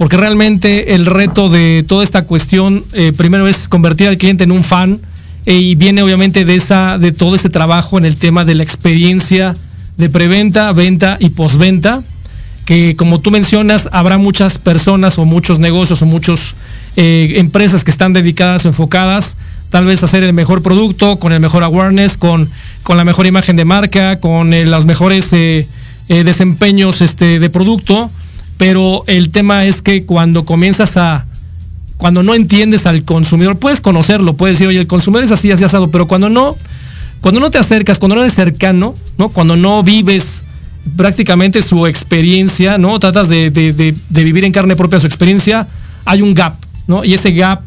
porque 0.01 0.17
realmente 0.17 0.95
el 0.95 1.05
reto 1.05 1.47
de 1.47 1.85
toda 1.87 2.03
esta 2.03 2.23
cuestión, 2.23 2.83
eh, 2.93 3.13
primero 3.15 3.47
es 3.47 3.67
convertir 3.67 4.07
al 4.07 4.17
cliente 4.17 4.43
en 4.43 4.51
un 4.51 4.63
fan 4.63 4.99
eh, 5.45 5.53
y 5.53 5.75
viene 5.75 6.01
obviamente 6.01 6.43
de, 6.43 6.55
esa, 6.55 6.97
de 6.97 7.11
todo 7.11 7.35
ese 7.35 7.51
trabajo 7.51 7.99
en 7.99 8.05
el 8.05 8.15
tema 8.15 8.43
de 8.43 8.55
la 8.55 8.63
experiencia 8.63 9.55
de 9.97 10.09
preventa, 10.09 10.73
venta 10.73 11.17
y 11.19 11.29
postventa, 11.29 12.01
que 12.65 12.95
como 12.95 13.19
tú 13.19 13.29
mencionas, 13.29 13.89
habrá 13.91 14.17
muchas 14.17 14.57
personas 14.57 15.19
o 15.19 15.25
muchos 15.25 15.59
negocios 15.59 16.01
o 16.01 16.07
muchas 16.07 16.55
eh, 16.95 17.33
empresas 17.35 17.83
que 17.83 17.91
están 17.91 18.11
dedicadas 18.11 18.65
o 18.65 18.69
enfocadas 18.69 19.37
tal 19.69 19.85
vez 19.85 20.01
a 20.01 20.07
hacer 20.07 20.23
el 20.23 20.33
mejor 20.33 20.63
producto, 20.63 21.17
con 21.17 21.31
el 21.31 21.39
mejor 21.39 21.61
awareness, 21.61 22.17
con, 22.17 22.49
con 22.81 22.97
la 22.97 23.03
mejor 23.03 23.27
imagen 23.27 23.55
de 23.55 23.65
marca, 23.65 24.19
con 24.19 24.49
los 24.49 24.87
mejores 24.87 25.29
desempeños 26.07 27.03
este, 27.03 27.37
de 27.37 27.49
producto 27.51 28.09
pero 28.61 29.03
el 29.07 29.31
tema 29.31 29.65
es 29.65 29.81
que 29.81 30.05
cuando 30.05 30.45
comienzas 30.45 30.95
a, 30.95 31.25
cuando 31.97 32.21
no 32.21 32.35
entiendes 32.35 32.85
al 32.85 33.03
consumidor, 33.03 33.57
puedes 33.57 33.81
conocerlo, 33.81 34.35
puedes 34.35 34.57
decir, 34.57 34.67
oye, 34.67 34.79
el 34.79 34.85
consumidor 34.85 35.23
es 35.23 35.31
así, 35.31 35.49
así 35.51 35.63
asado, 35.63 35.89
pero 35.89 36.07
cuando 36.07 36.29
no, 36.29 36.55
cuando 37.21 37.39
no 37.39 37.49
te 37.49 37.57
acercas, 37.57 37.97
cuando 37.97 38.17
no 38.17 38.21
eres 38.21 38.35
cercano, 38.35 38.93
¿no? 39.17 39.29
Cuando 39.29 39.57
no 39.57 39.81
vives 39.81 40.43
prácticamente 40.95 41.63
su 41.63 41.87
experiencia, 41.87 42.77
¿no? 42.77 42.99
Tratas 42.99 43.29
de, 43.29 43.49
vivir 44.11 44.45
en 44.45 44.51
carne 44.51 44.75
propia 44.75 44.99
su 44.99 45.07
experiencia, 45.07 45.65
hay 46.05 46.21
un 46.21 46.35
gap, 46.35 46.53
¿no? 46.85 47.03
Y 47.03 47.15
ese 47.15 47.31
gap 47.31 47.61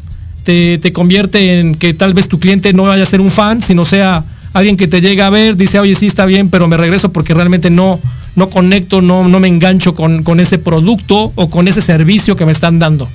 te, 0.45 0.77
te, 0.77 0.93
convierte 0.93 1.59
en 1.59 1.75
que 1.75 1.93
tal 1.93 2.13
vez 2.13 2.29
tu 2.29 2.39
cliente 2.39 2.71
no 2.71 2.83
vaya 2.83 3.03
a 3.03 3.05
ser 3.05 3.19
un 3.19 3.31
fan, 3.31 3.61
sino 3.61 3.83
sea 3.83 4.23
alguien 4.53 4.77
que 4.77 4.87
te 4.87 5.01
llega 5.01 5.27
a 5.27 5.29
ver, 5.29 5.57
dice, 5.57 5.77
oye, 5.77 5.93
sí 5.93 6.05
está 6.05 6.25
bien, 6.25 6.49
pero 6.49 6.69
me 6.69 6.77
regreso 6.77 7.11
porque 7.11 7.33
realmente 7.33 7.69
no, 7.69 7.99
no 8.35 8.49
conecto, 8.49 9.01
no, 9.01 9.27
no 9.27 9.39
me 9.39 9.47
engancho 9.47 9.95
con, 9.95 10.39
ese 10.39 10.57
producto 10.57 11.31
o 11.35 11.49
con 11.49 11.67
ese 11.67 11.81
servicio 11.81 12.35
que 12.35 12.45
me 12.45 12.51
están 12.51 12.79
dando. 12.79 13.07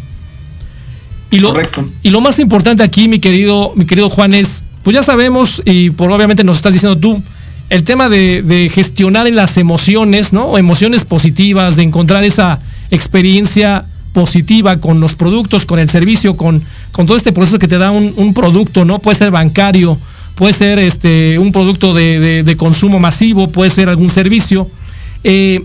Y 1.31 1.39
lo, 1.39 1.55
y 2.03 2.11
lo 2.11 2.21
más 2.21 2.39
importante 2.39 2.83
aquí, 2.83 3.07
mi 3.09 3.21
querido, 3.21 3.73
mi 3.77 3.85
querido 3.85 4.11
Juan, 4.11 4.35
es, 4.35 4.64
pues 4.83 4.95
ya 4.95 5.03
sabemos, 5.03 5.62
y 5.64 5.91
por 5.91 6.11
obviamente 6.11 6.43
nos 6.43 6.57
estás 6.57 6.73
diciendo 6.73 6.99
tú, 6.99 7.23
el 7.68 7.85
tema 7.85 8.09
de, 8.09 8.71
gestionar 8.73 9.27
en 9.27 9.37
las 9.37 9.57
emociones, 9.57 10.33
¿no? 10.33 10.47
O 10.47 10.59
emociones 10.59 11.05
positivas, 11.05 11.77
de 11.77 11.85
encontrar 11.85 12.25
esa 12.25 12.59
experiencia 12.91 13.85
positiva 14.12 14.79
con 14.79 14.99
los 14.99 15.14
productos, 15.14 15.66
con 15.66 15.79
el 15.79 15.89
servicio, 15.89 16.37
con, 16.37 16.61
con 16.91 17.07
todo 17.07 17.16
este 17.16 17.31
proceso 17.31 17.61
que 17.61 17.68
te 17.68 17.79
da 17.79 17.93
un, 17.93 18.12
un 18.16 18.35
producto, 18.35 18.85
¿no? 18.85 18.99
Puede 18.99 19.16
ser 19.16 19.31
bancario, 19.31 19.97
puede 20.35 20.53
ser 20.53 20.81
este, 20.81 21.39
un 21.39 21.53
producto 21.53 21.95
de, 21.95 22.18
de, 22.18 22.43
de 22.43 22.57
consumo 22.57 22.99
masivo, 22.99 23.49
puede 23.49 23.71
ser 23.71 23.89
algún 23.89 24.11
servicio. 24.11 24.68
Eh, 25.25 25.62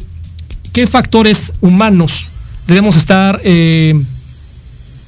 ¿Qué 0.74 0.88
factores 0.88 1.54
humanos 1.62 2.28
debemos 2.68 2.98
estar 2.98 3.40
eh, 3.44 4.00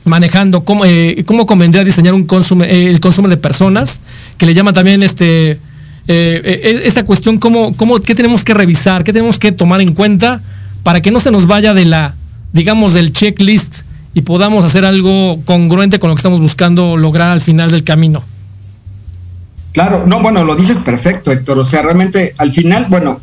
manejando? 0.06 0.64
¿Cómo, 0.64 0.86
eh, 0.86 1.24
¿Cómo, 1.26 1.46
convendría 1.46 1.84
diseñar 1.84 2.14
el 2.14 2.26
consumo 3.00 3.28
de 3.28 3.38
personas? 3.38 4.02
Que 4.38 4.46
le 4.46 4.54
llaman 4.54 4.74
también 4.74 5.04
este, 5.04 5.60
esta 6.08 7.04
cuestión, 7.04 7.38
¿cómo, 7.38 7.76
cómo, 7.76 8.00
¿qué 8.00 8.16
tenemos 8.16 8.46
que 8.46 8.54
revisar? 8.54 9.04
¿Qué 9.04 9.12
tenemos 9.12 9.40
que 9.40 9.52
tomar 9.52 9.82
en 9.82 9.94
cuenta 9.94 10.42
para 10.84 11.02
que 11.02 11.12
no 11.12 11.20
se 11.20 11.32
nos 11.32 11.48
vaya 11.48 11.74
de 11.74 11.84
la, 11.84 12.16
digamos, 12.54 12.94
del 12.94 13.12
checklist 13.12 13.82
y 14.14 14.22
podamos 14.22 14.64
hacer 14.64 14.86
algo 14.86 15.42
congruente 15.44 16.00
con 16.00 16.10
lo 16.10 16.16
que 16.16 16.20
estamos 16.20 16.40
buscando 16.40 16.96
lograr 16.96 17.32
al 17.32 17.42
final 17.42 17.72
del 17.72 17.84
camino? 17.84 18.24
Claro, 19.74 20.06
no, 20.08 20.22
bueno, 20.22 20.44
lo 20.44 20.56
dices 20.56 20.80
perfecto, 20.80 21.32
Héctor. 21.32 21.60
O 21.60 21.66
sea, 21.66 21.82
realmente 21.82 22.34
al 22.38 22.52
final, 22.52 22.86
bueno, 22.90 23.20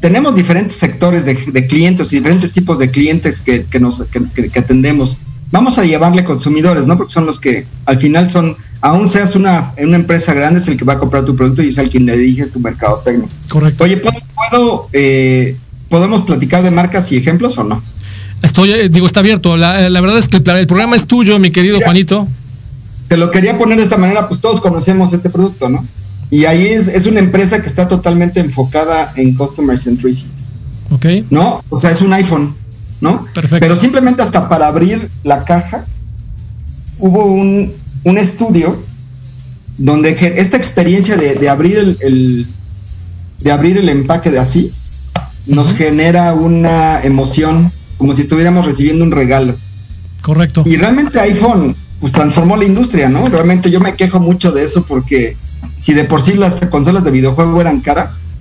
tenemos 0.00 0.34
diferentes 0.34 0.76
sectores 0.76 1.24
de, 1.24 1.34
de 1.34 1.66
clientes 1.66 2.12
y 2.12 2.16
diferentes 2.16 2.52
tipos 2.52 2.78
de 2.78 2.90
clientes 2.90 3.40
que, 3.40 3.64
que 3.64 3.80
nos 3.80 4.02
que, 4.04 4.50
que, 4.50 4.58
atendemos. 4.58 5.16
Vamos 5.50 5.78
a 5.78 5.84
llevarle 5.84 6.24
consumidores, 6.24 6.86
¿no? 6.86 6.96
Porque 6.96 7.12
son 7.12 7.24
los 7.24 7.40
que 7.40 7.66
al 7.86 7.98
final 7.98 8.28
son, 8.28 8.56
aún 8.80 9.08
seas 9.08 9.36
una, 9.36 9.72
una 9.78 9.96
empresa 9.96 10.34
grande, 10.34 10.58
es 10.60 10.68
el 10.68 10.76
que 10.76 10.84
va 10.84 10.94
a 10.94 10.98
comprar 10.98 11.24
tu 11.24 11.36
producto 11.36 11.62
y 11.62 11.68
es 11.68 11.78
el 11.78 11.88
quien 11.88 12.04
le 12.04 12.16
diriges 12.16 12.52
tu 12.52 12.60
mercado 12.60 13.00
técnico. 13.04 13.28
Correcto. 13.48 13.84
Oye, 13.84 13.96
¿puedo, 13.96 14.18
puedo 14.50 14.88
eh, 14.92 15.56
¿podemos 15.88 16.22
platicar 16.22 16.62
de 16.62 16.70
marcas 16.70 17.10
y 17.12 17.16
ejemplos 17.16 17.56
o 17.58 17.64
no? 17.64 17.82
Estoy, 18.42 18.72
eh, 18.72 18.88
digo, 18.88 19.06
está 19.06 19.20
abierto. 19.20 19.56
La, 19.56 19.88
la 19.88 20.00
verdad 20.00 20.18
es 20.18 20.28
que 20.28 20.38
el, 20.38 20.48
el, 20.48 20.66
programa 20.66 20.96
es 20.96 21.06
tuyo, 21.06 21.38
mi 21.38 21.50
querido 21.50 21.76
Mira, 21.76 21.86
Juanito. 21.86 22.28
Te 23.08 23.16
lo 23.16 23.30
quería 23.30 23.56
poner 23.56 23.78
de 23.78 23.84
esta 23.84 23.96
manera, 23.96 24.28
pues 24.28 24.40
todos 24.40 24.60
conocemos 24.60 25.12
este 25.12 25.30
producto, 25.30 25.68
¿no? 25.68 25.86
Y 26.30 26.44
ahí 26.44 26.66
es, 26.66 26.88
es, 26.88 27.06
una 27.06 27.20
empresa 27.20 27.62
que 27.62 27.68
está 27.68 27.86
totalmente 27.86 28.40
enfocada 28.40 29.12
en 29.16 29.34
Customer 29.34 29.78
Centricity. 29.78 30.30
Ok. 30.90 31.06
¿No? 31.30 31.64
O 31.68 31.76
sea, 31.76 31.90
es 31.90 32.00
un 32.00 32.12
iPhone, 32.12 32.54
¿no? 33.00 33.24
Perfecto. 33.32 33.60
Pero 33.60 33.76
simplemente 33.76 34.22
hasta 34.22 34.48
para 34.48 34.66
abrir 34.66 35.08
la 35.22 35.44
caja 35.44 35.84
hubo 36.98 37.26
un, 37.26 37.72
un 38.04 38.18
estudio 38.18 38.76
donde 39.78 40.16
esta 40.36 40.56
experiencia 40.56 41.16
de, 41.16 41.34
de 41.34 41.48
abrir 41.48 41.76
el, 41.76 41.98
el, 42.00 42.46
de 43.40 43.52
abrir 43.52 43.76
el 43.76 43.88
empaque 43.88 44.30
de 44.30 44.38
así 44.38 44.72
nos 45.46 45.74
genera 45.74 46.32
una 46.34 47.02
emoción 47.02 47.70
como 47.98 48.12
si 48.12 48.22
estuviéramos 48.22 48.66
recibiendo 48.66 49.04
un 49.04 49.12
regalo. 49.12 49.54
Correcto. 50.22 50.64
Y 50.66 50.76
realmente 50.76 51.20
iPhone 51.20 51.76
pues 52.00 52.12
transformó 52.12 52.56
la 52.56 52.64
industria, 52.64 53.08
¿no? 53.08 53.24
Realmente 53.26 53.70
yo 53.70 53.80
me 53.80 53.94
quejo 53.94 54.20
mucho 54.20 54.52
de 54.52 54.64
eso 54.64 54.84
porque 54.86 55.36
si 55.78 55.92
de 55.92 56.04
por 56.04 56.22
sí 56.22 56.34
las 56.34 56.54
consolas 56.70 57.04
de 57.04 57.10
videojuego 57.10 57.60
eran 57.60 57.80
caras, 57.80 58.32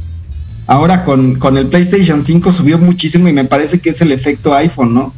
ahora 0.67 1.03
con, 1.03 1.35
con, 1.35 1.57
el 1.57 1.67
PlayStation 1.67 2.21
5 2.21 2.51
subió 2.51 2.77
muchísimo 2.77 3.27
y 3.27 3.33
me 3.33 3.45
parece 3.45 3.79
que 3.79 3.89
es 3.89 4.01
el 4.01 4.11
efecto 4.11 4.53
iPhone, 4.53 4.93
¿no? 4.93 5.13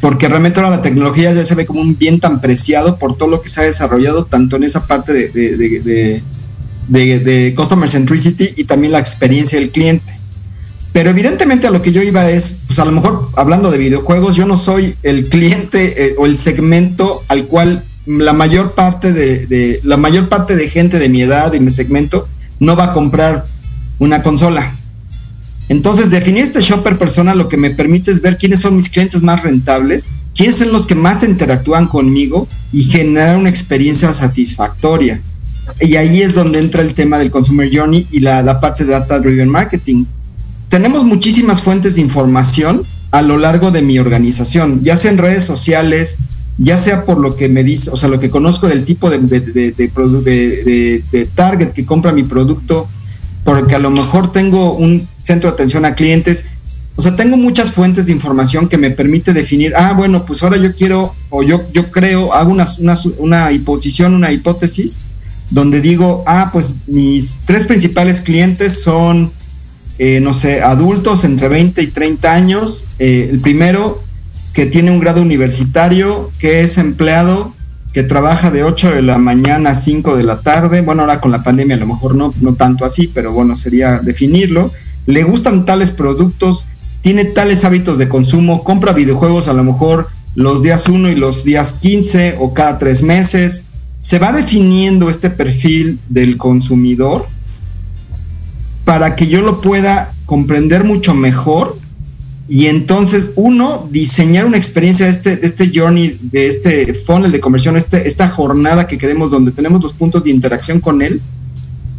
Porque 0.00 0.28
realmente 0.28 0.60
ahora 0.60 0.76
la 0.76 0.82
tecnología 0.82 1.32
ya 1.32 1.44
se 1.44 1.54
ve 1.54 1.66
como 1.66 1.80
un 1.80 1.98
bien 1.98 2.20
tan 2.20 2.40
preciado 2.40 2.98
por 2.98 3.16
todo 3.16 3.28
lo 3.28 3.42
que 3.42 3.48
se 3.48 3.60
ha 3.60 3.64
desarrollado, 3.64 4.24
tanto 4.24 4.56
en 4.56 4.64
esa 4.64 4.86
parte 4.86 5.12
de, 5.12 5.28
de, 5.28 6.22
de, 6.88 7.18
de, 7.18 7.54
Customer 7.56 7.88
Centricity 7.88 8.54
y 8.56 8.64
también 8.64 8.92
la 8.92 9.00
experiencia 9.00 9.58
del 9.58 9.70
cliente. 9.70 10.12
Pero 10.92 11.10
evidentemente 11.10 11.66
a 11.66 11.70
lo 11.70 11.82
que 11.82 11.92
yo 11.92 12.02
iba 12.02 12.30
es, 12.30 12.60
pues 12.66 12.78
a 12.78 12.84
lo 12.84 12.92
mejor 12.92 13.28
hablando 13.36 13.70
de 13.70 13.78
videojuegos, 13.78 14.36
yo 14.36 14.46
no 14.46 14.56
soy 14.56 14.94
el 15.02 15.28
cliente 15.28 16.06
eh, 16.06 16.14
o 16.16 16.26
el 16.26 16.38
segmento 16.38 17.22
al 17.28 17.46
cual 17.46 17.82
la 18.08 18.32
mayor 18.32 18.72
parte 18.72 19.12
de, 19.12 19.80
la 19.84 19.98
mayor 19.98 20.30
parte 20.30 20.56
de 20.56 20.70
gente 20.70 20.98
de 20.98 21.10
mi 21.10 21.20
edad 21.20 21.52
y 21.52 21.60
mi 21.60 21.70
segmento 21.70 22.26
no 22.58 22.74
va 22.74 22.84
a 22.84 22.92
comprar 22.92 23.46
una 23.98 24.22
consola. 24.22 24.74
Entonces, 25.68 26.10
definir 26.10 26.44
este 26.44 26.62
shopper 26.62 26.96
persona 26.96 27.34
lo 27.34 27.50
que 27.50 27.58
me 27.58 27.70
permite 27.70 28.10
es 28.10 28.22
ver 28.22 28.38
quiénes 28.38 28.60
son 28.60 28.76
mis 28.76 28.88
clientes 28.88 29.22
más 29.22 29.42
rentables, 29.42 30.12
quiénes 30.34 30.56
son 30.56 30.72
los 30.72 30.86
que 30.86 30.94
más 30.94 31.22
interactúan 31.22 31.86
conmigo 31.86 32.48
y 32.72 32.84
generar 32.84 33.36
una 33.36 33.50
experiencia 33.50 34.10
satisfactoria. 34.14 35.20
Y 35.78 35.96
ahí 35.96 36.22
es 36.22 36.34
donde 36.34 36.60
entra 36.60 36.80
el 36.80 36.94
tema 36.94 37.18
del 37.18 37.30
consumer 37.30 37.68
journey 37.70 38.06
y 38.10 38.20
la, 38.20 38.42
la 38.42 38.58
parte 38.58 38.86
de 38.86 38.92
data 38.92 39.18
driven 39.18 39.50
marketing. 39.50 40.06
Tenemos 40.70 41.04
muchísimas 41.04 41.60
fuentes 41.60 41.96
de 41.96 42.00
información 42.00 42.82
a 43.10 43.20
lo 43.20 43.36
largo 43.36 43.70
de 43.70 43.82
mi 43.82 43.98
organización, 43.98 44.82
ya 44.82 44.96
sea 44.96 45.10
en 45.10 45.18
redes 45.18 45.44
sociales, 45.44 46.16
ya 46.58 46.76
sea 46.76 47.04
por 47.04 47.18
lo 47.18 47.36
que 47.36 47.48
me 47.48 47.62
dice, 47.62 47.90
o 47.90 47.96
sea, 47.96 48.08
lo 48.08 48.18
que 48.18 48.30
conozco 48.30 48.66
del 48.66 48.84
tipo 48.84 49.08
de, 49.08 49.18
de, 49.18 51.28
target 51.34 51.70
que 51.70 51.86
compra 51.86 52.12
mi 52.12 52.24
producto, 52.24 52.88
porque 53.44 53.76
a 53.76 53.78
lo 53.78 53.90
mejor 53.90 54.32
tengo 54.32 54.74
un 54.74 55.06
centro 55.22 55.50
de 55.50 55.54
atención 55.54 55.84
a 55.84 55.94
clientes, 55.94 56.48
o 56.96 57.02
sea, 57.02 57.14
tengo 57.14 57.36
muchas 57.36 57.70
fuentes 57.70 58.06
de 58.06 58.12
información 58.12 58.68
que 58.68 58.76
me 58.76 58.90
permite 58.90 59.32
definir, 59.32 59.72
ah, 59.76 59.94
bueno, 59.96 60.26
pues 60.26 60.42
ahora 60.42 60.56
yo 60.56 60.74
quiero, 60.74 61.14
o 61.30 61.44
yo, 61.44 61.62
yo 61.72 61.92
creo, 61.92 62.34
hago 62.34 62.50
una, 62.50 62.66
una, 62.80 62.98
una 63.18 63.50
una 64.08 64.32
hipótesis, 64.32 64.98
donde 65.50 65.80
digo, 65.80 66.24
ah, 66.26 66.50
pues 66.52 66.74
mis 66.88 67.36
tres 67.46 67.66
principales 67.66 68.20
clientes 68.20 68.82
son, 68.82 69.30
eh, 69.98 70.18
no 70.20 70.34
sé, 70.34 70.60
adultos 70.60 71.24
entre 71.24 71.48
20 71.48 71.82
y 71.82 71.86
30 71.86 72.34
años. 72.34 72.84
Eh, 72.98 73.28
el 73.30 73.40
primero, 73.40 74.02
que 74.58 74.66
tiene 74.66 74.90
un 74.90 74.98
grado 74.98 75.22
universitario, 75.22 76.32
que 76.40 76.62
es 76.62 76.78
empleado, 76.78 77.54
que 77.92 78.02
trabaja 78.02 78.50
de 78.50 78.64
8 78.64 78.90
de 78.90 79.02
la 79.02 79.16
mañana 79.16 79.70
a 79.70 79.74
5 79.76 80.16
de 80.16 80.24
la 80.24 80.38
tarde. 80.38 80.80
Bueno, 80.80 81.02
ahora 81.02 81.20
con 81.20 81.30
la 81.30 81.44
pandemia 81.44 81.76
a 81.76 81.78
lo 81.78 81.86
mejor 81.86 82.16
no, 82.16 82.34
no 82.40 82.54
tanto 82.54 82.84
así, 82.84 83.06
pero 83.06 83.30
bueno, 83.30 83.54
sería 83.54 84.00
definirlo. 84.00 84.72
Le 85.06 85.22
gustan 85.22 85.64
tales 85.64 85.92
productos, 85.92 86.66
tiene 87.02 87.24
tales 87.24 87.64
hábitos 87.64 87.98
de 87.98 88.08
consumo, 88.08 88.64
compra 88.64 88.92
videojuegos 88.92 89.46
a 89.46 89.52
lo 89.52 89.62
mejor 89.62 90.08
los 90.34 90.60
días 90.60 90.88
1 90.88 91.08
y 91.10 91.14
los 91.14 91.44
días 91.44 91.74
15 91.74 92.38
o 92.40 92.52
cada 92.52 92.80
tres 92.80 93.04
meses. 93.04 93.66
Se 94.00 94.18
va 94.18 94.32
definiendo 94.32 95.08
este 95.08 95.30
perfil 95.30 96.00
del 96.08 96.36
consumidor 96.36 97.28
para 98.84 99.14
que 99.14 99.28
yo 99.28 99.40
lo 99.40 99.60
pueda 99.60 100.10
comprender 100.26 100.82
mucho 100.82 101.14
mejor 101.14 101.76
y 102.48 102.66
entonces 102.66 103.32
uno 103.36 103.86
diseñar 103.90 104.46
una 104.46 104.56
experiencia 104.56 105.04
de 105.04 105.12
este, 105.12 105.36
de 105.36 105.46
este 105.46 105.70
journey, 105.72 106.18
de 106.22 106.46
este 106.46 106.94
funnel 106.94 107.30
de 107.30 107.40
conversión, 107.40 107.76
este, 107.76 108.08
esta 108.08 108.26
jornada 108.30 108.86
que 108.88 108.96
queremos 108.96 109.30
donde 109.30 109.52
tenemos 109.52 109.82
los 109.82 109.92
puntos 109.92 110.24
de 110.24 110.30
interacción 110.30 110.80
con 110.80 111.02
él, 111.02 111.20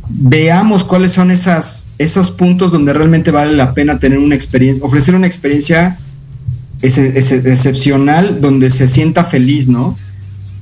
veamos 0.09 0.83
cuáles 0.83 1.11
son 1.11 1.29
esas, 1.29 1.89
esos 1.99 2.31
puntos 2.31 2.71
donde 2.71 2.93
realmente 2.93 3.29
vale 3.29 3.55
la 3.55 3.75
pena 3.75 3.99
tener 3.99 4.17
una 4.17 4.33
experiencia, 4.33 4.83
ofrecer 4.83 5.13
una 5.13 5.27
experiencia 5.27 5.99
ese, 6.81 7.19
excepcional 7.19 8.41
donde 8.41 8.71
se 8.71 8.87
sienta 8.87 9.25
feliz, 9.25 9.67
¿no? 9.67 9.95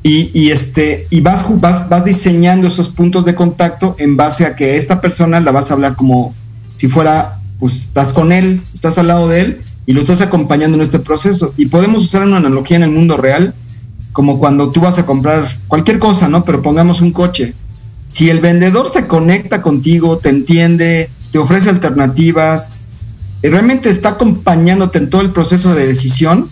Y, 0.03 0.31
y, 0.37 0.51
este, 0.51 1.07
y 1.09 1.21
vas, 1.21 1.45
vas, 1.61 1.87
vas 1.87 2.03
diseñando 2.03 2.67
esos 2.67 2.89
puntos 2.89 3.23
de 3.23 3.35
contacto 3.35 3.95
en 3.99 4.17
base 4.17 4.45
a 4.45 4.57
que 4.57 4.75
esta 4.75 4.99
persona 4.99 5.39
la 5.39 5.51
vas 5.53 5.71
a 5.71 5.75
hablar 5.75 5.95
como 5.95 6.35
si 6.75 6.89
fuera, 6.89 7.39
pues 7.59 7.75
estás 7.75 8.11
con 8.11 8.33
él, 8.33 8.61
estás 8.73 8.97
al 8.97 9.07
lado 9.07 9.29
de 9.29 9.41
él 9.41 9.61
y 9.87 9.93
lo 9.93 10.01
estás 10.01 10.21
acompañando 10.21 10.75
en 10.75 10.83
este 10.83 10.99
proceso. 10.99 11.53
Y 11.57 11.67
podemos 11.67 12.03
usar 12.03 12.23
una 12.23 12.37
analogía 12.37 12.77
en 12.77 12.83
el 12.83 12.91
mundo 12.91 13.17
real, 13.17 13.55
como 14.11 14.37
cuando 14.37 14.69
tú 14.69 14.81
vas 14.81 14.99
a 14.99 15.05
comprar 15.05 15.57
cualquier 15.67 15.97
cosa, 15.97 16.27
¿no? 16.27 16.43
Pero 16.43 16.61
pongamos 16.61 17.01
un 17.01 17.11
coche. 17.13 17.55
Si 18.07 18.29
el 18.29 18.41
vendedor 18.41 18.89
se 18.89 19.07
conecta 19.07 19.61
contigo, 19.61 20.17
te 20.17 20.29
entiende, 20.29 21.09
te 21.31 21.37
ofrece 21.39 21.69
alternativas, 21.69 22.69
y 23.41 23.47
realmente 23.47 23.89
está 23.89 24.09
acompañándote 24.09 24.97
en 24.97 25.09
todo 25.09 25.21
el 25.21 25.31
proceso 25.31 25.73
de 25.73 25.87
decisión, 25.87 26.49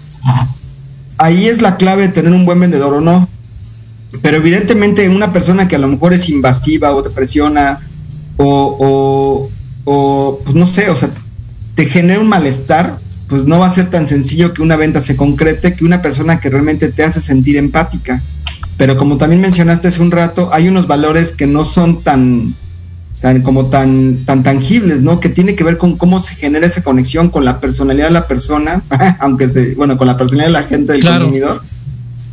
ahí 1.17 1.47
es 1.47 1.61
la 1.61 1.75
clave 1.75 2.03
de 2.03 2.13
tener 2.13 2.31
un 2.31 2.45
buen 2.45 2.59
vendedor 2.59 2.93
o 2.93 3.01
no. 3.01 3.27
Pero 4.21 4.37
evidentemente 4.37 5.09
una 5.09 5.33
persona 5.33 5.67
que 5.67 5.75
a 5.75 5.79
lo 5.79 5.89
mejor 5.89 6.13
es 6.13 6.29
invasiva 6.29 6.95
o 6.95 7.03
te 7.03 7.09
presiona 7.09 7.79
o, 8.37 9.49
o, 9.85 9.91
o 9.91 10.39
pues 10.41 10.55
no 10.55 10.67
sé, 10.67 10.89
o 10.89 10.95
sea, 10.95 11.09
te 11.75 11.87
genera 11.87 12.21
un 12.21 12.29
malestar, 12.29 12.97
pues 13.27 13.45
no 13.45 13.59
va 13.59 13.65
a 13.65 13.73
ser 13.73 13.89
tan 13.89 14.05
sencillo 14.05 14.53
que 14.53 14.61
una 14.61 14.75
venta 14.75 15.01
se 15.01 15.15
concrete 15.15 15.73
que 15.73 15.85
una 15.85 16.01
persona 16.01 16.39
que 16.39 16.49
realmente 16.49 16.89
te 16.89 17.03
hace 17.03 17.19
sentir 17.19 17.57
empática. 17.57 18.21
Pero 18.77 18.97
como 18.97 19.17
también 19.17 19.41
mencionaste 19.41 19.87
hace 19.87 20.01
un 20.01 20.11
rato, 20.11 20.49
hay 20.51 20.67
unos 20.67 20.87
valores 20.87 21.35
que 21.35 21.47
no 21.47 21.63
son 21.63 22.03
tan, 22.03 22.53
tan 23.21 23.41
como 23.41 23.67
tan, 23.67 24.17
tan 24.25 24.43
tangibles, 24.43 25.01
¿no? 25.01 25.19
Que 25.19 25.29
tiene 25.29 25.55
que 25.55 25.63
ver 25.63 25.77
con 25.77 25.97
cómo 25.97 26.19
se 26.19 26.35
genera 26.35 26.67
esa 26.67 26.83
conexión 26.83 27.29
con 27.29 27.45
la 27.45 27.61
personalidad 27.61 28.07
de 28.07 28.13
la 28.13 28.27
persona, 28.27 28.83
aunque 29.19 29.47
se, 29.47 29.75
bueno, 29.75 29.97
con 29.97 30.07
la 30.07 30.17
personalidad 30.17 30.47
de 30.47 30.61
la 30.61 30.67
gente, 30.67 30.91
del 30.93 31.01
claro. 31.01 31.25
consumidor. 31.25 31.63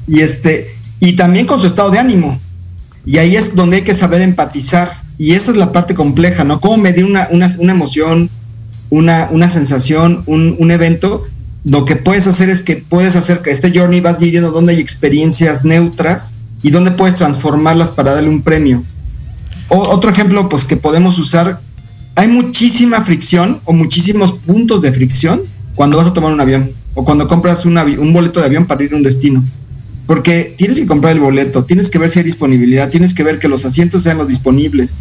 Y 0.09 0.21
este, 0.21 0.75
y 1.01 1.15
también 1.15 1.47
con 1.47 1.61
su 1.61 1.69
estado 1.69 1.91
de 1.91 2.01
ánimo. 2.01 2.39
Y 3.07 3.19
ahí 3.19 3.37
es 3.37 3.55
donde 3.55 3.77
hay 3.77 3.83
que 3.83 3.95
saber 3.95 4.21
empatizar. 4.21 5.01
Y 5.19 5.33
esa 5.33 5.53
es 5.53 5.57
la 5.57 5.73
parte 5.73 5.95
compleja, 5.95 6.43
¿no? 6.43 6.61
Cómo 6.61 6.77
medir 6.77 7.05
una, 7.05 7.29
una, 7.31 7.49
una 7.59 7.73
emoción, 7.73 8.29
una, 8.93 9.29
una 9.31 9.49
sensación, 9.49 10.23
un, 10.27 10.55
un, 10.59 10.71
evento 10.71 11.25
lo 11.65 11.87
que 11.87 11.97
puedes 11.97 12.27
hacer 12.27 12.51
es 12.51 12.61
que 12.61 12.77
puedes 12.77 13.17
hacer 13.17 13.41
que 13.41 13.51
este 13.51 13.73
journey 13.75 14.03
vas 14.03 14.21
midiendo 14.21 14.51
dónde 14.51 14.75
hay 14.75 14.81
experiencias 14.81 15.65
neutras 15.65 16.35
y 16.63 16.71
dónde 16.71 16.91
puedes 16.91 17.17
transformarlas 17.17 17.91
para 17.93 18.15
darle 18.15 18.29
un 18.29 18.43
premio. 18.43 18.83
O, 19.69 19.79
otro 19.79 20.11
ejemplo, 20.11 20.47
pues 20.51 20.67
que 20.67 20.77
podemos 20.77 21.19
usar, 21.19 21.59
hay 22.17 22.29
muchísima 22.29 23.03
fricción 23.03 23.61
o 23.65 23.73
muchísimos 23.73 24.33
puntos 24.33 24.83
de 24.83 24.93
fricción 24.93 25.41
cuando 25.75 25.97
vas 25.97 26.09
a 26.09 26.13
tomar 26.13 26.31
un 26.31 26.43
avión 26.43 26.73
o 26.95 27.03
cuando 27.03 27.29
compras 27.29 27.65
un, 27.65 27.79
un 27.79 28.13
boleto 28.13 28.41
de 28.41 28.47
avión 28.47 28.67
para 28.67 28.85
ir 28.85 28.93
a 28.93 28.97
un 28.97 29.03
destino. 29.03 29.43
Porque 30.07 30.55
tienes 30.59 30.79
que 30.79 30.87
comprar 30.87 31.15
el 31.15 31.21
boleto, 31.21 31.65
tienes 31.65 31.89
que 31.89 31.99
ver 31.99 32.11
si 32.11 32.19
hay 32.19 32.27
disponibilidad, 32.27 32.91
tienes 32.91 33.15
que 33.15 33.23
ver 33.23 33.39
que 33.39 33.49
los 33.49 33.65
asientos 33.65 34.03
sean 34.03 34.19
los 34.19 34.29
disponibles, 34.29 34.97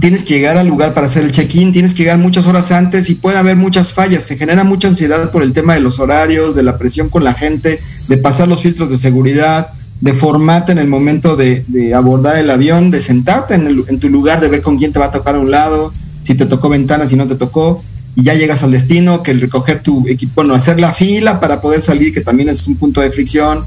tienes 0.00 0.24
que 0.24 0.34
llegar 0.34 0.56
al 0.56 0.68
lugar 0.68 0.94
para 0.94 1.06
hacer 1.06 1.24
el 1.24 1.32
check-in, 1.32 1.72
tienes 1.72 1.94
que 1.94 2.02
llegar 2.02 2.18
muchas 2.18 2.46
horas 2.46 2.70
antes 2.72 3.10
y 3.10 3.14
puede 3.14 3.38
haber 3.38 3.56
muchas 3.56 3.92
fallas. 3.92 4.24
Se 4.24 4.36
genera 4.36 4.64
mucha 4.64 4.88
ansiedad 4.88 5.30
por 5.30 5.42
el 5.42 5.52
tema 5.52 5.74
de 5.74 5.80
los 5.80 5.98
horarios, 5.98 6.54
de 6.54 6.62
la 6.62 6.78
presión 6.78 7.08
con 7.08 7.24
la 7.24 7.34
gente, 7.34 7.80
de 8.08 8.16
pasar 8.18 8.48
los 8.48 8.62
filtros 8.62 8.90
de 8.90 8.96
seguridad, 8.96 9.70
de 10.00 10.12
formate 10.12 10.72
en 10.72 10.78
el 10.78 10.88
momento 10.88 11.36
de, 11.36 11.64
abordar 11.94 12.36
el 12.36 12.50
avión, 12.50 12.90
de 12.90 13.00
sentarte 13.00 13.54
en, 13.54 14.00
tu 14.00 14.08
lugar, 14.08 14.40
de 14.40 14.48
ver 14.48 14.62
con 14.62 14.76
quién 14.76 14.92
te 14.92 14.98
va 14.98 15.06
a 15.06 15.12
tocar 15.12 15.36
a 15.36 15.38
un 15.38 15.50
lado, 15.50 15.92
si 16.22 16.34
te 16.34 16.46
tocó 16.46 16.68
ventana, 16.68 17.06
si 17.06 17.16
no 17.16 17.26
te 17.26 17.34
tocó, 17.34 17.82
y 18.14 18.22
ya 18.22 18.34
llegas 18.34 18.62
al 18.62 18.72
destino, 18.72 19.22
que 19.22 19.30
el 19.30 19.40
recoger 19.40 19.80
tu 19.80 20.06
equipo, 20.08 20.32
bueno, 20.36 20.54
hacer 20.54 20.78
la 20.80 20.92
fila 20.92 21.40
para 21.40 21.60
poder 21.60 21.80
salir, 21.80 22.12
que 22.12 22.20
también 22.20 22.48
es 22.48 22.66
un 22.66 22.76
punto 22.76 23.00
de 23.00 23.10
fricción, 23.10 23.64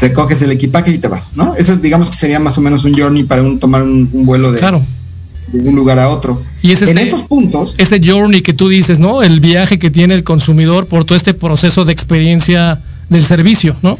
recoges 0.00 0.42
el 0.42 0.52
equipaje 0.52 0.92
y 0.92 0.98
te 0.98 1.08
vas, 1.08 1.36
¿no? 1.36 1.54
Eso 1.56 1.76
digamos 1.76 2.10
que 2.10 2.16
sería 2.16 2.38
más 2.38 2.56
o 2.58 2.60
menos 2.60 2.84
un 2.84 2.94
journey 2.94 3.24
para 3.24 3.42
un, 3.42 3.58
tomar 3.58 3.82
un, 3.82 4.08
vuelo 4.24 4.52
de, 4.52 4.60
de 5.48 5.68
un 5.68 5.74
lugar 5.74 5.98
a 5.98 6.08
otro. 6.08 6.40
Y 6.62 6.72
es 6.72 6.82
en 6.82 6.98
este 6.98 7.02
esos 7.02 7.22
puntos. 7.22 7.74
Ese 7.78 8.00
journey 8.04 8.42
que 8.42 8.52
tú 8.52 8.68
dices, 8.68 8.98
¿no? 8.98 9.22
El 9.22 9.40
viaje 9.40 9.78
que 9.78 9.90
tiene 9.90 10.14
el 10.14 10.24
consumidor 10.24 10.86
por 10.86 11.04
todo 11.04 11.16
este 11.16 11.34
proceso 11.34 11.84
de 11.84 11.92
experiencia 11.92 12.78
del 13.08 13.24
servicio, 13.24 13.76
¿no? 13.82 13.98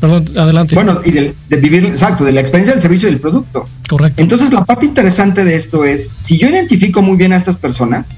Perdón, 0.00 0.26
adelante. 0.36 0.74
Bueno, 0.76 1.00
y 1.04 1.10
de, 1.10 1.34
vivir, 1.60 1.84
exacto, 1.84 2.24
de 2.24 2.32
la 2.32 2.40
experiencia 2.40 2.72
del 2.72 2.80
servicio 2.80 3.08
y 3.08 3.12
del 3.12 3.20
producto. 3.20 3.66
Correcto. 3.88 4.22
Entonces, 4.22 4.52
la 4.52 4.64
parte 4.64 4.86
interesante 4.86 5.44
de 5.44 5.56
esto 5.56 5.84
es, 5.84 6.12
si 6.18 6.38
yo 6.38 6.48
identifico 6.48 7.02
muy 7.02 7.16
bien 7.16 7.32
a 7.32 7.36
estas 7.36 7.56
personas, 7.56 8.08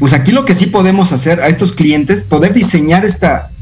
pues 0.00 0.12
aquí 0.12 0.32
lo 0.32 0.44
que 0.44 0.54
sí 0.54 0.66
podemos 0.66 1.12
hacer 1.12 1.40
a 1.40 1.46
estos 1.46 1.72
clientes, 1.72 2.24
poder 2.24 2.52
diseñar 2.52 3.04
esta, 3.04 3.52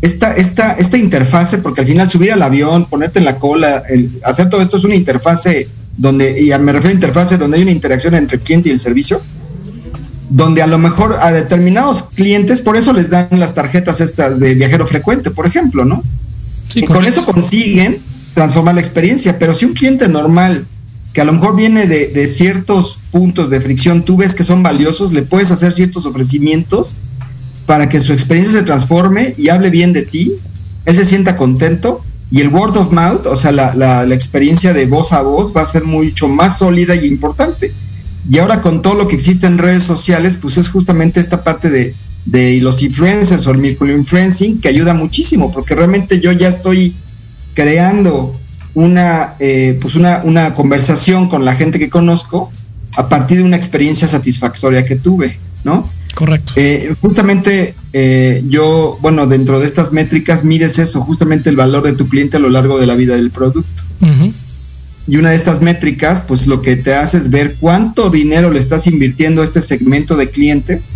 esta, 0.00 0.36
esta, 0.36 0.72
esta 0.74 0.96
interfase, 0.96 1.58
porque 1.58 1.80
al 1.80 1.88
final 1.88 2.08
subir 2.08 2.32
al 2.32 2.42
avión, 2.42 2.84
ponerte 2.84 3.18
en 3.18 3.24
la 3.24 3.38
cola, 3.38 3.82
el, 3.88 4.10
hacer 4.24 4.48
todo 4.48 4.60
esto 4.60 4.76
es 4.76 4.84
una 4.84 4.94
interfase 4.94 5.66
donde, 5.98 6.40
y 6.40 6.48
me 6.58 6.72
refiero 6.72 6.88
a 6.88 6.94
interfase 6.94 7.36
donde 7.36 7.58
hay 7.58 7.64
una 7.64 7.72
interacción 7.72 8.14
entre 8.14 8.38
el 8.38 8.42
cliente 8.42 8.70
y 8.70 8.72
el 8.72 8.78
servicio, 8.78 9.20
donde 10.30 10.62
a 10.62 10.66
lo 10.66 10.78
mejor 10.78 11.16
a 11.20 11.32
determinados 11.32 12.04
clientes, 12.14 12.60
por 12.60 12.76
eso 12.76 12.92
les 12.92 13.10
dan 13.10 13.28
las 13.32 13.54
tarjetas 13.54 14.00
estas 14.00 14.38
de 14.38 14.54
viajero 14.54 14.86
frecuente, 14.86 15.30
por 15.30 15.46
ejemplo, 15.46 15.84
¿no? 15.84 16.02
y 16.74 16.82
con 16.82 17.04
eso 17.04 17.24
consiguen 17.24 17.98
transformar 18.34 18.74
la 18.74 18.80
experiencia, 18.80 19.38
pero 19.38 19.54
si 19.54 19.64
un 19.64 19.72
cliente 19.72 20.08
normal 20.08 20.64
que 21.12 21.20
a 21.22 21.24
lo 21.24 21.32
mejor 21.32 21.56
viene 21.56 21.86
de, 21.86 22.08
de, 22.08 22.28
ciertos 22.28 23.00
puntos 23.10 23.50
de 23.50 23.60
fricción, 23.60 24.04
tú 24.04 24.16
ves 24.16 24.34
que 24.34 24.44
son 24.44 24.62
valiosos, 24.62 25.12
le 25.12 25.22
puedes 25.22 25.50
hacer 25.50 25.72
ciertos 25.72 26.06
ofrecimientos 26.06 26.94
para 27.66 27.88
que 27.88 28.00
su 28.00 28.12
experiencia 28.12 28.60
se 28.60 28.64
transforme 28.64 29.34
y 29.36 29.48
hable 29.48 29.70
bien 29.70 29.92
de 29.92 30.02
ti, 30.02 30.32
él 30.84 30.96
se 30.96 31.04
sienta 31.04 31.36
contento 31.36 32.04
y 32.30 32.40
el 32.40 32.48
word 32.48 32.76
of 32.76 32.92
mouth, 32.92 33.26
o 33.26 33.36
sea, 33.36 33.52
la, 33.52 33.74
la, 33.74 34.14
experiencia 34.14 34.74
de 34.74 34.86
voz 34.86 35.12
a 35.12 35.22
voz 35.22 35.56
va 35.56 35.62
a 35.62 35.66
ser 35.66 35.84
mucho 35.84 36.28
más 36.28 36.58
sólida 36.58 36.94
y 36.94 37.06
importante. 37.06 37.72
Y 38.30 38.38
ahora 38.38 38.60
con 38.60 38.82
todo 38.82 38.94
lo 38.94 39.08
que 39.08 39.14
existe 39.14 39.46
en 39.46 39.56
redes 39.56 39.82
sociales, 39.82 40.36
pues 40.36 40.58
es 40.58 40.68
justamente 40.68 41.20
esta 41.20 41.42
parte 41.42 41.70
de, 41.70 41.94
de 42.26 42.60
los 42.60 42.82
influencers 42.82 43.46
o 43.46 43.52
el 43.52 43.58
microinfluencing 43.58 44.60
que 44.60 44.68
ayuda 44.68 44.92
muchísimo, 44.92 45.50
porque 45.50 45.74
realmente 45.74 46.20
yo 46.20 46.32
ya 46.32 46.48
estoy 46.48 46.94
creando 47.54 48.38
una, 48.74 49.34
eh, 49.38 49.78
pues 49.80 49.94
una, 49.94 50.20
una 50.24 50.52
conversación 50.52 51.28
con 51.28 51.46
la 51.46 51.54
gente 51.54 51.78
que 51.78 51.88
conozco 51.88 52.52
a 52.96 53.08
partir 53.08 53.38
de 53.38 53.44
una 53.44 53.56
experiencia 53.56 54.06
satisfactoria 54.06 54.84
que 54.84 54.96
tuve, 54.96 55.38
¿no? 55.64 55.88
Correcto. 56.14 56.52
Eh, 56.56 56.94
justamente 57.00 57.74
eh, 57.92 58.42
yo, 58.48 58.98
bueno, 59.00 59.26
dentro 59.26 59.60
de 59.60 59.66
estas 59.66 59.92
métricas 59.92 60.44
mides 60.44 60.78
eso, 60.78 61.02
justamente 61.02 61.50
el 61.50 61.56
valor 61.56 61.84
de 61.84 61.92
tu 61.92 62.08
cliente 62.08 62.36
a 62.36 62.40
lo 62.40 62.50
largo 62.50 62.78
de 62.78 62.86
la 62.86 62.94
vida 62.94 63.16
del 63.16 63.30
producto. 63.30 63.82
Y 65.06 65.16
una 65.16 65.30
de 65.30 65.36
estas 65.36 65.62
métricas, 65.62 66.20
pues 66.20 66.46
lo 66.46 66.60
que 66.60 66.76
te 66.76 66.92
hace 66.94 67.16
es 67.16 67.30
ver 67.30 67.56
cuánto 67.60 68.10
dinero 68.10 68.50
le 68.50 68.58
estás 68.58 68.86
invirtiendo 68.86 69.40
a 69.40 69.44
este 69.44 69.62
segmento 69.62 70.16
de 70.16 70.28
clientes 70.28 70.90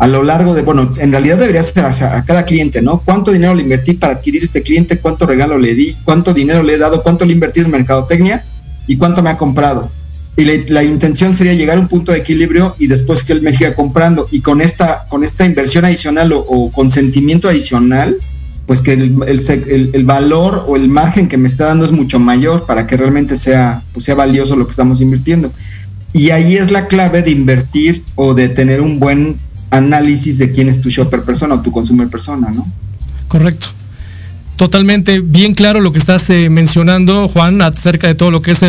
a 0.00 0.06
lo 0.06 0.22
largo 0.22 0.54
de, 0.54 0.62
bueno, 0.62 0.90
en 0.96 1.12
realidad 1.12 1.36
debería 1.36 1.62
ser 1.62 1.84
a, 1.84 2.24
cada 2.24 2.46
cliente, 2.46 2.80
¿no? 2.80 3.02
¿Cuánto 3.04 3.32
dinero 3.32 3.54
le 3.54 3.64
invertí 3.64 3.92
para 3.92 4.14
adquirir 4.14 4.42
este 4.42 4.62
cliente? 4.62 4.98
¿Cuánto 4.98 5.26
regalo 5.26 5.58
le 5.58 5.74
di? 5.74 5.94
¿Cuánto 6.04 6.32
dinero 6.32 6.62
le 6.62 6.74
he 6.74 6.78
dado? 6.78 7.02
¿Cuánto 7.02 7.26
le 7.26 7.32
he 7.32 7.34
invertido 7.34 7.66
en 7.66 7.72
mercadotecnia? 7.72 8.42
¿Y 8.86 8.96
cuánto 8.96 9.22
me 9.22 9.28
ha 9.28 9.36
comprado? 9.36 9.90
Y 10.36 10.44
la 10.44 10.82
intención 10.82 11.36
sería 11.36 11.54
llegar 11.54 11.76
a 11.76 11.80
un 11.80 11.88
punto 11.88 12.12
de 12.12 12.18
equilibrio 12.18 12.74
y 12.78 12.86
después 12.86 13.22
que 13.24 13.32
él 13.32 13.42
me 13.42 13.52
siga 13.52 13.74
comprando. 13.74 14.26
Y 14.30 14.40
con 14.40 14.60
esta, 14.60 15.04
con 15.08 15.24
esta 15.24 15.44
inversión 15.44 15.84
adicional 15.84 16.32
o, 16.32 16.70
consentimiento 16.72 17.48
adicional, 17.48 18.16
pues 18.66 18.80
que 18.80 18.92
el, 18.92 20.04
valor 20.04 20.64
o 20.66 20.76
el 20.76 20.88
margen 20.88 21.28
que 21.28 21.36
me 21.36 21.48
está 21.48 21.66
dando 21.66 21.84
es 21.84 21.92
mucho 21.92 22.18
mayor 22.18 22.64
para 22.64 22.86
que 22.86 22.96
realmente 22.96 23.36
sea, 23.36 23.82
pues 23.92 24.04
sea 24.04 24.14
valioso 24.14 24.56
lo 24.56 24.64
que 24.64 24.70
estamos 24.70 25.00
invirtiendo. 25.00 25.52
Y 26.12 26.30
ahí 26.30 26.56
es 26.56 26.70
la 26.70 26.86
clave 26.86 27.22
de 27.22 27.32
invertir 27.32 28.04
o 28.14 28.32
de 28.32 28.48
tener 28.48 28.80
un 28.80 28.98
buen 28.98 29.36
análisis 29.70 30.38
de 30.38 30.50
quién 30.52 30.68
es 30.68 30.80
tu 30.80 30.88
shopper 30.88 31.22
persona 31.22 31.56
o 31.56 31.60
tu 31.60 31.70
consumer 31.70 32.08
persona, 32.08 32.50
¿no? 32.50 32.66
Correcto. 33.28 33.68
Totalmente 34.60 35.20
bien 35.20 35.54
claro 35.54 35.80
lo 35.80 35.90
que 35.90 35.98
estás 35.98 36.28
eh, 36.28 36.50
mencionando, 36.50 37.28
Juan, 37.28 37.62
acerca 37.62 38.08
de 38.08 38.14
todo 38.14 38.30
lo 38.30 38.42
que 38.42 38.50
es 38.50 38.62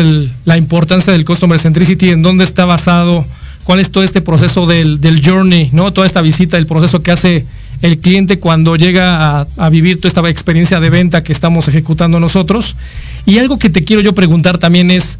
la 0.46 0.56
importancia 0.56 1.12
del 1.12 1.26
Customer 1.26 1.58
Centricity, 1.58 2.08
en 2.08 2.22
dónde 2.22 2.44
está 2.44 2.64
basado, 2.64 3.26
cuál 3.64 3.78
es 3.78 3.90
todo 3.90 4.02
este 4.02 4.22
proceso 4.22 4.64
del, 4.64 5.20
journey, 5.22 5.68
¿no? 5.74 5.92
Toda 5.92 6.06
esta 6.06 6.22
visita, 6.22 6.56
el 6.56 6.66
proceso 6.66 7.02
que 7.02 7.10
hace 7.10 7.44
el 7.82 7.98
cliente 7.98 8.38
cuando 8.38 8.76
llega 8.76 9.40
a, 9.40 9.68
vivir 9.68 9.98
toda 9.98 10.08
esta 10.08 10.26
experiencia 10.30 10.80
de 10.80 10.88
venta 10.88 11.22
que 11.22 11.32
estamos 11.34 11.68
ejecutando 11.68 12.18
nosotros. 12.18 12.74
Y 13.26 13.36
algo 13.36 13.58
que 13.58 13.68
te 13.68 13.84
quiero 13.84 14.00
yo 14.00 14.14
preguntar 14.14 14.56
también 14.56 14.90
es, 14.90 15.18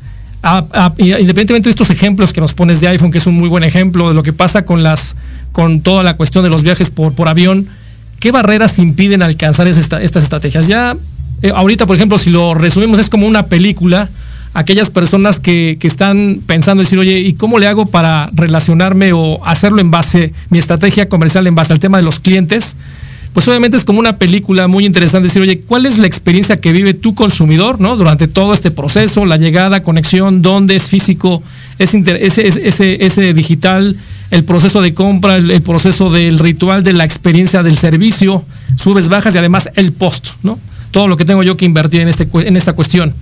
independientemente 0.96 1.64
de 1.64 1.70
estos 1.70 1.90
ejemplos 1.90 2.32
que 2.32 2.40
nos 2.40 2.54
pones 2.54 2.80
de 2.80 2.88
iPhone, 2.88 3.10
que 3.12 3.18
es 3.18 3.26
un 3.26 3.34
muy 3.34 3.50
buen 3.50 3.64
ejemplo 3.64 4.08
de 4.08 4.14
lo 4.14 4.22
que 4.22 4.32
pasa 4.32 4.64
con 4.64 4.82
las 4.82 5.16
con 5.52 5.82
toda 5.82 6.02
la 6.02 6.16
cuestión 6.16 6.42
de 6.42 6.48
los 6.48 6.62
viajes 6.62 6.88
por, 6.88 7.14
por 7.14 7.28
avión, 7.28 7.68
¿qué 8.22 8.30
barreras 8.30 8.78
impiden 8.78 9.20
alcanzar 9.20 9.66
estas 9.66 10.22
estrategias? 10.22 10.68
Ya, 10.68 10.96
eh, 11.42 11.50
ahorita, 11.52 11.86
por 11.86 11.96
ejemplo, 11.96 12.18
si 12.18 12.30
lo 12.30 12.54
resumimos, 12.54 13.00
es 13.00 13.10
como 13.10 13.26
una 13.26 13.46
película, 13.46 14.08
aquellas 14.54 14.90
personas 14.90 15.40
que, 15.40 15.76
están 15.82 16.38
pensando 16.46 16.84
decir, 16.84 17.00
oye, 17.00 17.18
¿y 17.18 17.32
cómo 17.32 17.58
le 17.58 17.66
hago 17.66 17.84
para 17.84 18.30
relacionarme 18.32 19.12
o 19.12 19.44
hacerlo 19.44 19.80
en 19.80 19.90
base, 19.90 20.32
mi 20.50 20.58
estrategia 20.60 21.08
comercial 21.08 21.48
en 21.48 21.56
base 21.56 21.72
al 21.72 21.80
tema 21.80 21.98
de 21.98 22.04
los 22.04 22.20
clientes? 22.20 22.76
Pues 23.32 23.48
obviamente 23.48 23.76
es 23.76 23.82
como 23.82 23.98
una 23.98 24.18
película 24.18 24.68
muy 24.68 24.86
interesante 24.86 25.26
decir, 25.26 25.42
oye, 25.42 25.58
¿cuál 25.58 25.84
es 25.86 25.98
la 25.98 26.06
experiencia 26.06 26.60
que 26.60 26.70
vive 26.70 26.94
tu 26.94 27.16
consumidor, 27.16 27.80
¿no? 27.80 27.96
Durante 27.96 28.28
todo 28.28 28.52
este 28.52 28.70
proceso, 28.70 29.24
la 29.24 29.36
llegada, 29.36 29.82
conexión, 29.82 30.42
dónde 30.42 30.76
es 30.76 30.84
físico, 30.84 31.42
es 31.80 31.92
ese, 31.92 32.68
ese, 32.68 33.04
ese 33.04 33.34
digital, 33.34 33.96
el 34.32 34.44
proceso 34.44 34.80
de 34.80 34.94
compra, 34.94 35.36
el, 35.36 35.60
proceso 35.60 36.08
del 36.08 36.38
ritual 36.38 36.82
de 36.82 36.94
la 36.94 37.04
experiencia 37.04 37.62
del 37.62 37.76
servicio, 37.76 38.42
subes, 38.76 39.10
bajas 39.10 39.34
y 39.34 39.38
además 39.38 39.68
el 39.76 39.92
post, 39.92 40.28
¿no? 40.42 40.58
Todo 40.90 41.06
lo 41.06 41.18
que 41.18 41.26
tengo 41.26 41.42
yo 41.42 41.58
que 41.58 41.66
invertir 41.66 42.00
en, 42.00 42.08
este, 42.08 42.26
en 42.32 42.56
esta 42.56 42.72
cuestión. 42.72 43.12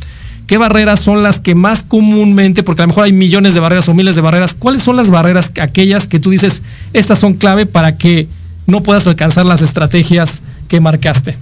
¿Qué 0.47 0.57
barreras 0.57 1.01
son 1.01 1.25
las 1.25 1.41
que 1.41 1.57
más 1.57 1.83
comúnmente, 1.83 2.63
porque 2.63 2.83
a 2.83 2.85
lo 2.85 2.89
mejor 2.89 3.05
hay 3.05 3.13
millones 3.13 3.55
de 3.55 3.61
barreras 3.61 3.89
o 3.89 3.95
miles 3.95 4.15
de 4.15 4.21
barreras, 4.21 4.55
cuáles 4.55 4.83
son 4.83 4.95
las 4.95 5.11
barreras, 5.11 5.51
aquellas 5.61 6.07
que 6.07 6.21
tú 6.21 6.31
dices, 6.31 6.63
estas 6.93 7.19
son 7.19 7.35
clave 7.35 7.67
para 7.67 7.97
que 7.97 8.29
no 8.69 8.81
puedas 8.81 9.05
alcanzar 9.09 9.47
las 9.47 9.63
estrategias 9.63 10.43
que 10.69 10.79
marcaste? 10.79 11.37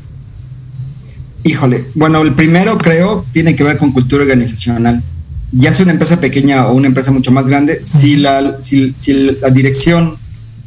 Híjole, 1.44 1.84
bueno, 1.94 2.22
el 2.22 2.32
primero 2.32 2.78
creo 2.78 3.26
tiene 3.34 3.54
que 3.54 3.64
ver 3.64 3.76
con 3.76 3.92
cultura 3.92 4.22
organizacional 4.22 5.02
ya 5.52 5.72
sea 5.72 5.84
una 5.84 5.92
empresa 5.92 6.20
pequeña 6.20 6.66
o 6.66 6.74
una 6.74 6.88
empresa 6.88 7.10
mucho 7.10 7.30
más 7.30 7.48
grande, 7.48 7.80
si 7.82 8.16
la, 8.16 8.58
si, 8.62 8.94
la 9.40 9.50
dirección 9.50 10.14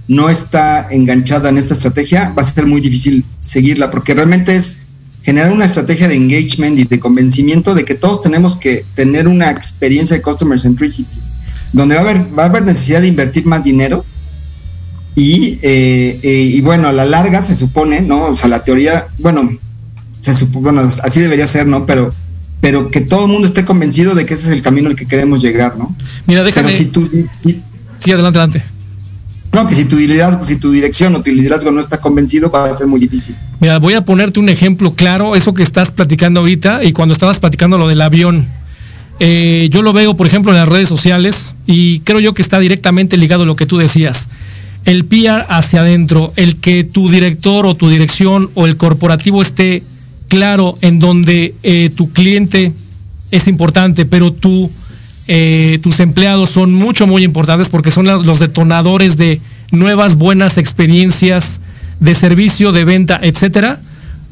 no 0.07 0.29
está 0.29 0.87
enganchada 0.91 1.49
en 1.49 1.57
esta 1.57 1.73
estrategia, 1.73 2.33
va 2.37 2.41
a 2.41 2.45
ser 2.45 2.65
muy 2.65 2.81
difícil 2.81 3.23
seguirla, 3.43 3.91
porque 3.91 4.13
realmente 4.13 4.55
es 4.55 4.79
generar 5.23 5.51
una 5.51 5.65
estrategia 5.65 6.07
de 6.07 6.15
engagement 6.15 6.79
y 6.79 6.85
de 6.85 6.99
convencimiento 6.99 7.75
de 7.75 7.85
que 7.85 7.93
todos 7.93 8.21
tenemos 8.21 8.55
que 8.55 8.83
tener 8.95 9.27
una 9.27 9.51
experiencia 9.51 10.17
de 10.17 10.23
customer 10.23 10.59
centricity, 10.59 11.19
donde 11.73 11.95
va 11.95 12.01
a 12.01 12.03
haber, 12.03 12.37
va 12.37 12.43
a 12.43 12.45
haber 12.47 12.63
necesidad 12.63 13.01
de 13.01 13.07
invertir 13.07 13.45
más 13.45 13.63
dinero. 13.63 14.03
Y, 15.13 15.59
eh, 15.61 16.19
eh, 16.23 16.51
y 16.53 16.61
bueno, 16.61 16.87
a 16.87 16.93
la 16.93 17.05
larga 17.05 17.43
se 17.43 17.53
supone, 17.53 18.01
¿no? 18.01 18.27
O 18.27 18.37
sea, 18.37 18.47
la 18.47 18.63
teoría, 18.63 19.07
bueno, 19.19 19.57
se 20.21 20.33
supone, 20.33 20.63
bueno, 20.63 20.81
así 20.81 21.19
debería 21.19 21.45
ser, 21.47 21.67
¿no? 21.67 21.85
Pero 21.85 22.11
pero 22.61 22.91
que 22.91 23.01
todo 23.01 23.25
el 23.25 23.31
mundo 23.31 23.47
esté 23.47 23.65
convencido 23.65 24.15
de 24.15 24.25
que 24.25 24.35
ese 24.35 24.47
es 24.49 24.53
el 24.53 24.61
camino 24.61 24.89
al 24.89 24.95
que 24.95 25.07
queremos 25.07 25.41
llegar, 25.41 25.77
¿no? 25.77 25.93
Mira, 26.27 26.43
déjame. 26.43 26.71
sí, 26.71 26.91
adelante, 28.05 28.39
adelante. 28.39 28.63
No, 29.51 29.67
que 29.67 29.75
si 29.75 29.83
tu 29.83 29.97
liderazgo, 29.97 30.45
si 30.45 30.55
tu 30.55 30.71
dirección 30.71 31.13
o 31.15 31.21
tu 31.21 31.31
liderazgo 31.31 31.71
no 31.71 31.81
está 31.81 31.99
convencido, 31.99 32.49
va 32.49 32.69
a 32.69 32.77
ser 32.77 32.87
muy 32.87 33.01
difícil. 33.01 33.35
Mira, 33.59 33.79
voy 33.79 33.95
a 33.95 34.05
ponerte 34.05 34.39
un 34.39 34.47
ejemplo 34.47 34.93
claro, 34.93 35.35
eso 35.35 35.53
que 35.53 35.63
estás 35.63 35.91
platicando 35.91 36.39
ahorita 36.39 36.85
y 36.85 36.93
cuando 36.93 37.13
estabas 37.13 37.39
platicando 37.39 37.77
lo 37.77 37.89
del 37.89 37.99
avión. 38.01 38.47
Eh, 39.19 39.67
yo 39.69 39.81
lo 39.81 39.91
veo, 39.91 40.15
por 40.15 40.25
ejemplo, 40.25 40.51
en 40.51 40.57
las 40.57 40.67
redes 40.67 40.87
sociales 40.87 41.53
y 41.67 41.99
creo 41.99 42.19
yo 42.19 42.33
que 42.33 42.41
está 42.41 42.59
directamente 42.59 43.17
ligado 43.17 43.43
a 43.43 43.45
lo 43.45 43.55
que 43.55 43.65
tú 43.65 43.77
decías. 43.77 44.29
El 44.85 45.05
PR 45.05 45.45
hacia 45.49 45.81
adentro, 45.81 46.33
el 46.37 46.55
que 46.55 46.83
tu 46.83 47.09
director 47.09 47.65
o 47.65 47.75
tu 47.75 47.89
dirección 47.89 48.49
o 48.55 48.65
el 48.65 48.77
corporativo 48.77 49.41
esté 49.41 49.83
claro 50.31 50.77
en 50.79 50.99
donde 50.99 51.53
eh, 51.61 51.89
tu 51.93 52.13
cliente 52.13 52.71
es 53.31 53.49
importante, 53.49 54.05
pero 54.05 54.31
tú 54.31 54.71
eh, 55.27 55.77
tus 55.83 55.99
empleados 55.99 56.49
son 56.51 56.73
mucho, 56.73 57.05
muy 57.05 57.25
importantes 57.25 57.67
porque 57.67 57.91
son 57.91 58.05
los 58.05 58.39
detonadores 58.39 59.17
de 59.17 59.41
nuevas, 59.71 60.15
buenas 60.15 60.57
experiencias 60.57 61.59
de 61.99 62.15
servicio, 62.15 62.71
de 62.71 62.85
venta, 62.85 63.19
etcétera. 63.21 63.81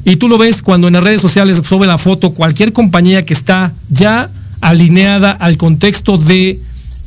Y 0.06 0.16
tú 0.16 0.30
lo 0.30 0.38
ves 0.38 0.62
cuando 0.62 0.88
en 0.88 0.94
las 0.94 1.04
redes 1.04 1.20
sociales 1.20 1.60
sube 1.68 1.86
la 1.86 1.98
foto 1.98 2.30
cualquier 2.30 2.72
compañía 2.72 3.26
que 3.26 3.34
está 3.34 3.74
ya 3.90 4.30
alineada 4.62 5.32
al 5.32 5.58
contexto 5.58 6.16
de, 6.16 6.58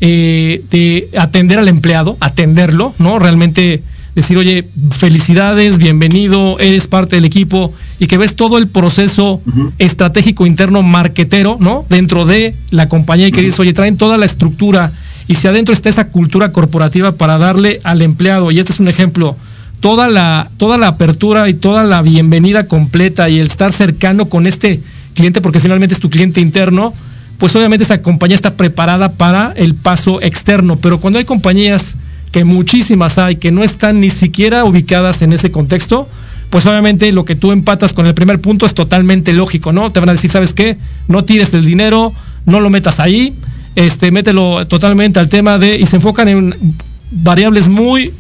eh, 0.01 0.61
de 0.69 1.09
atender 1.17 1.57
al 1.57 1.67
empleado, 1.67 2.15
atenderlo, 2.19 2.93
¿no? 2.99 3.17
Realmente 3.17 3.81
decir, 4.15 4.37
oye, 4.37 4.63
felicidades, 4.91 5.77
bienvenido, 5.77 6.59
eres 6.59 6.87
parte 6.87 7.15
del 7.15 7.25
equipo 7.25 7.73
y 7.99 8.07
que 8.07 8.17
ves 8.17 8.35
todo 8.35 8.57
el 8.57 8.67
proceso 8.67 9.41
estratégico 9.79 10.45
interno 10.45 10.83
marquetero, 10.83 11.57
¿no? 11.59 11.85
Dentro 11.89 12.25
de 12.25 12.53
la 12.71 12.89
compañía 12.89 13.27
y 13.27 13.31
que 13.31 13.41
dices, 13.41 13.59
oye, 13.59 13.73
traen 13.73 13.97
toda 13.97 14.17
la 14.17 14.25
estructura 14.25 14.91
y 15.27 15.35
si 15.35 15.47
adentro 15.47 15.73
está 15.73 15.89
esa 15.89 16.09
cultura 16.09 16.51
corporativa 16.51 17.13
para 17.13 17.37
darle 17.37 17.79
al 17.83 18.01
empleado, 18.01 18.51
y 18.51 18.59
este 18.59 18.73
es 18.73 18.79
un 18.79 18.87
ejemplo, 18.87 19.35
toda 19.79 20.07
la, 20.07 20.49
toda 20.57 20.77
la 20.77 20.87
apertura 20.87 21.49
y 21.49 21.53
toda 21.53 21.83
la 21.83 22.01
bienvenida 22.01 22.67
completa 22.67 23.29
y 23.29 23.39
el 23.39 23.47
estar 23.47 23.71
cercano 23.71 24.25
con 24.25 24.47
este 24.47 24.81
cliente, 25.13 25.41
porque 25.41 25.59
finalmente 25.59 25.93
es 25.93 25.99
tu 25.99 26.09
cliente 26.09 26.41
interno, 26.41 26.93
pues 27.37 27.55
obviamente 27.55 27.83
esa 27.83 28.01
compañía 28.01 28.35
está 28.35 28.55
preparada 28.55 29.13
para 29.13 29.53
el 29.55 29.75
paso 29.75 30.21
externo, 30.21 30.77
pero 30.77 30.99
cuando 30.99 31.19
hay 31.19 31.25
compañías 31.25 31.95
que 32.33 32.43
muchísimas 32.43 33.19
hay 33.19 33.37
que 33.37 33.51
no 33.51 33.63
están 33.63 34.01
ni 34.01 34.09
siquiera 34.09 34.65
ubicadas 34.65 35.21
en 35.21 35.31
ese 35.31 35.51
contexto, 35.51 36.09
pues 36.49 36.65
obviamente 36.65 37.11
lo 37.11 37.25
que 37.25 37.35
tú 37.35 37.51
empatas 37.51 37.93
con 37.93 38.07
el 38.07 38.15
primer 38.15 38.41
punto 38.41 38.65
es 38.65 38.73
totalmente 38.73 39.33
lógico, 39.33 39.71
¿no? 39.71 39.91
Te 39.91 39.99
van 39.99 40.09
a 40.09 40.13
decir, 40.13 40.31
¿sabes 40.31 40.51
qué? 40.51 40.75
No 41.07 41.23
tires 41.23 41.53
el 41.53 41.63
dinero, 41.63 42.11
no 42.47 42.59
lo 42.59 42.71
metas 42.71 42.99
ahí, 42.99 43.33
este, 43.75 44.11
mételo 44.11 44.65
totalmente 44.67 45.19
al 45.19 45.29
tema 45.29 45.59
de, 45.59 45.77
y 45.77 45.85
se 45.85 45.97
enfocan 45.97 46.27
en 46.27 46.55
variables 47.11 47.69
muy 47.69 48.11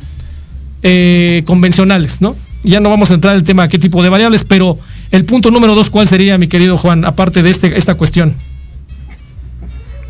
eh, 0.83 1.41
convencionales, 1.45 2.21
¿no? 2.21 2.35
Ya 2.63 2.79
no 2.79 2.91
vamos 2.91 3.09
a 3.09 3.15
entrar 3.15 3.33
en 3.33 3.39
el 3.39 3.43
tema 3.43 3.63
de 3.63 3.69
qué 3.69 3.79
tipo 3.79 4.03
de 4.03 4.09
variables, 4.09 4.43
pero 4.43 4.77
el 5.09 5.25
punto 5.25 5.49
número 5.49 5.73
dos, 5.73 5.89
¿cuál 5.89 6.07
sería, 6.07 6.37
mi 6.37 6.47
querido 6.47 6.77
Juan, 6.77 7.03
aparte 7.03 7.41
de 7.41 7.49
este, 7.49 7.75
esta 7.77 7.95
cuestión? 7.95 8.35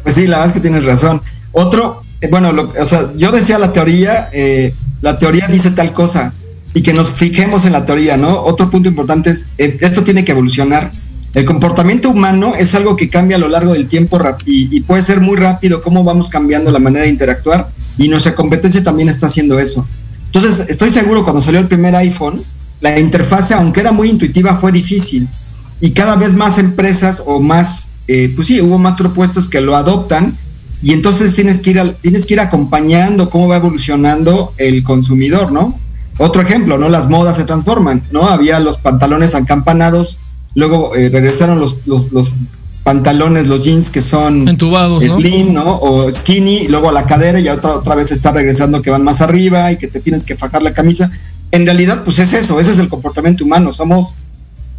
Pues 0.04 0.16
sí, 0.16 0.28
la 0.28 0.40
verdad 0.40 0.48
es 0.48 0.54
que 0.54 0.60
tienes 0.60 0.84
razón. 0.84 1.22
Otro, 1.54 2.02
eh, 2.20 2.28
bueno, 2.30 2.52
o 2.52 2.86
sea, 2.86 3.14
yo 3.16 3.32
decía 3.32 3.58
la 3.60 3.72
teoría, 3.72 4.28
eh, 4.34 4.74
la 5.02 5.18
teoría 5.18 5.48
dice 5.48 5.72
tal 5.72 5.94
cosa 5.94 6.34
y 6.74 6.82
que 6.82 6.94
nos 6.94 7.12
fijemos 7.12 7.66
en 7.66 7.74
la 7.74 7.86
teoría, 7.86 8.18
¿no? 8.18 8.44
Otro 8.44 8.70
punto 8.70 8.90
importante 8.90 9.30
es, 9.30 9.50
eh, 9.60 9.78
esto 9.82 10.04
tiene 10.04 10.26
que 10.26 10.32
evolucionar. 10.32 10.92
El 11.36 11.46
comportamiento 11.46 12.10
humano 12.10 12.54
es 12.58 12.74
algo 12.76 12.96
que 12.96 13.10
cambia 13.10 13.38
a 13.38 13.40
lo 13.40 13.48
largo 13.48 13.74
del 13.74 13.88
tiempo 13.88 14.20
y, 14.46 14.76
y, 14.76 14.82
puede 14.82 15.02
ser 15.02 15.20
muy 15.20 15.38
rápido 15.38 15.82
cómo 15.82 16.04
vamos 16.04 16.30
cambiando 16.30 16.72
la 16.72 16.80
manera 16.80 17.06
de 17.06 17.12
interactuar 17.12 17.70
y 17.98 18.08
nuestra 18.08 18.36
competencia 18.36 18.84
también 18.84 19.10
está 19.10 19.28
haciendo 19.28 19.60
eso. 19.60 19.88
Entonces, 20.26 20.70
estoy 20.70 20.90
seguro 20.90 21.24
cuando 21.24 21.42
salió 21.42 21.60
el 21.60 21.68
primer 21.68 21.96
iPhone, 21.96 22.42
la 22.82 23.00
interfase, 23.00 23.54
aunque 23.54 23.80
era 23.80 23.92
muy 23.92 24.10
intuitiva, 24.10 24.56
fue 24.56 24.72
difícil 24.72 25.28
y 25.82 25.92
cada 25.92 26.16
vez 26.16 26.34
más 26.34 26.60
empresas 26.60 27.22
o 27.26 27.40
más, 27.40 27.92
eh, 28.08 28.32
pues 28.36 28.48
sí, 28.48 28.62
hubo 28.62 28.78
más 28.78 28.96
propuestas 28.96 29.48
que 29.48 29.62
lo 29.62 29.76
adoptan 29.76 30.38
y 30.84 30.92
entonces 30.92 31.34
tienes 31.34 31.62
que, 31.62 31.72
ir 31.72 31.80
a, 31.80 31.94
tienes 31.94 32.26
que 32.26 32.34
ir 32.34 32.42
acompañando 32.42 33.30
cómo 33.30 33.48
va 33.48 33.56
evolucionando 33.56 34.54
el 34.58 34.84
consumidor, 34.84 35.52
¿no? 35.52 35.80
Otro 36.18 36.42
ejemplo, 36.42 36.78
¿no? 36.78 36.90
Las 36.90 37.10
modas 37.10 37.38
se 37.38 37.46
transforman, 37.46 38.04
¿no? 38.12 38.28
Había 38.28 38.60
los 38.60 38.80
pantalones 38.80 39.34
acampanados, 39.34 40.20
luego 40.56 40.94
eh, 40.94 41.10
regresaron 41.10 41.60
los, 41.60 41.88
los, 41.88 42.12
los, 42.12 42.36
pantalones, 42.84 43.48
los 43.48 43.64
jeans 43.64 43.90
que 43.90 44.02
son 44.02 44.46
entubados, 44.46 45.02
slim, 45.06 45.54
¿no? 45.54 45.80
O 45.80 46.12
skinny, 46.12 46.68
luego 46.68 46.90
a 46.90 46.92
la 46.92 47.06
cadera 47.06 47.40
y 47.40 47.48
otra, 47.48 47.78
otra 47.78 47.96
vez 47.96 48.12
está 48.12 48.34
regresando 48.34 48.82
que 48.82 48.90
van 48.90 49.06
más 49.06 49.22
arriba 49.22 49.72
y 49.72 49.78
que 49.78 49.88
te 49.88 50.02
tienes 50.02 50.26
que 50.26 50.36
fajar 50.36 50.62
la 50.62 50.74
camisa. 50.74 51.10
En 51.52 51.66
realidad, 51.66 52.04
pues 52.04 52.20
es 52.20 52.34
eso, 52.34 52.60
ese 52.60 52.74
es 52.74 52.80
el 52.80 52.90
comportamiento 52.90 53.46
humano, 53.46 53.72
somos 53.72 54.16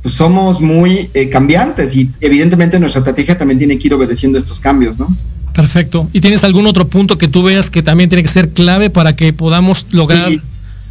pues 0.03 0.17
somos 0.17 0.61
muy 0.61 1.09
eh, 1.15 1.31
cambiantes 1.31 1.97
y 1.97 2.11
evidentemente 2.21 2.79
nuestra 2.79 2.99
estrategia 2.99 3.39
también 3.39 3.59
tiene 3.59 3.79
que 3.79 3.87
ir 3.87 3.95
obedeciendo 3.95 4.37
estos 4.37 4.61
cambios, 4.61 4.99
¿no? 4.99 5.09
Perfecto. 5.55 6.09
¿Y 6.13 6.21
tienes 6.21 6.43
algún 6.43 6.67
otro 6.67 6.89
punto 6.89 7.17
que 7.17 7.29
tú 7.29 7.45
veas 7.45 7.71
que 7.71 7.83
también 7.83 8.11
tiene 8.11 8.23
que 8.23 8.29
ser 8.29 8.51
clave 8.51 8.91
para 8.91 9.15
que 9.15 9.33
podamos 9.33 9.87
lograr 9.91 10.29
sí. 10.29 10.41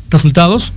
resultados? 0.09 0.71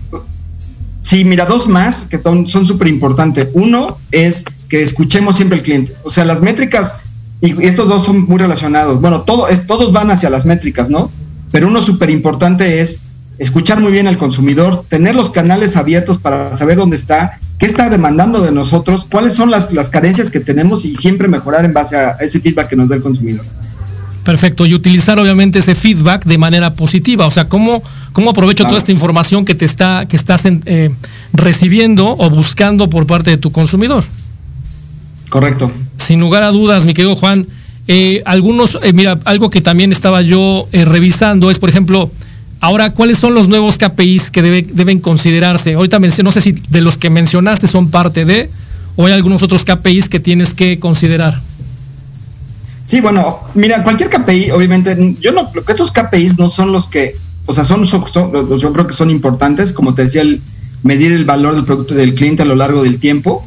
Sí, 1.03 1.25
mira, 1.25 1.47
dos 1.47 1.69
más 1.69 2.05
que 2.07 2.21
son 2.21 2.67
súper 2.67 2.89
importantes. 2.89 3.49
Uno 3.55 3.97
es 4.11 4.45
que 4.69 4.83
escuchemos 4.83 5.37
siempre 5.37 5.59
al 5.59 5.65
cliente. 5.65 5.93
O 6.03 6.11
sea, 6.11 6.25
las 6.25 6.43
métricas, 6.43 6.97
y 7.41 7.65
estos 7.65 7.89
dos 7.89 8.05
son 8.05 8.25
muy 8.25 8.39
relacionados. 8.39 9.01
Bueno, 9.01 9.23
todo, 9.23 9.47
es, 9.47 9.69
todos 9.69 9.93
van 9.93 10.11
hacia 10.11 10.31
las 10.31 10.47
métricas, 10.47 10.91
¿no? 10.91 11.09
Pero 11.53 11.69
uno 11.69 11.81
súper 11.81 12.11
importante 12.11 12.81
es 12.81 13.05
escuchar 13.39 13.81
muy 13.81 13.93
bien 13.93 14.09
al 14.09 14.19
consumidor, 14.19 14.85
tener 14.89 15.15
los 15.15 15.31
canales 15.31 15.77
abiertos 15.77 16.19
para 16.19 16.57
saber 16.57 16.77
dónde 16.77 16.97
está, 16.97 17.39
qué 17.59 17.67
está 17.67 17.89
demandando 17.89 18.41
de 18.41 18.51
nosotros, 18.51 19.07
cuáles 19.09 19.35
son 19.35 19.53
las, 19.53 19.73
las 19.73 19.91
carencias 19.91 20.33
que 20.33 20.41
tenemos 20.41 20.85
y 20.85 20.97
siempre 20.97 21.29
mejorar 21.29 21.65
en 21.65 21.73
base 21.73 21.97
a 21.97 22.17
ese 22.21 22.41
feedback 22.41 22.71
que 22.71 22.77
nos 22.77 22.89
da 22.89 22.97
el 22.97 23.03
consumidor. 23.03 23.45
Perfecto, 24.27 24.67
y 24.67 24.75
utilizar 24.75 25.21
obviamente 25.21 25.61
ese 25.61 25.77
feedback 25.77 26.25
de 26.25 26.37
manera 26.37 26.75
positiva, 26.75 27.29
o 27.29 27.31
sea, 27.31 27.49
cómo, 27.49 27.81
cómo 28.13 28.31
aprovecho 28.31 28.65
claro. 28.65 28.71
toda 28.71 28.79
esta 28.79 28.91
información 28.91 29.45
que 29.45 29.55
te 29.55 29.65
está, 29.65 30.07
que 30.09 30.17
estás 30.17 30.47
en, 30.47 30.65
eh, 30.67 30.91
recibiendo 31.33 32.09
o 32.19 32.29
buscando 32.29 32.91
por 32.91 33.07
parte 33.07 33.31
de 33.31 33.37
tu 33.37 33.53
consumidor. 33.53 34.03
Correcto. 35.29 35.71
Sin 35.97 36.19
lugar 36.19 36.43
a 36.43 36.51
dudas, 36.51 36.87
mi 36.87 36.93
querido 36.93 37.15
Juan, 37.15 37.47
eh, 37.87 38.23
algunos, 38.27 38.81
eh, 38.83 38.93
mira, 38.93 39.17
algo 39.27 39.49
que 39.49 39.61
también 39.61 39.93
estaba 39.93 40.23
yo 40.23 40.67
revisando 40.73 41.49
es, 41.49 41.61
por 41.61 41.71
ejemplo, 41.71 42.11
ahora, 42.59 42.91
¿cuáles 42.95 43.19
son 43.19 43.33
los 43.33 43.47
nuevos 43.47 43.79
KPIs 43.79 44.33
que 44.33 44.43
debe, 44.43 44.63
deben 44.63 44.99
considerarse? 44.99 45.75
Ahorita 45.75 46.01
no 46.01 46.33
sé 46.33 46.41
si 46.41 46.51
de 46.51 46.81
los 46.81 46.99
que 46.99 47.11
mencionaste 47.11 47.69
son 47.69 47.91
parte 47.91 48.25
de, 48.25 48.51
o 48.97 49.07
hay 49.07 49.13
algunos 49.13 49.45
otros 49.45 49.65
KPIs 49.65 50.09
que 50.09 50.19
tienes 50.19 50.53
que 50.53 50.81
considerar. 50.81 51.41
Sí, 52.87 53.01
bueno, 53.01 53.41
mira, 53.55 53.83
cualquier 53.83 54.09
KPI, 54.09 54.53
obviamente, 54.53 54.97
yo 55.21 55.33
no, 55.33 55.51
estos 55.69 55.91
KPIs 55.91 56.39
no 56.39 56.49
son 56.49 56.71
los 56.71 56.87
que, 56.87 57.17
o 57.47 57.53
sea, 57.53 57.65
son, 57.65 57.85
son, 57.85 58.07
son, 58.07 58.59
yo 58.59 58.73
creo 58.73 58.87
que 58.87 58.93
son 58.93 59.11
importantes, 59.11 59.73
como 59.73 59.93
te 59.93 60.05
decía, 60.05 60.23
el 60.23 60.41
medir 60.85 61.13
el 61.13 61.25
valor 61.25 61.57
del 61.57 61.65
producto 61.65 61.95
del 61.95 62.15
cliente 62.15 62.43
a 62.43 62.47
lo 62.47 62.55
largo 62.55 62.85
del 62.85 63.01
tiempo. 63.01 63.45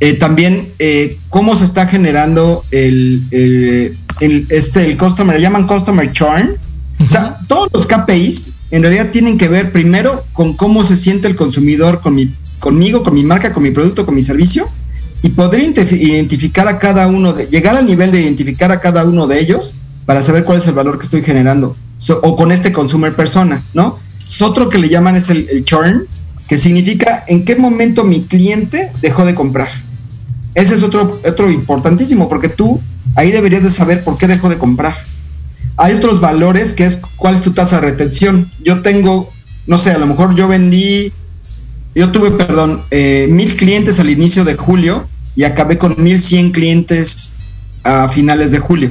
Eh, 0.00 0.14
también 0.14 0.68
eh, 0.80 1.16
cómo 1.28 1.54
se 1.54 1.62
está 1.62 1.86
generando 1.86 2.64
el, 2.72 3.22
el, 3.30 4.46
este, 4.48 4.84
el 4.84 4.98
customer, 4.98 5.36
le 5.36 5.42
llaman 5.42 5.68
customer 5.68 6.10
churn. 6.10 6.48
Uh 6.98 7.02
-huh. 7.04 7.06
O 7.06 7.10
sea, 7.10 7.38
todos 7.46 7.68
los 7.72 7.86
KPIs 7.86 8.50
en 8.72 8.82
realidad 8.82 9.10
tienen 9.12 9.38
que 9.38 9.46
ver 9.46 9.70
primero 9.70 10.24
con 10.32 10.56
cómo 10.56 10.82
se 10.82 10.96
siente 10.96 11.28
el 11.28 11.36
consumidor 11.36 12.00
con 12.00 12.16
mi, 12.16 12.34
conmigo, 12.58 13.04
con 13.04 13.14
mi 13.14 13.22
marca, 13.22 13.52
con 13.52 13.62
mi 13.62 13.70
producto, 13.70 14.04
con 14.04 14.16
mi 14.16 14.24
servicio 14.24 14.66
y 15.22 15.28
poder 15.30 15.60
identificar 15.60 16.66
a 16.68 16.78
cada 16.78 17.06
uno, 17.06 17.32
de, 17.32 17.46
llegar 17.46 17.76
al 17.76 17.86
nivel 17.86 18.10
de 18.10 18.20
identificar 18.20 18.72
a 18.72 18.80
cada 18.80 19.04
uno 19.04 19.26
de 19.26 19.38
ellos 19.38 19.74
para 20.04 20.22
saber 20.22 20.44
cuál 20.44 20.58
es 20.58 20.66
el 20.66 20.74
valor 20.74 20.98
que 20.98 21.04
estoy 21.04 21.22
generando, 21.22 21.76
so, 21.98 22.18
o 22.22 22.36
con 22.36 22.50
este 22.50 22.72
consumer 22.72 23.14
persona, 23.14 23.62
¿no? 23.72 24.00
Es 24.28 24.42
otro 24.42 24.68
que 24.68 24.78
le 24.78 24.88
llaman 24.88 25.14
es 25.14 25.30
el, 25.30 25.48
el, 25.48 25.64
churn, 25.64 26.06
que 26.48 26.58
significa 26.58 27.24
en 27.28 27.44
qué 27.44 27.54
momento 27.54 28.02
mi 28.04 28.24
cliente 28.24 28.90
dejó 29.00 29.24
de 29.24 29.34
comprar. 29.34 29.68
Ese 30.54 30.74
es 30.74 30.82
otro, 30.82 31.20
otro 31.24 31.50
importantísimo, 31.50 32.28
porque 32.28 32.48
tú 32.48 32.80
ahí 33.14 33.30
deberías 33.30 33.62
de 33.62 33.70
saber 33.70 34.02
por 34.02 34.18
qué 34.18 34.26
dejó 34.26 34.48
de 34.48 34.58
comprar. 34.58 34.96
Hay 35.76 35.94
otros 35.94 36.20
valores 36.20 36.72
que 36.72 36.84
es 36.84 36.96
cuál 37.16 37.34
es 37.34 37.42
tu 37.42 37.52
tasa 37.52 37.76
de 37.76 37.90
retención. 37.90 38.50
Yo 38.64 38.82
tengo, 38.82 39.30
no 39.66 39.78
sé, 39.78 39.92
a 39.92 39.98
lo 39.98 40.06
mejor 40.06 40.34
yo 40.34 40.48
vendí, 40.48 41.12
yo 41.94 42.10
tuve, 42.10 42.32
perdón, 42.32 42.80
eh, 42.90 43.28
mil 43.30 43.56
clientes 43.56 44.00
al 44.00 44.10
inicio 44.10 44.44
de 44.44 44.56
julio 44.56 45.08
y 45.36 45.44
acabé 45.44 45.78
con 45.78 45.94
1100 45.96 46.52
clientes 46.52 47.34
a 47.84 48.08
finales 48.08 48.50
de 48.50 48.58
julio. 48.58 48.90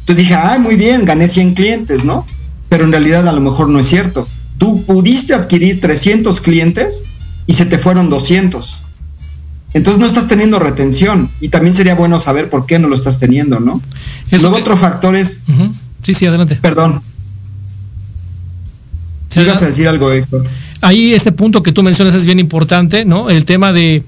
Entonces 0.00 0.26
dije, 0.26 0.34
ah, 0.34 0.58
muy 0.58 0.76
bien, 0.76 1.04
gané 1.04 1.28
100 1.28 1.54
clientes, 1.54 2.04
¿no? 2.04 2.26
Pero 2.68 2.84
en 2.84 2.92
realidad 2.92 3.28
a 3.28 3.32
lo 3.32 3.40
mejor 3.40 3.68
no 3.68 3.78
es 3.78 3.86
cierto. 3.86 4.28
Tú 4.58 4.84
pudiste 4.84 5.34
adquirir 5.34 5.80
300 5.80 6.40
clientes 6.40 7.02
y 7.46 7.54
se 7.54 7.66
te 7.66 7.78
fueron 7.78 8.10
200. 8.10 8.82
Entonces 9.74 10.00
no 10.00 10.06
estás 10.06 10.28
teniendo 10.28 10.58
retención 10.58 11.30
y 11.40 11.50
también 11.50 11.74
sería 11.74 11.94
bueno 11.94 12.20
saber 12.20 12.48
por 12.48 12.66
qué 12.66 12.78
no 12.78 12.88
lo 12.88 12.94
estás 12.94 13.20
teniendo, 13.20 13.60
¿no? 13.60 13.80
Eso 14.30 14.42
Luego 14.42 14.56
que... 14.56 14.62
otro 14.62 14.76
factor 14.76 15.14
es... 15.14 15.42
Uh 15.48 15.52
-huh. 15.52 15.72
Sí, 16.02 16.14
sí, 16.14 16.26
adelante. 16.26 16.56
Perdón. 16.56 17.02
Ibas 19.36 19.62
a 19.62 19.66
decir 19.66 19.86
algo, 19.86 20.10
Héctor. 20.10 20.46
Ahí 20.80 21.12
ese 21.12 21.32
punto 21.32 21.62
que 21.62 21.72
tú 21.72 21.82
mencionas 21.82 22.14
es 22.14 22.24
bien 22.24 22.38
importante, 22.38 23.04
¿no? 23.04 23.30
El 23.30 23.44
tema 23.44 23.72
de, 23.72 24.02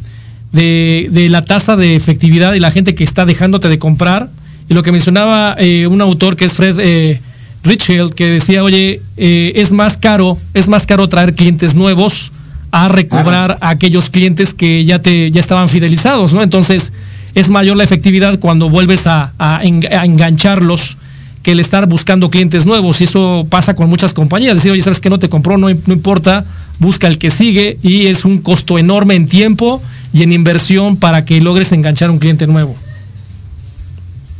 de, 0.52 1.28
la 1.30 1.42
tasa 1.42 1.76
de 1.76 1.96
efectividad 1.96 2.54
y 2.54 2.58
la 2.58 2.70
gente 2.70 2.94
que 2.94 3.04
está 3.04 3.24
dejándote 3.24 3.68
de 3.68 3.78
comprar. 3.78 4.28
Y 4.68 4.74
lo 4.74 4.82
que 4.82 4.92
mencionaba 4.92 5.56
eh, 5.58 5.86
un 5.86 6.00
autor 6.00 6.36
que 6.36 6.44
es 6.44 6.54
Fred 6.54 6.78
eh, 6.78 7.20
Richfield, 7.64 8.14
que 8.14 8.26
decía, 8.26 8.62
oye, 8.62 9.00
eh, 9.16 9.52
es 9.56 9.72
más 9.72 9.96
caro, 9.96 10.38
es 10.54 10.68
más 10.68 10.86
caro 10.86 11.08
traer 11.08 11.34
clientes 11.34 11.74
nuevos 11.74 12.32
a 12.70 12.88
recobrar 12.88 13.58
a 13.60 13.70
aquellos 13.70 14.10
clientes 14.10 14.54
que 14.54 14.84
ya 14.84 15.00
te 15.00 15.30
ya 15.32 15.40
estaban 15.40 15.68
fidelizados, 15.68 16.32
¿no? 16.32 16.42
Entonces, 16.42 16.92
es 17.34 17.50
mayor 17.50 17.76
la 17.76 17.82
efectividad 17.82 18.38
cuando 18.38 18.70
vuelves 18.70 19.06
a, 19.06 19.32
engancharlos 19.62 20.96
que 21.42 21.52
el 21.52 21.60
estar 21.60 21.86
buscando 21.86 22.30
clientes 22.30 22.66
nuevos. 22.66 23.00
Y 23.00 23.04
eso 23.04 23.46
pasa 23.48 23.74
con 23.74 23.88
muchas 23.88 24.14
compañías. 24.14 24.54
Decir, 24.54 24.70
oye, 24.70 24.82
sabes 24.82 25.00
que 25.00 25.10
no 25.10 25.18
te 25.18 25.28
compró, 25.28 25.58
no, 25.58 25.68
no 25.68 25.92
importa, 25.92 26.44
busca 26.78 27.08
el 27.08 27.18
que 27.18 27.30
sigue 27.30 27.76
y 27.82 28.06
es 28.06 28.24
un 28.24 28.38
costo 28.38 28.78
enorme 28.78 29.14
en 29.14 29.26
tiempo 29.26 29.82
y 30.12 30.22
en 30.22 30.32
inversión 30.32 30.96
para 30.96 31.24
que 31.24 31.40
logres 31.40 31.72
enganchar 31.72 32.10
un 32.10 32.18
cliente 32.18 32.46
nuevo. 32.46 32.74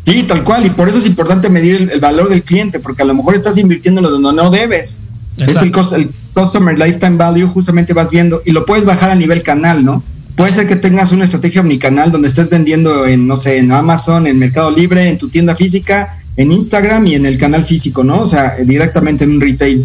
Sí, 0.06 0.24
tal 0.24 0.42
cual, 0.44 0.66
y 0.66 0.70
por 0.70 0.88
eso 0.88 0.98
es 0.98 1.06
importante 1.06 1.50
medir 1.50 1.90
el, 1.92 2.00
valor 2.00 2.28
del 2.28 2.42
cliente, 2.42 2.80
porque 2.80 3.02
a 3.02 3.04
lo 3.04 3.14
mejor 3.14 3.34
estás 3.34 3.58
invirtiendo 3.58 4.00
donde 4.00 4.32
no 4.32 4.50
debes. 4.50 5.00
Es 5.38 5.54
el, 5.56 5.72
el 5.96 6.10
Customer 6.34 6.76
Lifetime 6.76 7.16
Value, 7.16 7.46
justamente 7.46 7.92
vas 7.92 8.10
viendo, 8.10 8.42
y 8.44 8.52
lo 8.52 8.66
puedes 8.66 8.84
bajar 8.84 9.10
a 9.10 9.14
nivel 9.14 9.42
canal, 9.42 9.84
¿no? 9.84 10.02
Puede 10.36 10.52
ser 10.52 10.66
que 10.66 10.76
tengas 10.76 11.12
una 11.12 11.24
estrategia 11.24 11.60
omnicanal 11.60 12.10
donde 12.10 12.28
estés 12.28 12.48
vendiendo 12.48 13.06
en, 13.06 13.26
no 13.26 13.36
sé, 13.36 13.58
en 13.58 13.72
Amazon, 13.72 14.26
en 14.26 14.38
Mercado 14.38 14.70
Libre, 14.70 15.08
en 15.08 15.18
tu 15.18 15.28
tienda 15.28 15.54
física, 15.54 16.18
en 16.36 16.52
Instagram 16.52 17.06
y 17.06 17.14
en 17.14 17.26
el 17.26 17.38
canal 17.38 17.64
físico, 17.64 18.04
¿no? 18.04 18.22
O 18.22 18.26
sea, 18.26 18.56
directamente 18.64 19.24
en 19.24 19.32
un 19.32 19.40
retail. 19.40 19.84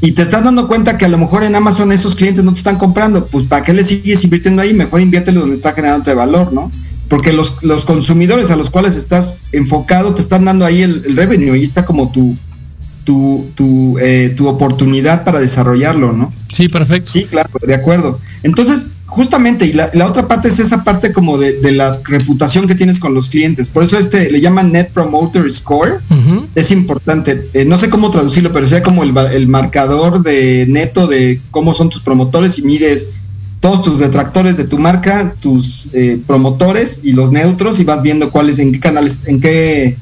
Y 0.00 0.12
te 0.12 0.22
estás 0.22 0.44
dando 0.44 0.68
cuenta 0.68 0.98
que 0.98 1.06
a 1.06 1.08
lo 1.08 1.18
mejor 1.18 1.42
en 1.42 1.54
Amazon 1.54 1.90
esos 1.90 2.16
clientes 2.16 2.44
no 2.44 2.52
te 2.52 2.58
están 2.58 2.76
comprando. 2.76 3.26
Pues 3.26 3.46
¿para 3.46 3.64
qué 3.64 3.72
le 3.72 3.82
sigues 3.82 4.22
invirtiendo 4.24 4.62
ahí? 4.62 4.74
Mejor 4.74 5.00
inviértelo 5.00 5.40
donde 5.40 5.56
está 5.56 5.72
generando 5.72 6.14
valor, 6.14 6.52
¿no? 6.52 6.70
Porque 7.08 7.32
los, 7.32 7.62
los 7.62 7.84
consumidores 7.84 8.50
a 8.50 8.56
los 8.56 8.68
cuales 8.68 8.96
estás 8.96 9.38
enfocado 9.52 10.14
te 10.14 10.20
están 10.20 10.44
dando 10.44 10.64
ahí 10.64 10.82
el, 10.82 11.02
el 11.06 11.16
revenue. 11.16 11.52
Ahí 11.52 11.62
está 11.62 11.86
como 11.86 12.10
tu, 12.10 12.36
tu, 13.04 13.46
tu, 13.54 13.98
eh, 14.00 14.34
tu 14.36 14.48
oportunidad 14.48 15.24
para 15.24 15.40
desarrollarlo, 15.40 16.12
¿no? 16.12 16.32
Sí, 16.48 16.68
perfecto. 16.68 17.12
Sí, 17.12 17.24
claro, 17.24 17.50
de 17.66 17.74
acuerdo. 17.74 18.20
Entonces, 18.42 18.95
justamente, 19.16 19.64
y 19.64 19.72
la, 19.72 19.90
otra 20.06 20.28
parte 20.28 20.48
es 20.48 20.58
esa 20.58 20.84
parte 20.84 21.10
como 21.10 21.38
de, 21.38 21.72
la 21.72 21.98
reputación 22.04 22.68
que 22.68 22.74
tienes 22.74 23.00
con 23.00 23.14
los 23.14 23.30
clientes. 23.30 23.70
Por 23.70 23.82
eso 23.82 23.98
este 23.98 24.30
le 24.30 24.42
llaman 24.42 24.70
Net 24.72 24.90
Promoter 24.92 25.50
Score. 25.50 26.00
Es 26.54 26.70
importante. 26.70 27.48
Eh, 27.54 27.64
no 27.64 27.78
sé 27.78 27.88
cómo 27.88 28.10
traducirlo, 28.10 28.52
pero 28.52 28.66
sea 28.66 28.82
como 28.82 29.02
el, 29.04 29.48
marcador 29.48 30.22
de 30.22 30.66
neto 30.68 31.06
de 31.06 31.40
cómo 31.50 31.72
son 31.72 31.88
tus 31.88 32.02
promotores 32.02 32.58
y 32.58 32.62
mides 32.62 33.14
todos 33.60 33.82
tus 33.82 33.98
detractores 33.98 34.58
de 34.58 34.64
tu 34.64 34.78
marca, 34.78 35.34
tus 35.40 35.88
eh, 35.94 36.20
promotores 36.26 37.00
y 37.02 37.12
los 37.12 37.32
neutros 37.32 37.80
y 37.80 37.84
vas 37.84 38.02
viendo 38.02 38.30
cuáles, 38.30 38.58
en 38.58 38.70
qué 38.70 38.80
canales, 38.80 39.22
en 39.24 39.40
qué, 39.40 39.96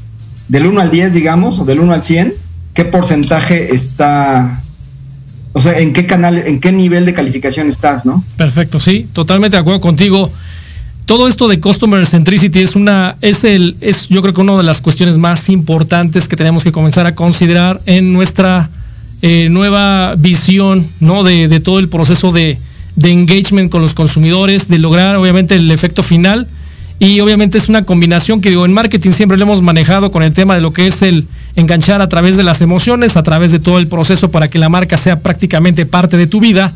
del 0.48 0.66
1 0.66 0.80
al 0.80 0.90
10, 0.90 1.14
digamos, 1.14 1.60
o 1.60 1.64
del 1.64 1.78
1 1.78 1.94
al 1.94 2.02
100, 2.02 2.34
qué 2.74 2.84
porcentaje 2.84 3.72
está 3.72 4.63
o 5.54 5.60
sea, 5.60 5.78
en 5.78 5.92
qué 5.92 6.04
canal, 6.04 6.36
en 6.36 6.60
qué 6.60 6.72
nivel 6.72 7.06
de 7.06 7.14
calificación 7.14 7.68
estás, 7.68 8.04
¿no? 8.04 8.24
Perfecto, 8.36 8.80
sí, 8.80 9.06
totalmente 9.12 9.56
de 9.56 9.60
acuerdo 9.60 9.80
contigo. 9.80 10.30
Todo 11.06 11.28
esto 11.28 11.46
de 11.46 11.60
customer 11.60 12.04
centricity 12.06 12.60
es 12.60 12.74
una, 12.74 13.16
es 13.20 13.44
el, 13.44 13.76
es 13.80 14.08
yo 14.08 14.20
creo 14.20 14.34
que 14.34 14.40
una 14.40 14.56
de 14.56 14.64
las 14.64 14.80
cuestiones 14.80 15.16
más 15.16 15.48
importantes 15.48 16.26
que 16.26 16.36
tenemos 16.36 16.64
que 16.64 16.72
comenzar 16.72 17.06
a 17.06 17.14
considerar 17.14 17.80
en 17.86 18.12
nuestra 18.12 18.68
eh, 19.22 19.48
nueva 19.48 20.16
visión, 20.16 20.86
¿no? 20.98 21.22
De, 21.22 21.46
de 21.46 21.60
todo 21.60 21.78
el 21.78 21.88
proceso 21.88 22.32
de, 22.32 22.58
de 22.96 23.12
engagement 23.12 23.70
con 23.70 23.80
los 23.80 23.94
consumidores, 23.94 24.66
de 24.66 24.80
lograr 24.80 25.14
obviamente 25.14 25.54
el 25.54 25.70
efecto 25.70 26.02
final 26.02 26.48
y 26.98 27.20
obviamente 27.20 27.58
es 27.58 27.68
una 27.68 27.84
combinación 27.84 28.40
que 28.40 28.50
digo, 28.50 28.64
en 28.64 28.72
marketing 28.72 29.10
siempre 29.10 29.36
lo 29.36 29.44
hemos 29.44 29.62
manejado 29.62 30.10
con 30.10 30.22
el 30.22 30.32
tema 30.32 30.54
de 30.54 30.60
lo 30.60 30.72
que 30.72 30.86
es 30.86 31.02
el 31.02 31.26
enganchar 31.56 32.02
a 32.02 32.08
través 32.08 32.36
de 32.36 32.42
las 32.42 32.60
emociones, 32.62 33.16
a 33.16 33.22
través 33.22 33.52
de 33.52 33.58
todo 33.58 33.78
el 33.78 33.86
proceso 33.86 34.30
para 34.30 34.48
que 34.48 34.58
la 34.58 34.68
marca 34.68 34.96
sea 34.96 35.20
prácticamente 35.20 35.86
parte 35.86 36.16
de 36.16 36.26
tu 36.26 36.40
vida. 36.40 36.72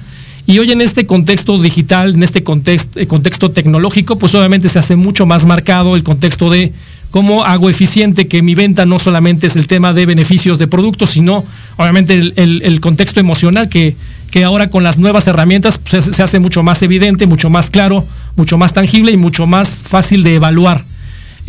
Y 0.47 0.59
hoy 0.61 0.73
en 0.73 0.81
este 0.81 1.05
contexto 1.05 1.61
digital, 1.61 2.15
en 2.15 2.23
este 2.23 2.43
contexto, 2.43 2.99
eh, 2.99 3.07
contexto 3.07 3.51
tecnológico, 3.51 4.19
pues 4.19 4.35
obviamente 4.35 4.69
se 4.69 4.79
hace 4.79 4.97
mucho 4.97 5.27
más 5.27 5.45
marcado 5.45 5.95
el 5.95 6.03
contexto 6.03 6.49
de 6.49 6.73
cómo 7.11 7.45
hago 7.45 7.69
eficiente 7.69 8.29
que 8.29 8.43
mi 8.43 8.55
venta 8.55 8.87
no 8.87 8.99
solamente 8.99 9.47
es 9.47 9.57
el 9.57 9.67
tema 9.67 9.93
de 9.93 10.07
beneficios 10.07 10.59
de 10.59 10.67
productos, 10.67 11.11
sino 11.11 11.45
obviamente 11.77 12.15
el, 12.37 12.81
contexto 12.81 13.21
emocional 13.21 13.69
que, 13.69 13.97
que 14.31 14.45
ahora 14.45 14.71
con 14.71 14.83
las 14.85 14.99
nuevas 14.99 15.27
herramientas 15.27 15.79
pues, 15.79 16.05
se 16.05 16.23
hace 16.23 16.39
mucho 16.39 16.63
más 16.63 16.83
evidente, 16.83 17.27
mucho 17.27 17.51
más 17.51 17.71
claro, 17.71 18.05
mucho 18.37 18.59
más 18.59 18.73
tangible 18.73 19.13
y 19.13 19.17
mucho 19.17 19.47
más 19.47 19.83
fácil 19.87 20.23
de 20.23 20.37
evaluar. 20.37 20.85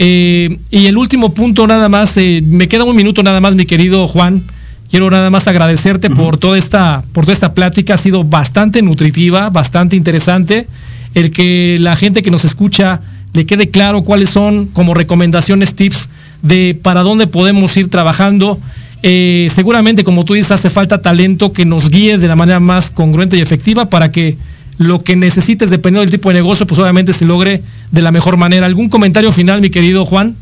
Eh, 0.02 0.58
y 0.72 0.86
el 0.86 0.97
último 0.97 1.34
punto 1.34 1.68
nada 1.68 1.89
más, 1.89 2.16
eh, 2.16 2.41
me 2.41 2.70
queda 2.70 2.86
un 2.86 2.95
minuto 2.95 3.22
nada 3.22 3.41
más, 3.41 3.56
mi 3.56 3.66
querido 3.66 4.08
Juan. 4.08 4.41
Quiero 4.89 5.12
nada 5.12 5.30
más 5.30 5.50
agradecerte 5.50 6.10
por 6.10 6.38
toda 6.38 6.58
esta, 6.58 7.04
por 7.12 7.26
toda 7.26 7.34
esta 7.34 7.54
plática. 7.54 7.95
Ha 7.95 7.97
sido 7.97 8.24
bastante 8.24 8.82
nutritiva, 8.82 9.50
bastante 9.50 9.97
interesante. 9.97 10.68
El 11.16 11.32
que 11.32 11.76
la 11.82 11.97
gente 11.97 12.22
que 12.22 12.32
nos 12.32 12.45
escucha 12.45 13.02
le 13.34 13.45
quede 13.45 13.68
claro 13.70 14.04
cuáles 14.04 14.30
son 14.30 14.68
como 14.68 14.93
recomendaciones, 14.93 15.76
tips 15.76 16.08
de 16.43 16.80
para 16.82 17.02
dónde 17.02 17.28
podemos 17.28 17.76
ir 17.76 17.89
trabajando. 17.89 18.58
Eh, 19.04 19.50
seguramente, 19.52 20.06
como 20.06 20.24
tú 20.24 20.34
dices, 20.34 20.52
hace 20.52 20.70
falta 20.70 21.02
talento 21.02 21.52
que 21.52 21.66
nos 21.66 21.89
guíe 21.89 22.18
de 22.18 22.28
la 22.30 22.38
manera 22.38 22.62
más 22.62 22.89
congruente 22.89 23.38
y 23.38 23.41
efectiva 23.41 23.89
para 23.89 24.14
que 24.14 24.38
lo 24.80 25.03
que 25.03 25.17
necesites, 25.17 25.69
dependiendo 25.69 25.99
del 25.99 26.09
tipo 26.09 26.30
de 26.30 26.36
negocio, 26.36 26.65
pues 26.65 26.80
obviamente 26.80 27.11
se 27.11 27.25
logre 27.25 27.61
de 27.91 28.01
la 28.01 28.11
mejor 28.11 28.38
manera. 28.38 28.65
¿Algún 28.65 28.88
comentario 28.88 29.32
final, 29.32 29.59
mi 29.59 29.69
querido 29.69 30.05
Juan? 30.05 30.36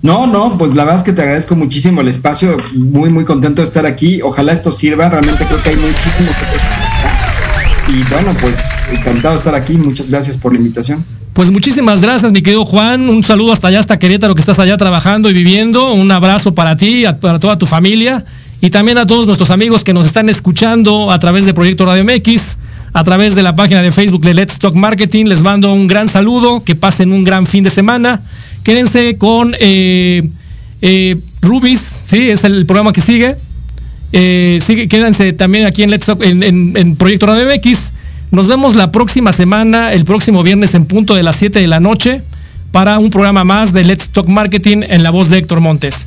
No, 0.00 0.26
no, 0.26 0.56
pues 0.56 0.74
la 0.74 0.84
verdad 0.84 0.98
es 0.98 1.04
que 1.04 1.12
te 1.12 1.20
agradezco 1.20 1.54
muchísimo 1.54 2.00
el 2.00 2.08
espacio, 2.08 2.56
muy, 2.74 3.10
muy 3.10 3.26
contento 3.26 3.60
de 3.60 3.68
estar 3.68 3.84
aquí. 3.84 4.22
Ojalá 4.22 4.52
esto 4.52 4.72
sirva, 4.72 5.10
realmente 5.10 5.44
creo 5.44 5.62
que 5.62 5.68
hay 5.68 5.76
muchísimo 5.76 6.30
que 7.86 7.92
Y 7.92 8.02
bueno, 8.10 8.34
pues 8.40 8.54
encantado 8.90 9.34
de 9.34 9.38
estar 9.38 9.54
aquí, 9.54 9.74
muchas 9.74 10.08
gracias 10.08 10.38
por 10.38 10.54
la 10.54 10.58
invitación. 10.58 11.04
Pues 11.34 11.50
muchísimas 11.50 12.00
gracias, 12.00 12.32
mi 12.32 12.40
querido 12.40 12.64
Juan. 12.64 13.10
Un 13.10 13.22
saludo 13.22 13.52
hasta 13.52 13.68
allá, 13.68 13.80
hasta 13.80 13.98
Querétaro, 13.98 14.34
que 14.34 14.40
estás 14.40 14.58
allá 14.58 14.78
trabajando 14.78 15.28
y 15.28 15.34
viviendo. 15.34 15.92
Un 15.92 16.10
abrazo 16.10 16.54
para 16.54 16.74
ti, 16.76 17.04
para 17.20 17.38
toda 17.38 17.58
tu 17.58 17.66
familia 17.66 18.24
y 18.62 18.70
también 18.70 18.96
a 18.96 19.08
todos 19.08 19.26
nuestros 19.26 19.50
amigos 19.50 19.82
que 19.82 19.92
nos 19.92 20.06
están 20.06 20.28
escuchando 20.28 21.10
a 21.10 21.18
través 21.18 21.44
de 21.44 21.52
Proyecto 21.52 21.84
Radio 21.84 22.04
MX, 22.04 22.58
a 22.92 23.02
través 23.02 23.34
de 23.34 23.42
la 23.42 23.56
página 23.56 23.82
de 23.82 23.90
Facebook 23.90 24.22
de 24.22 24.34
Let's 24.34 24.60
Talk 24.60 24.76
Marketing. 24.76 25.24
Les 25.24 25.42
mando 25.42 25.72
un 25.74 25.88
gran 25.88 26.06
saludo, 26.06 26.62
que 26.62 26.76
pasen 26.76 27.10
un 27.12 27.24
gran 27.24 27.48
fin 27.48 27.64
de 27.64 27.70
semana. 27.70 28.20
Quédense 28.62 29.18
con 29.18 29.56
eh, 29.58 30.22
eh, 30.80 31.16
Rubis, 31.40 31.98
sí, 32.04 32.30
es 32.30 32.44
el 32.44 32.64
programa 32.64 32.92
que 32.92 33.00
sigue. 33.00 33.34
Eh, 34.12 34.60
sigue 34.64 34.86
quédense 34.86 35.32
también 35.32 35.66
aquí 35.66 35.82
en, 35.82 35.90
Let's 35.90 36.06
Talk, 36.06 36.22
en, 36.22 36.76
en 36.76 36.94
Proyecto 36.94 37.26
Radio 37.26 37.44
MX. 37.52 37.92
Nos 38.30 38.46
vemos 38.46 38.76
la 38.76 38.92
próxima 38.92 39.32
semana, 39.32 39.92
el 39.92 40.04
próximo 40.04 40.44
viernes 40.44 40.76
en 40.76 40.84
punto 40.84 41.16
de 41.16 41.24
las 41.24 41.34
7 41.34 41.58
de 41.58 41.66
la 41.66 41.80
noche, 41.80 42.22
para 42.70 43.00
un 43.00 43.10
programa 43.10 43.42
más 43.42 43.72
de 43.72 43.82
Let's 43.82 44.10
Talk 44.10 44.28
Marketing 44.28 44.84
en 44.88 45.02
la 45.02 45.10
voz 45.10 45.30
de 45.30 45.38
Héctor 45.38 45.58
Montes. 45.58 46.06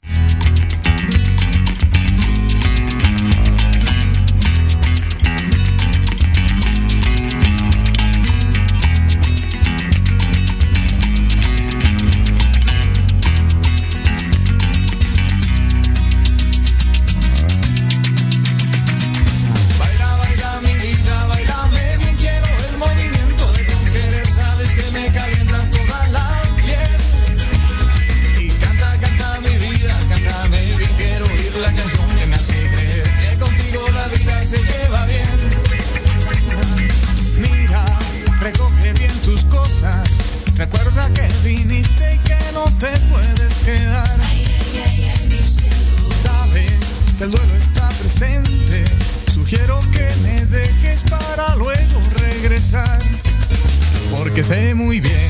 porque 54.31 54.43
sé 54.45 54.73
muy 54.75 55.01
bien 55.01 55.29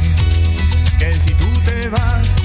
que 0.99 1.15
si 1.15 1.31
tú 1.33 1.47
te 1.65 1.89
vas 1.89 2.40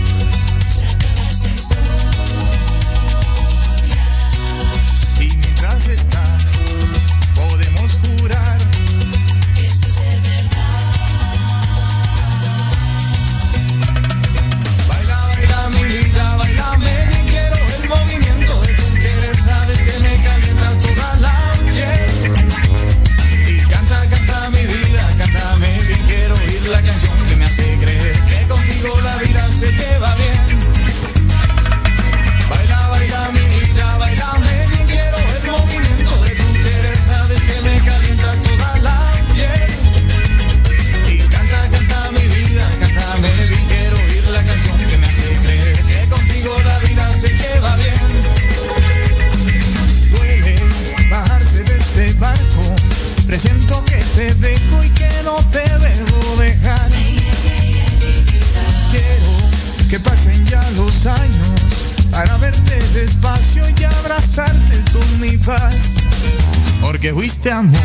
porque 66.81 67.13
fuiste 67.13 67.53
amor, 67.53 67.79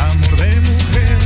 amor 0.00 0.36
de 0.36 0.60
mujer. 0.60 1.21